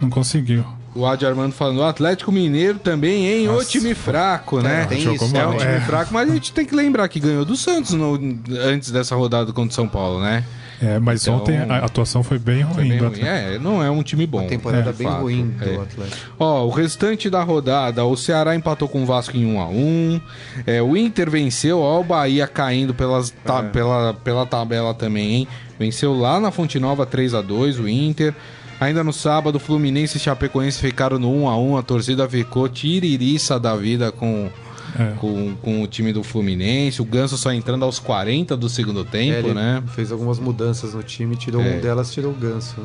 não 0.00 0.10
conseguiu. 0.10 0.64
O 0.94 1.04
Adi 1.04 1.26
Armando 1.26 1.52
falando, 1.52 1.78
o 1.78 1.84
Atlético 1.84 2.32
Mineiro 2.32 2.78
também, 2.78 3.26
hein? 3.26 3.46
Nossa. 3.46 3.62
O 3.62 3.64
time 3.66 3.94
fraco, 3.94 4.60
né? 4.60 4.82
É, 4.82 4.86
tem 4.86 4.98
isso. 4.98 5.36
É 5.36 5.46
um 5.46 5.56
time 5.56 5.72
é. 5.72 5.80
fraco, 5.80 6.12
mas 6.12 6.28
a 6.28 6.32
gente 6.32 6.52
tem 6.52 6.64
que 6.64 6.74
lembrar 6.74 7.06
que 7.08 7.20
ganhou 7.20 7.44
do 7.44 7.56
Santos 7.56 7.92
no, 7.92 8.18
antes 8.60 8.90
dessa 8.90 9.14
rodada 9.14 9.52
contra 9.52 9.70
o 9.70 9.74
São 9.74 9.88
Paulo, 9.88 10.20
né? 10.20 10.42
É, 10.82 10.98
mas 10.98 11.22
então, 11.22 11.36
ontem 11.36 11.56
a 11.58 11.78
atuação 11.78 12.22
foi 12.22 12.38
bem 12.38 12.62
ruim. 12.62 12.74
Foi 12.74 12.84
bem 12.84 12.98
ruim. 12.98 13.20
É, 13.22 13.58
não 13.58 13.82
é 13.82 13.90
um 13.90 14.02
time 14.02 14.26
bom. 14.26 14.40
Uma 14.40 14.48
temporada 14.48 14.90
é, 14.90 14.92
bem 14.92 15.06
fato. 15.06 15.22
ruim 15.22 15.48
do 15.48 15.64
é. 15.64 15.76
Atlético. 15.76 16.32
Ó, 16.38 16.66
o 16.66 16.70
restante 16.70 17.30
da 17.30 17.42
rodada, 17.42 18.04
o 18.04 18.16
Ceará 18.16 18.54
empatou 18.54 18.88
com 18.88 19.02
o 19.02 19.06
Vasco 19.06 19.36
em 19.36 19.46
1 19.46 19.60
a 19.60 19.68
1 19.68 20.20
é, 20.66 20.82
O 20.82 20.96
Inter 20.96 21.30
venceu, 21.30 21.80
ó, 21.80 22.00
o 22.00 22.04
Bahia 22.04 22.46
caindo 22.46 22.92
pelas, 22.92 23.30
ta, 23.44 23.60
é. 23.60 23.62
pela, 23.68 24.14
pela 24.14 24.44
tabela 24.44 24.92
também, 24.92 25.34
hein? 25.34 25.48
Venceu 25.78 26.14
lá 26.14 26.40
na 26.40 26.50
Fonte 26.50 26.78
Nova 26.78 27.06
3 27.06 27.34
a 27.34 27.42
2 27.42 27.78
o 27.80 27.88
Inter. 27.88 28.34
Ainda 28.78 29.02
no 29.02 29.12
sábado, 29.12 29.58
Fluminense 29.58 30.18
e 30.18 30.20
Chapecoense 30.20 30.78
ficaram 30.78 31.18
no 31.18 31.32
1 31.32 31.48
a 31.48 31.56
1 31.56 31.76
A 31.78 31.82
torcida 31.82 32.28
ficou 32.28 32.68
tiririça 32.68 33.58
da 33.58 33.74
vida 33.74 34.12
com 34.12 34.50
é. 34.98 35.12
com, 35.18 35.54
com 35.56 35.82
o 35.82 35.86
time 35.86 36.12
do 36.12 36.22
Fluminense. 36.22 37.00
O 37.00 37.04
Ganso 37.04 37.36
só 37.36 37.52
entrando 37.52 37.84
aos 37.84 37.98
40 37.98 38.56
do 38.56 38.68
segundo 38.68 39.04
tempo, 39.04 39.50
é, 39.50 39.54
né? 39.54 39.82
Fez 39.94 40.12
algumas 40.12 40.38
mudanças 40.38 40.94
no 40.94 41.02
time, 41.02 41.36
tirou 41.36 41.62
é. 41.62 41.76
um 41.76 41.80
delas, 41.80 42.12
tirou 42.12 42.32
o 42.32 42.34
Ganso. 42.34 42.76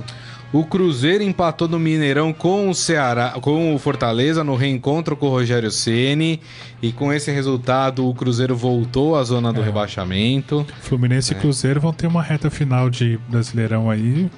O 0.53 0.65
Cruzeiro 0.65 1.23
empatou 1.23 1.65
no 1.67 1.79
Mineirão 1.79 2.33
com 2.33 2.69
o 2.69 2.75
Ceará, 2.75 3.37
com 3.41 3.73
o 3.73 3.79
Fortaleza 3.79 4.43
no 4.43 4.55
reencontro 4.55 5.15
com 5.15 5.27
o 5.27 5.29
Rogério 5.29 5.71
Ceni 5.71 6.41
e 6.81 6.91
com 6.91 7.13
esse 7.13 7.31
resultado 7.31 8.05
o 8.05 8.13
Cruzeiro 8.13 8.53
voltou 8.53 9.15
à 9.15 9.23
zona 9.23 9.53
do 9.53 9.61
é. 9.61 9.63
rebaixamento. 9.63 10.65
Fluminense 10.81 11.33
e 11.33 11.37
é. 11.37 11.39
Cruzeiro 11.39 11.79
vão 11.79 11.93
ter 11.93 12.07
uma 12.07 12.21
reta 12.21 12.49
final 12.49 12.89
de 12.89 13.17
Brasileirão 13.29 13.89
aí 13.89 14.29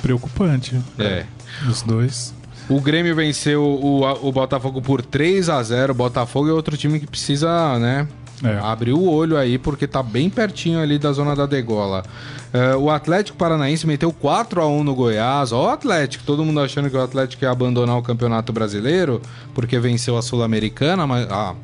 preocupante. 0.00 0.80
É. 1.00 1.24
Os 1.68 1.82
dois. 1.82 2.35
O 2.68 2.80
Grêmio 2.80 3.14
venceu 3.14 3.62
o, 3.62 4.02
o 4.28 4.32
Botafogo 4.32 4.82
por 4.82 5.00
3 5.00 5.48
a 5.48 5.62
0 5.62 5.92
O 5.92 5.96
Botafogo 5.96 6.48
é 6.48 6.52
outro 6.52 6.76
time 6.76 6.98
que 6.98 7.06
precisa, 7.06 7.78
né? 7.78 8.08
É. 8.44 8.58
Abrir 8.58 8.92
o 8.92 9.08
olho 9.08 9.36
aí, 9.36 9.56
porque 9.56 9.86
tá 9.86 10.02
bem 10.02 10.28
pertinho 10.28 10.80
ali 10.80 10.98
da 10.98 11.12
zona 11.12 11.34
da 11.34 11.46
degola. 11.46 12.04
Uh, 12.52 12.78
o 12.78 12.90
Atlético 12.90 13.38
Paranaense 13.38 13.86
meteu 13.86 14.12
4 14.12 14.60
a 14.60 14.66
1 14.66 14.84
no 14.84 14.94
Goiás. 14.94 15.52
Ó, 15.52 15.66
o 15.66 15.68
Atlético, 15.70 16.24
todo 16.24 16.44
mundo 16.44 16.60
achando 16.60 16.90
que 16.90 16.96
o 16.96 17.02
Atlético 17.02 17.44
ia 17.44 17.50
abandonar 17.50 17.96
o 17.96 18.02
Campeonato 18.02 18.52
Brasileiro, 18.52 19.22
porque 19.54 19.78
venceu 19.78 20.18
a 20.18 20.22
Sul-Americana, 20.22 21.06
mas. 21.06 21.26
a 21.30 21.54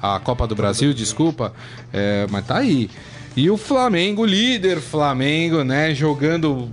a 0.00 0.20
Copa 0.20 0.46
do 0.46 0.54
Brasil, 0.54 0.92
desculpa. 0.92 1.52
É, 1.92 2.26
mas 2.30 2.46
tá 2.46 2.58
aí. 2.58 2.90
E 3.36 3.50
o 3.50 3.56
Flamengo, 3.56 4.24
líder 4.24 4.80
Flamengo, 4.80 5.62
né? 5.62 5.94
Jogando 5.94 6.70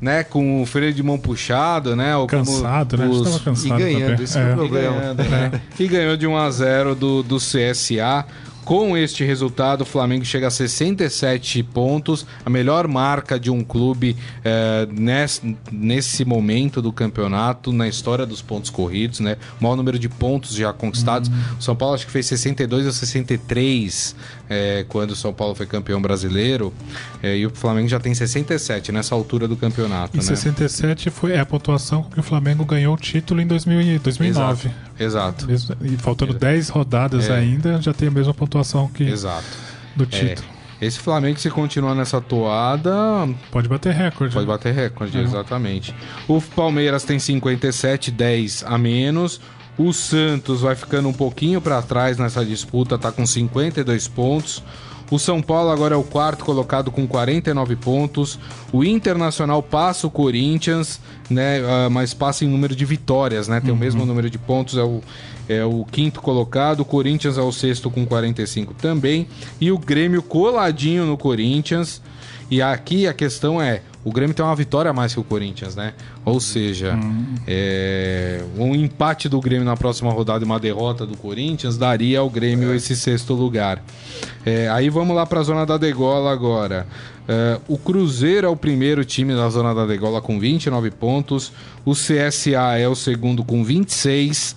né, 0.00 0.22
com 0.22 0.62
o 0.62 0.66
freio 0.66 0.92
de 0.92 1.02
mão 1.02 1.18
puxado, 1.18 1.96
né? 1.96 2.16
Ou 2.16 2.26
cansado, 2.26 2.96
né? 2.96 3.06
Os... 3.06 3.40
Cansado 3.40 3.80
e 3.80 3.82
ganhando, 3.82 4.22
esse 4.22 4.38
é, 4.38 4.42
é 4.42 4.52
o 4.52 4.56
problema. 4.56 4.96
E, 4.96 5.00
ganhando, 5.00 5.22
né? 5.24 5.62
e 5.80 5.88
ganhou 5.88 6.16
de 6.16 6.26
1 6.26 6.36
a 6.36 6.50
0 6.50 6.94
do, 6.94 7.22
do 7.22 7.38
CSA. 7.38 8.24
Com 8.64 8.96
este 8.96 9.22
resultado, 9.24 9.82
o 9.82 9.84
Flamengo 9.84 10.24
chega 10.24 10.46
a 10.46 10.50
67 10.50 11.62
pontos, 11.62 12.26
a 12.44 12.48
melhor 12.48 12.88
marca 12.88 13.38
de 13.38 13.50
um 13.50 13.62
clube 13.62 14.16
é, 14.42 14.88
nesse, 14.90 15.56
nesse 15.70 16.24
momento 16.24 16.80
do 16.80 16.90
campeonato, 16.90 17.72
na 17.72 17.86
história 17.86 18.24
dos 18.24 18.40
pontos 18.40 18.70
corridos, 18.70 19.20
né? 19.20 19.36
O 19.60 19.62
maior 19.62 19.76
número 19.76 19.98
de 19.98 20.08
pontos 20.08 20.54
já 20.54 20.72
conquistados. 20.72 21.28
Uhum. 21.28 21.58
O 21.58 21.62
São 21.62 21.76
Paulo 21.76 21.94
acho 21.94 22.06
que 22.06 22.12
fez 22.12 22.24
62 22.26 22.86
ou 22.86 22.92
63 22.92 24.16
é, 24.48 24.84
quando 24.88 25.10
o 25.10 25.16
São 25.16 25.32
Paulo 25.32 25.54
foi 25.54 25.66
campeão 25.66 26.00
brasileiro, 26.00 26.72
é, 27.22 27.36
e 27.36 27.46
o 27.46 27.50
Flamengo 27.50 27.88
já 27.88 28.00
tem 28.00 28.14
67 28.14 28.92
nessa 28.92 29.14
altura 29.14 29.46
do 29.46 29.56
campeonato. 29.56 30.16
E 30.16 30.18
né? 30.18 30.22
67 30.22 31.10
foi 31.10 31.38
a 31.38 31.44
pontuação 31.44 32.02
com 32.02 32.10
que 32.10 32.20
o 32.20 32.22
Flamengo 32.22 32.64
ganhou 32.64 32.94
o 32.94 32.98
título 32.98 33.40
em 33.42 33.46
2000, 33.46 33.98
2009. 34.00 34.70
Exato. 34.98 35.50
Exato. 35.50 35.84
E 35.84 35.96
faltando 35.96 36.32
Exato. 36.32 36.46
10 36.46 36.68
rodadas 36.70 37.28
é. 37.28 37.36
ainda, 37.36 37.80
já 37.82 37.92
tem 37.92 38.08
a 38.08 38.10
mesma 38.10 38.32
pontuação 38.32 38.53
que 38.94 39.04
Exato. 39.04 39.44
do 39.96 40.06
título. 40.06 40.48
É. 40.50 40.54
Esse 40.84 40.98
Flamengo, 40.98 41.38
se 41.38 41.48
continuar 41.50 41.94
nessa 41.94 42.20
toada. 42.20 42.92
Pode 43.50 43.68
bater 43.68 43.94
recorde. 43.94 44.34
Pode 44.34 44.46
né? 44.46 44.52
bater 44.52 44.74
recorde, 44.74 45.16
uhum. 45.16 45.24
exatamente. 45.24 45.94
O 46.28 46.40
Palmeiras 46.40 47.04
tem 47.04 47.18
57, 47.18 48.10
10 48.10 48.64
a 48.66 48.76
menos. 48.76 49.40
O 49.78 49.92
Santos 49.92 50.60
vai 50.60 50.76
ficando 50.76 51.08
um 51.08 51.12
pouquinho 51.12 51.60
para 51.60 51.80
trás 51.82 52.18
nessa 52.18 52.44
disputa, 52.44 52.98
tá 52.98 53.10
com 53.10 53.26
52 53.26 54.06
pontos. 54.08 54.62
O 55.10 55.18
São 55.18 55.42
Paulo 55.42 55.70
agora 55.70 55.94
é 55.94 55.98
o 55.98 56.02
quarto 56.02 56.44
colocado 56.44 56.90
com 56.90 57.06
49 57.06 57.76
pontos. 57.76 58.38
O 58.72 58.82
Internacional 58.82 59.62
passa 59.62 60.06
o 60.06 60.10
Corinthians, 60.10 61.00
né? 61.28 61.60
Uh, 61.60 61.90
mas 61.90 62.14
passa 62.14 62.44
em 62.44 62.48
número 62.48 62.74
de 62.74 62.84
vitórias, 62.84 63.46
né? 63.46 63.60
Tem 63.60 63.70
uhum. 63.70 63.76
o 63.76 63.80
mesmo 63.80 64.06
número 64.06 64.30
de 64.30 64.38
pontos, 64.38 64.76
é 64.76 64.82
o, 64.82 65.02
é 65.48 65.64
o 65.64 65.84
quinto 65.84 66.20
colocado. 66.20 66.80
O 66.80 66.84
Corinthians 66.84 67.36
é 67.36 67.42
o 67.42 67.52
sexto 67.52 67.90
com 67.90 68.06
45 68.06 68.74
também. 68.74 69.28
E 69.60 69.70
o 69.70 69.78
Grêmio 69.78 70.22
coladinho 70.22 71.04
no 71.04 71.18
Corinthians. 71.18 72.00
E 72.50 72.62
aqui 72.62 73.06
a 73.06 73.12
questão 73.12 73.60
é: 73.60 73.82
o 74.04 74.12
Grêmio 74.12 74.34
tem 74.34 74.44
uma 74.44 74.54
vitória 74.54 74.90
a 74.90 74.94
mais 74.94 75.14
que 75.14 75.20
o 75.20 75.24
Corinthians, 75.24 75.74
né? 75.74 75.94
Ou 76.24 76.38
seja, 76.38 76.94
hum. 76.94 77.34
é, 77.46 78.44
um 78.58 78.74
empate 78.74 79.28
do 79.28 79.40
Grêmio 79.40 79.64
na 79.64 79.76
próxima 79.76 80.12
rodada 80.12 80.44
e 80.44 80.46
uma 80.46 80.60
derrota 80.60 81.06
do 81.06 81.16
Corinthians 81.16 81.78
daria 81.78 82.18
ao 82.18 82.28
Grêmio 82.28 82.72
é. 82.72 82.76
esse 82.76 82.94
sexto 82.94 83.32
lugar. 83.32 83.82
É, 84.44 84.68
aí 84.68 84.90
vamos 84.90 85.16
lá 85.16 85.24
para 85.24 85.40
a 85.40 85.42
zona 85.42 85.64
da 85.64 85.78
degola 85.78 86.30
agora. 86.30 86.86
É, 87.26 87.58
o 87.66 87.78
Cruzeiro 87.78 88.46
é 88.46 88.50
o 88.50 88.56
primeiro 88.56 89.04
time 89.04 89.34
da 89.34 89.48
zona 89.48 89.74
da 89.74 89.86
degola 89.86 90.20
com 90.20 90.38
29 90.38 90.90
pontos. 90.90 91.50
O 91.84 91.92
CSA 91.92 92.78
é 92.78 92.86
o 92.86 92.94
segundo 92.94 93.42
com 93.42 93.64
26. 93.64 94.54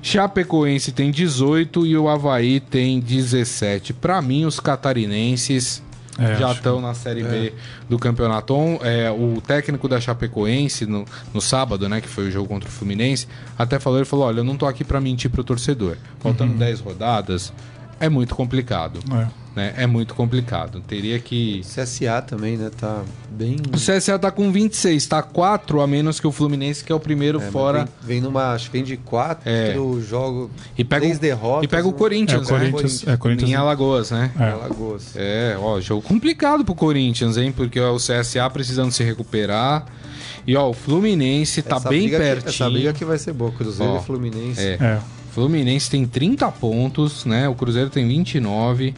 Chapecoense 0.00 0.92
tem 0.92 1.10
18 1.10 1.86
e 1.86 1.96
o 1.96 2.08
Havaí 2.08 2.60
tem 2.60 3.00
17. 3.00 3.92
Para 3.94 4.22
mim, 4.22 4.44
os 4.44 4.60
catarinenses 4.60 5.82
é, 6.18 6.36
já 6.36 6.52
estão 6.52 6.80
na 6.80 6.94
Série 6.94 7.22
é. 7.22 7.28
B 7.28 7.52
do 7.88 7.98
campeonato. 7.98 8.54
É, 8.82 9.10
o 9.10 9.40
técnico 9.40 9.88
da 9.88 10.00
Chapecoense, 10.00 10.86
no, 10.86 11.04
no 11.32 11.40
sábado, 11.40 11.88
né, 11.88 12.00
que 12.00 12.08
foi 12.08 12.28
o 12.28 12.30
jogo 12.30 12.48
contra 12.48 12.68
o 12.68 12.72
Fluminense, 12.72 13.26
até 13.58 13.78
falou, 13.78 13.98
ele 13.98 14.04
falou, 14.04 14.26
olha, 14.26 14.40
eu 14.40 14.44
não 14.44 14.56
tô 14.56 14.66
aqui 14.66 14.84
para 14.84 15.00
mentir 15.00 15.30
pro 15.30 15.42
torcedor. 15.42 15.96
Faltando 16.20 16.52
uhum. 16.52 16.58
10 16.58 16.80
rodadas, 16.80 17.52
é 17.98 18.08
muito 18.08 18.34
complicado. 18.34 19.00
É. 19.12 19.43
né? 19.54 19.72
É 19.76 19.86
muito 19.86 20.14
complicado. 20.14 20.80
Teria 20.80 21.18
que. 21.18 21.62
O 21.64 21.82
CSA 21.82 22.22
também, 22.22 22.56
né? 22.56 22.70
Tá 22.76 23.02
bem. 23.30 23.56
O 23.72 23.76
CSA 23.76 24.18
tá 24.18 24.30
com 24.30 24.50
26, 24.50 25.06
tá 25.06 25.22
4 25.22 25.80
a 25.80 25.86
menos 25.86 26.18
que 26.18 26.26
o 26.26 26.32
Fluminense, 26.32 26.84
que 26.84 26.90
é 26.90 26.94
o 26.94 27.00
primeiro 27.00 27.40
é, 27.40 27.50
fora. 27.50 27.88
Vem, 28.02 28.20
vem, 28.20 28.20
numa. 28.20 28.52
Acho 28.52 28.66
que 28.66 28.72
vem 28.72 28.84
de 28.84 28.96
4, 28.96 29.48
é. 29.48 29.74
jogo. 30.06 30.50
E 30.76 30.84
pega 30.84 31.02
três 31.02 31.18
derrotas. 31.18 31.64
E 31.64 31.68
pega 31.68 31.86
o 31.86 31.92
Corinthians, 31.92 32.50
é, 32.50 32.54
o 32.54 32.58
Corinthians, 32.58 33.02
né? 33.04 33.12
É, 33.12 33.16
Corinthians. 33.16 33.50
Em 33.50 33.54
Alagoas, 33.54 34.10
né? 34.10 34.30
É. 34.38 34.50
Alagoas. 34.50 35.12
É, 35.14 35.56
ó, 35.60 35.80
jogo 35.80 36.02
complicado 36.02 36.64
pro 36.64 36.74
Corinthians, 36.74 37.36
hein? 37.36 37.52
Porque 37.52 37.78
ó, 37.78 37.94
o 37.94 37.98
CSA 37.98 38.48
precisando 38.50 38.90
se 38.90 39.04
recuperar. 39.04 39.86
E 40.46 40.56
ó, 40.56 40.68
o 40.68 40.74
Fluminense 40.74 41.62
tá 41.62 41.76
essa 41.76 41.88
bem 41.88 42.08
pertinho. 42.08 42.42
Que, 42.42 42.48
essa 42.48 42.68
briga 42.68 42.92
que 42.92 43.04
vai 43.04 43.18
ser 43.18 43.32
boa, 43.32 43.50
Cruzeiro 43.50 43.92
ó, 43.92 43.98
e 43.98 44.02
Fluminense. 44.02 44.60
É. 44.60 44.72
é. 44.80 45.00
Fluminense 45.32 45.90
tem 45.90 46.06
30 46.06 46.50
pontos, 46.52 47.24
né? 47.24 47.48
O 47.48 47.54
Cruzeiro 47.54 47.90
tem 47.90 48.06
29. 48.06 48.94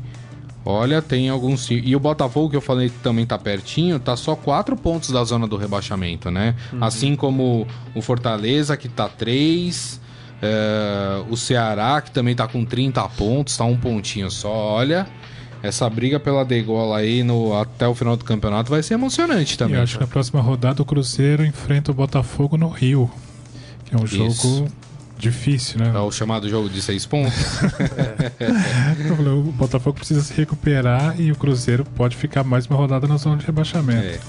Olha, 0.68 1.00
tem 1.00 1.28
alguns. 1.28 1.70
E 1.70 1.94
o 1.94 2.00
Botafogo, 2.00 2.50
que 2.50 2.56
eu 2.56 2.60
falei 2.60 2.88
que 2.88 2.98
também 2.98 3.24
tá 3.24 3.38
pertinho, 3.38 4.00
tá 4.00 4.16
só 4.16 4.34
4 4.34 4.76
pontos 4.76 5.12
da 5.12 5.22
zona 5.22 5.46
do 5.46 5.56
rebaixamento, 5.56 6.28
né? 6.28 6.56
Uhum. 6.72 6.82
Assim 6.82 7.14
como 7.14 7.64
o 7.94 8.02
Fortaleza, 8.02 8.76
que 8.76 8.88
tá 8.88 9.08
3. 9.08 10.04
É, 10.42 11.22
o 11.30 11.36
Ceará, 11.36 12.00
que 12.00 12.10
também 12.10 12.34
tá 12.34 12.46
com 12.48 12.64
30 12.64 13.08
pontos, 13.10 13.56
tá 13.56 13.64
um 13.64 13.76
pontinho 13.76 14.28
só. 14.28 14.50
Olha, 14.50 15.06
essa 15.62 15.88
briga 15.88 16.18
pela 16.18 16.44
degola 16.44 16.98
aí 16.98 17.22
no, 17.22 17.58
até 17.58 17.86
o 17.86 17.94
final 17.94 18.16
do 18.16 18.24
campeonato 18.24 18.68
vai 18.68 18.82
ser 18.82 18.94
emocionante 18.94 19.56
também. 19.56 19.76
Eu 19.76 19.82
acho 19.84 19.94
que 19.94 20.00
na 20.00 20.08
próxima 20.08 20.40
rodada 20.40 20.82
o 20.82 20.84
Cruzeiro 20.84 21.44
enfrenta 21.44 21.92
o 21.92 21.94
Botafogo 21.94 22.56
no 22.56 22.68
Rio. 22.68 23.08
Que 23.84 23.94
é 23.94 23.98
um 23.98 24.04
Isso. 24.04 24.16
jogo 24.16 24.68
difícil, 25.18 25.78
né? 25.78 25.92
É 25.94 25.98
o 25.98 26.10
chamado 26.10 26.48
jogo 26.48 26.68
de 26.68 26.80
seis 26.82 27.06
pontos. 27.06 27.34
o 29.48 29.52
Botafogo 29.52 29.96
precisa 29.96 30.22
se 30.22 30.34
recuperar 30.34 31.20
e 31.20 31.32
o 31.32 31.36
Cruzeiro 31.36 31.84
pode 31.96 32.16
ficar 32.16 32.44
mais 32.44 32.66
uma 32.66 32.76
rodada 32.76 33.06
na 33.06 33.16
zona 33.16 33.36
de 33.36 33.46
rebaixamento. 33.46 34.06
É. 34.06 34.20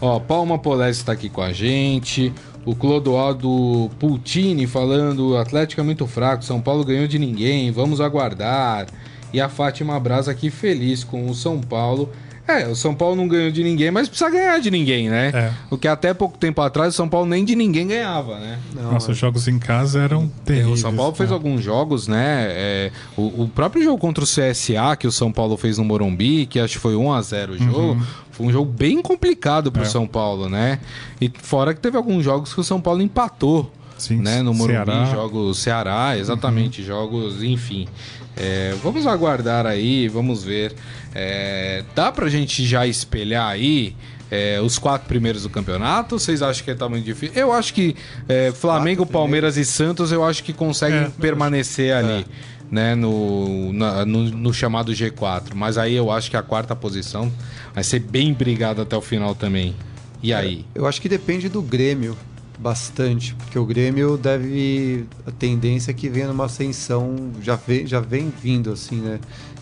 Ó, 0.00 0.18
Palma 0.20 0.58
Polese 0.58 1.00
está 1.00 1.12
aqui 1.12 1.28
com 1.28 1.40
a 1.40 1.52
gente. 1.52 2.32
O 2.64 2.74
Clodoaldo 2.74 3.90
Pultini 3.98 4.66
falando: 4.66 5.30
o 5.30 5.36
Atlético 5.36 5.80
é 5.80 5.84
muito 5.84 6.06
fraco, 6.06 6.44
São 6.44 6.60
Paulo 6.60 6.84
ganhou 6.84 7.06
de 7.06 7.18
ninguém, 7.18 7.70
vamos 7.70 8.00
aguardar. 8.00 8.86
E 9.32 9.40
a 9.40 9.48
Fátima 9.48 9.98
Braz 9.98 10.28
aqui 10.28 10.50
feliz 10.50 11.04
com 11.04 11.28
o 11.28 11.34
São 11.34 11.60
Paulo 11.60 12.10
é, 12.48 12.68
o 12.68 12.76
São 12.76 12.94
Paulo 12.94 13.16
não 13.16 13.26
ganhou 13.26 13.50
de 13.50 13.64
ninguém, 13.64 13.90
mas 13.90 14.08
precisa 14.08 14.30
ganhar 14.30 14.60
de 14.60 14.70
ninguém, 14.70 15.08
né? 15.08 15.30
É. 15.34 15.52
Porque 15.68 15.88
até 15.88 16.14
pouco 16.14 16.38
tempo 16.38 16.60
atrás 16.60 16.94
o 16.94 16.96
São 16.96 17.08
Paulo 17.08 17.26
nem 17.26 17.44
de 17.44 17.56
ninguém 17.56 17.88
ganhava, 17.88 18.38
né? 18.38 18.58
Não, 18.72 18.92
Nossa, 18.92 19.10
os 19.10 19.18
jogos 19.18 19.48
em 19.48 19.58
casa 19.58 20.00
eram 20.00 20.28
terríveis. 20.44 20.78
O 20.78 20.82
São 20.82 20.94
Paulo 20.94 21.14
fez 21.14 21.30
né? 21.30 21.34
alguns 21.34 21.62
jogos, 21.62 22.06
né? 22.06 22.46
É, 22.50 22.92
o, 23.16 23.42
o, 23.42 23.48
próprio 23.48 23.82
jogo 23.82 23.98
contra 23.98 24.22
o 24.22 24.26
CSA 24.26 24.96
que 24.96 25.08
o 25.08 25.12
São 25.12 25.32
Paulo 25.32 25.56
fez 25.56 25.78
no 25.78 25.84
Morumbi, 25.84 26.46
que 26.46 26.60
acho 26.60 26.74
que 26.74 26.80
foi 26.80 26.94
1 26.94 27.12
a 27.12 27.22
0 27.22 27.52
o 27.54 27.58
jogo, 27.58 27.80
uhum. 27.80 28.02
foi 28.30 28.46
um 28.46 28.52
jogo 28.52 28.70
bem 28.70 29.02
complicado 29.02 29.72
pro 29.72 29.82
é. 29.82 29.86
São 29.86 30.06
Paulo, 30.06 30.48
né? 30.48 30.78
E 31.20 31.30
fora 31.42 31.74
que 31.74 31.80
teve 31.80 31.96
alguns 31.96 32.24
jogos 32.24 32.54
que 32.54 32.60
o 32.60 32.64
São 32.64 32.80
Paulo 32.80 33.02
empatou. 33.02 33.72
Sim, 33.98 34.16
né? 34.16 34.42
No 34.42 34.52
Morumbi, 34.52 34.84
Ceará. 34.84 35.04
jogos 35.06 35.58
Ceará, 35.58 36.18
exatamente, 36.18 36.82
uhum. 36.82 36.86
jogos, 36.86 37.42
enfim. 37.42 37.88
É, 38.36 38.74
vamos 38.82 39.06
aguardar 39.06 39.66
aí, 39.66 40.08
vamos 40.08 40.44
ver. 40.44 40.74
É, 41.14 41.82
dá 41.94 42.12
pra 42.12 42.28
gente 42.28 42.66
já 42.66 42.86
espelhar 42.86 43.48
aí 43.48 43.96
é, 44.30 44.60
os 44.60 44.78
quatro 44.78 45.08
primeiros 45.08 45.42
do 45.42 45.50
campeonato? 45.50 46.18
Vocês 46.18 46.42
acham 46.42 46.64
que 46.64 46.74
tá 46.74 46.88
muito 46.88 47.04
difícil? 47.04 47.34
Eu 47.34 47.52
acho 47.52 47.72
que 47.72 47.96
é, 48.28 48.52
Flamengo, 48.52 49.06
Palmeiras 49.06 49.56
e 49.56 49.64
Santos, 49.64 50.12
eu 50.12 50.24
acho 50.24 50.44
que 50.44 50.52
conseguem 50.52 51.04
é, 51.04 51.10
permanecer 51.20 51.94
ali. 51.94 52.26
É. 52.30 52.56
Né, 52.68 52.96
no, 52.96 53.72
na, 53.72 54.04
no, 54.04 54.24
no, 54.24 54.52
chamado 54.52 54.90
G4. 54.90 55.54
Mas 55.54 55.78
aí 55.78 55.94
eu 55.94 56.10
acho 56.10 56.28
que 56.28 56.36
a 56.36 56.42
quarta 56.42 56.74
posição 56.74 57.32
vai 57.72 57.84
ser 57.84 58.00
bem 58.00 58.32
brigada 58.34 58.82
até 58.82 58.96
o 58.96 59.00
final 59.00 59.36
também. 59.36 59.72
E 60.20 60.34
aí? 60.34 60.64
Eu 60.74 60.84
acho 60.84 61.00
que 61.00 61.08
depende 61.08 61.48
do 61.48 61.62
Grêmio 61.62 62.16
bastante, 62.58 63.34
porque 63.34 63.58
o 63.58 63.64
Grêmio 63.64 64.16
deve. 64.16 65.04
A 65.26 65.30
tendência 65.30 65.90
é 65.90 65.94
que 65.94 66.08
venha 66.08 66.28
numa 66.28 66.46
ascensão, 66.46 67.32
já 67.42 67.56
vem, 67.56 67.86
já 67.86 68.00
vem 68.00 68.32
vindo 68.42 68.72
assim, 68.72 68.96
né? 68.96 69.20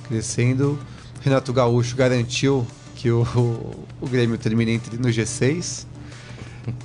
Crescendo. 0.08 0.78
Renato 1.22 1.52
Gaúcho 1.52 1.96
garantiu 1.96 2.66
que 2.94 3.10
o, 3.10 3.22
o 4.00 4.08
Grêmio 4.08 4.38
termine 4.38 4.72
entre, 4.72 4.96
no 4.96 5.08
G6. 5.08 5.86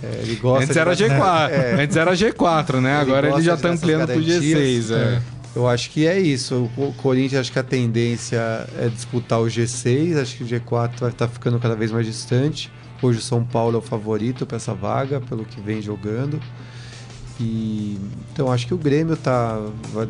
É, 0.04 0.22
ele 0.24 0.36
gosta 0.36 0.66
Antes 0.66 0.76
era 0.76 0.94
G4, 0.94 1.50
é, 1.52 1.84
Antes 1.84 1.96
era 1.96 2.14
G4, 2.14 2.82
né? 2.82 3.02
Ele 3.02 3.02
Agora 3.02 3.30
ele 3.30 3.42
já 3.42 3.54
está 3.56 3.70
ampliando 3.70 4.08
para 4.08 4.18
o 4.18 4.22
G6. 4.22 4.94
É. 4.96 5.22
Eu 5.56 5.68
acho 5.68 5.90
que 5.90 6.06
é 6.06 6.20
isso. 6.20 6.70
O 6.78 6.94
Corinthians, 6.94 7.42
acho 7.42 7.52
que 7.52 7.60
a 7.60 7.64
tendência 7.64 8.38
é 8.78 8.88
disputar 8.88 9.40
o 9.40 9.46
G6. 9.46 10.22
Acho 10.22 10.38
que 10.38 10.44
o 10.44 10.48
G4 10.48 11.00
vai 11.00 11.10
estar 11.10 11.12
tá 11.12 11.28
ficando 11.28 11.60
cada 11.60 11.76
vez 11.76 11.92
mais 11.92 12.06
distante. 12.06 12.72
Hoje 13.02 13.20
o 13.20 13.22
São 13.22 13.44
Paulo 13.44 13.76
é 13.76 13.80
o 13.80 13.82
favorito 13.82 14.46
para 14.46 14.58
essa 14.58 14.74
vaga, 14.74 15.22
pelo 15.22 15.46
que 15.46 15.62
vem 15.62 15.82
jogando. 15.82 16.40
E, 17.40 17.98
então 18.34 18.52
acho 18.52 18.68
que 18.68 18.74
o 18.74 18.78
Grêmio 18.78 19.16
tá, 19.16 19.58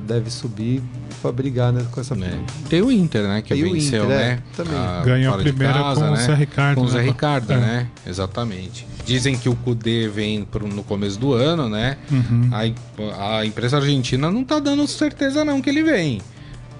deve 0.08 0.32
subir 0.32 0.82
para 1.22 1.32
brigar 1.32 1.72
né, 1.72 1.86
com 1.92 2.02
essa. 2.02 2.16
É. 2.16 2.40
Tem 2.68 2.82
o 2.82 2.92
Inter, 2.92 3.28
né? 3.28 3.44
Que 3.44 3.54
Tem 3.54 3.72
venceu, 3.72 4.06
Inter, 4.06 4.18
né? 4.18 4.32
É, 4.32 4.56
também. 4.56 4.76
A, 4.80 5.02
Ganhou 5.04 5.36
a 5.36 5.38
primeira 5.38 5.74
casa, 5.74 6.02
com 6.02 6.08
né? 6.08 6.14
o 6.14 6.16
Zé 6.16 6.34
Ricardo. 6.34 6.76
Com 6.76 6.82
o 6.82 6.88
Zé 6.88 6.98
né? 6.98 7.04
Ricardo, 7.04 7.54
é. 7.54 7.58
né? 7.58 7.88
Exatamente. 8.08 8.88
Dizem 9.06 9.38
que 9.38 9.48
o 9.48 9.56
Cudê 9.56 10.08
vem 10.08 10.44
pro, 10.44 10.68
no 10.68 10.84
começo 10.84 11.20
do 11.20 11.34
ano, 11.34 11.70
né? 11.70 11.98
Uhum. 12.12 12.50
A, 12.52 13.38
a 13.38 13.46
empresa 13.46 13.78
argentina 13.78 14.32
não 14.32 14.44
tá 14.44 14.60
dando 14.60 14.88
certeza 14.88 15.46
não 15.46 15.62
que 15.62 15.70
ele 15.70 15.84
vem, 15.84 16.22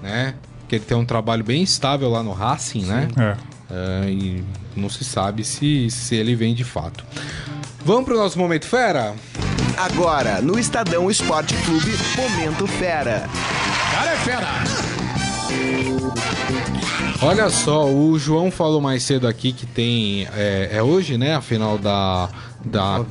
né? 0.02 0.34
Que 0.68 0.76
ele 0.76 0.84
tem 0.84 0.96
um 0.96 1.04
trabalho 1.04 1.44
bem 1.44 1.62
estável 1.62 2.10
lá 2.10 2.24
no 2.24 2.32
Racing, 2.32 2.86
né? 2.86 3.08
Sim. 3.08 3.20
né? 3.20 3.36
É. 3.36 3.59
Uh, 3.70 4.08
e 4.08 4.44
não 4.74 4.88
se 4.88 5.04
sabe 5.04 5.44
se, 5.44 5.90
se 5.90 6.16
ele 6.16 6.34
vem 6.34 6.54
de 6.54 6.64
fato. 6.64 7.04
Vamos 7.84 8.04
para 8.04 8.14
o 8.14 8.18
nosso 8.18 8.38
Momento 8.38 8.66
Fera? 8.66 9.14
Agora, 9.76 10.42
no 10.42 10.58
Estadão 10.58 11.10
Esporte 11.10 11.54
Clube, 11.64 11.92
Momento 12.16 12.66
Fera. 12.66 13.28
Cara 13.92 14.10
é 14.12 14.16
fera! 14.16 14.46
Olha 17.22 17.50
só, 17.50 17.86
o 17.86 18.18
João 18.18 18.50
falou 18.50 18.80
mais 18.80 19.02
cedo 19.02 19.28
aqui 19.28 19.52
que 19.52 19.66
tem. 19.66 20.26
É, 20.34 20.70
é 20.72 20.82
hoje, 20.82 21.18
né? 21.18 21.34
A 21.34 21.40
final 21.40 21.76
da, 21.76 22.30
da, 22.64 23.04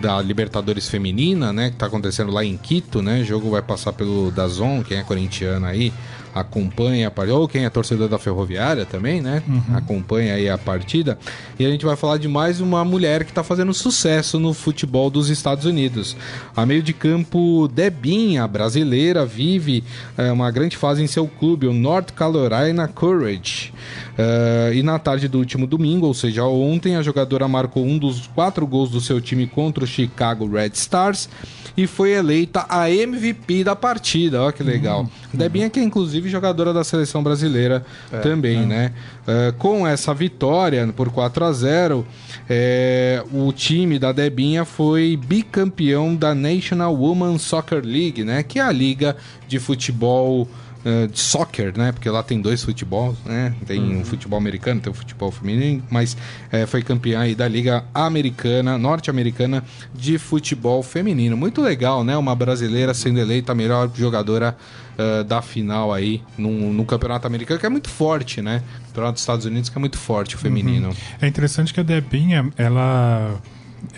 da 0.00 0.20
Libertadores 0.20 0.88
Feminina, 0.88 1.52
né? 1.52 1.70
Que 1.70 1.76
tá 1.76 1.86
acontecendo 1.86 2.30
lá 2.30 2.44
em 2.44 2.56
Quito, 2.56 3.00
né? 3.00 3.20
O 3.20 3.24
jogo 3.24 3.50
vai 3.50 3.62
passar 3.62 3.92
pelo 3.92 4.30
Dazon, 4.30 4.82
quem 4.82 4.98
é 4.98 5.02
corintiano 5.02 5.66
aí 5.66 5.92
acompanha 6.40 7.08
a 7.08 7.10
partida, 7.10 7.36
ou 7.38 7.48
quem 7.48 7.64
é 7.64 7.70
torcedor 7.70 8.08
da 8.08 8.18
Ferroviária 8.18 8.84
também, 8.84 9.22
né? 9.22 9.42
Uhum. 9.48 9.74
Acompanha 9.74 10.34
aí 10.34 10.50
a 10.50 10.58
partida. 10.58 11.18
E 11.58 11.64
a 11.64 11.70
gente 11.70 11.84
vai 11.84 11.96
falar 11.96 12.18
de 12.18 12.28
mais 12.28 12.60
uma 12.60 12.84
mulher 12.84 13.24
que 13.24 13.30
está 13.30 13.42
fazendo 13.42 13.72
sucesso 13.72 14.38
no 14.38 14.52
futebol 14.52 15.08
dos 15.08 15.30
Estados 15.30 15.64
Unidos. 15.64 16.14
A 16.54 16.66
meio 16.66 16.82
de 16.82 16.92
campo, 16.92 17.68
Debinha, 17.68 18.46
brasileira, 18.46 19.24
vive 19.24 19.82
é, 20.18 20.30
uma 20.30 20.50
grande 20.50 20.76
fase 20.76 21.02
em 21.02 21.06
seu 21.06 21.26
clube, 21.26 21.66
o 21.66 21.72
North 21.72 22.10
Carolina 22.12 22.86
Courage. 22.86 23.72
Uh, 24.18 24.72
e 24.72 24.82
na 24.82 24.98
tarde 24.98 25.28
do 25.28 25.38
último 25.38 25.66
domingo, 25.66 26.06
ou 26.06 26.14
seja, 26.14 26.44
ontem, 26.44 26.96
a 26.96 27.02
jogadora 27.02 27.46
marcou 27.46 27.84
um 27.84 27.98
dos 27.98 28.26
quatro 28.26 28.66
gols 28.66 28.90
do 28.90 29.00
seu 29.00 29.20
time 29.20 29.46
contra 29.46 29.84
o 29.84 29.86
Chicago 29.86 30.50
Red 30.50 30.72
Stars 30.74 31.28
e 31.76 31.86
foi 31.86 32.12
eleita 32.12 32.64
a 32.68 32.90
MVP 32.90 33.64
da 33.64 33.76
partida. 33.76 34.42
Olha 34.42 34.52
que 34.52 34.62
legal. 34.62 35.02
Uhum. 35.02 35.08
Debinha, 35.34 35.68
que 35.68 35.78
é 35.78 35.82
inclusive 35.82 36.28
jogadora 36.28 36.72
da 36.72 36.82
seleção 36.82 37.22
brasileira 37.22 37.84
é, 38.10 38.18
também, 38.18 38.62
é. 38.62 38.66
né? 38.66 38.92
Uh, 39.26 39.52
com 39.54 39.86
essa 39.86 40.14
vitória 40.14 40.86
por 40.94 41.10
4 41.10 41.44
a 41.44 41.52
0 41.52 42.06
é, 42.48 43.24
o 43.32 43.52
time 43.52 43.98
da 43.98 44.12
Debinha 44.12 44.64
foi 44.64 45.18
bicampeão 45.26 46.14
da 46.14 46.34
National 46.34 46.94
Women's 46.94 47.42
Soccer 47.42 47.84
League, 47.84 48.22
né? 48.24 48.42
Que 48.42 48.58
é 48.58 48.62
a 48.62 48.72
liga 48.72 49.16
de 49.48 49.58
futebol 49.58 50.48
uh, 50.86 51.08
de 51.08 51.18
soccer, 51.18 51.76
né? 51.76 51.90
Porque 51.90 52.08
lá 52.08 52.22
tem 52.22 52.40
dois 52.40 52.62
futebols, 52.62 53.16
né? 53.24 53.54
Tem 53.66 53.80
uhum. 53.80 54.00
um 54.00 54.04
futebol 54.04 54.38
americano, 54.38 54.80
tem 54.80 54.90
um 54.90 54.94
futebol 54.94 55.30
feminino, 55.32 55.82
mas 55.90 56.14
uh, 56.14 56.66
foi 56.66 56.82
campeã 56.82 57.20
aí 57.20 57.34
da 57.34 57.48
Liga 57.48 57.84
Americana, 57.92 58.78
norte-americana 58.78 59.64
de 59.92 60.16
futebol 60.18 60.82
feminino. 60.82 61.36
Muito 61.36 61.60
legal, 61.60 62.04
né? 62.04 62.16
Uma 62.16 62.36
brasileira 62.36 62.94
sendo 62.94 63.18
eleita 63.18 63.52
a 63.52 63.54
melhor 63.54 63.90
jogadora 63.94 64.56
uh, 64.96 65.24
da 65.24 65.42
final 65.42 65.92
aí 65.92 66.22
no, 66.38 66.72
no, 66.72 66.84
campeonato 66.84 67.26
americano, 67.26 67.58
que 67.58 67.66
é 67.66 67.70
muito 67.70 67.88
forte, 67.88 68.40
né? 68.40 68.62
O 68.82 68.86
campeonato 68.86 69.14
dos 69.14 69.22
Estados 69.22 69.44
Unidos 69.44 69.68
que 69.68 69.76
é 69.76 69.80
muito 69.80 69.98
forte, 69.98 70.36
o 70.36 70.38
feminino. 70.38 70.88
Uhum. 70.88 70.94
É 71.20 71.26
interessante 71.26 71.74
que 71.74 71.80
a 71.80 71.82
Debinha, 71.82 72.50
ela 72.56 73.40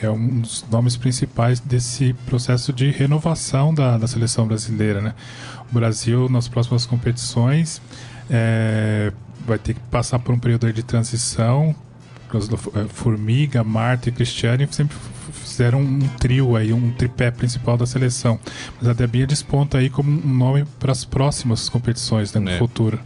é 0.03 0.11
um 0.11 0.41
dos 0.41 0.65
nomes 0.71 0.97
principais 0.97 1.61
desse 1.61 2.13
processo 2.27 2.73
de 2.73 2.91
renovação 2.91 3.73
da, 3.73 3.97
da 3.99 4.07
seleção 4.07 4.47
brasileira, 4.47 5.01
né? 5.01 5.15
O 5.71 5.75
Brasil, 5.75 6.29
nas 6.29 6.49
próximas 6.49 6.87
competições, 6.87 7.81
é, 8.31 9.13
vai 9.47 9.59
ter 9.59 9.75
que 9.75 9.81
passar 9.91 10.19
por 10.19 10.35
um 10.35 10.39
período 10.39 10.73
de 10.73 10.83
transição. 10.83 11.75
É, 12.75 12.89
Formiga, 12.89 13.65
Marta 13.65 14.11
e 14.11 14.13
Cristiane 14.13 14.69
sempre 14.71 14.97
fizeram 15.33 15.81
um 15.81 16.01
trio 16.21 16.57
aí, 16.57 16.73
um 16.73 16.91
tripé 16.93 17.31
principal 17.31 17.77
da 17.77 17.87
seleção. 17.87 18.39
Mas 18.79 18.89
a 18.89 18.93
Debinha 18.93 19.27
desponta 19.27 19.79
aí 19.79 19.89
como 19.89 20.11
um 20.11 20.35
nome 20.35 20.65
para 20.79 20.93
as 20.93 21.05
próximas 21.05 21.69
competições 21.69 22.33
né, 22.35 22.41
no 22.41 22.51
é. 22.51 22.59
futuro. 22.59 22.99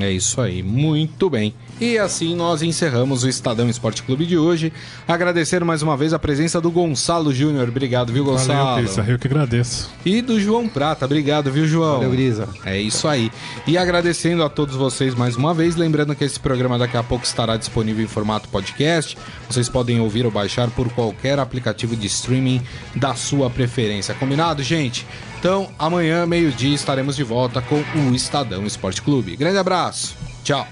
É 0.00 0.10
isso 0.10 0.40
aí, 0.40 0.62
muito 0.62 1.28
bem. 1.28 1.52
E 1.80 1.96
assim 1.98 2.34
nós 2.34 2.62
encerramos 2.62 3.22
o 3.22 3.28
Estadão 3.28 3.68
Esporte 3.68 4.02
Clube 4.02 4.26
de 4.26 4.36
hoje. 4.36 4.72
Agradecer 5.06 5.62
mais 5.64 5.82
uma 5.82 5.96
vez 5.96 6.12
a 6.12 6.18
presença 6.18 6.60
do 6.60 6.70
Gonçalo 6.70 7.32
Júnior. 7.32 7.68
Obrigado, 7.68 8.12
viu, 8.12 8.24
Gonçalo? 8.24 8.70
Valeu, 8.70 8.84
Pisa. 8.84 9.04
Eu 9.06 9.18
que 9.18 9.26
agradeço. 9.26 9.90
E 10.04 10.20
do 10.20 10.40
João 10.40 10.68
Prata. 10.68 11.04
Obrigado, 11.04 11.50
viu, 11.50 11.66
João? 11.66 11.94
Valeu, 11.94 12.10
Grisa. 12.10 12.48
É 12.64 12.80
isso 12.80 13.06
aí. 13.06 13.30
E 13.66 13.78
agradecendo 13.78 14.42
a 14.42 14.48
todos 14.48 14.74
vocês 14.74 15.14
mais 15.14 15.36
uma 15.36 15.54
vez. 15.54 15.76
Lembrando 15.76 16.14
que 16.14 16.24
esse 16.24 16.38
programa 16.38 16.78
daqui 16.78 16.96
a 16.96 17.02
pouco 17.02 17.24
estará 17.24 17.56
disponível 17.56 18.04
em 18.04 18.08
formato 18.08 18.48
podcast. 18.48 19.16
Vocês 19.48 19.68
podem 19.68 20.00
ouvir 20.00 20.24
ou 20.26 20.32
baixar 20.32 20.70
por 20.70 20.88
qualquer 20.90 21.38
aplicativo 21.38 21.94
de 21.94 22.06
streaming 22.06 22.60
da 22.94 23.14
sua 23.14 23.48
preferência. 23.50 24.14
Combinado, 24.14 24.62
gente? 24.62 25.06
Então, 25.38 25.68
amanhã, 25.78 26.26
meio-dia, 26.26 26.74
estaremos 26.74 27.14
de 27.14 27.22
volta 27.22 27.62
com 27.62 27.76
o 27.76 28.14
Estadão 28.14 28.66
Esporte 28.66 29.00
Clube. 29.00 29.36
Grande 29.36 29.56
abraço. 29.56 30.16
Tchau. 30.42 30.66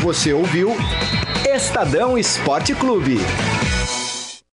Você 0.00 0.32
ouviu 0.32 0.74
Estadão 1.44 2.16
Esporte 2.16 2.74
Clube. 2.74 3.18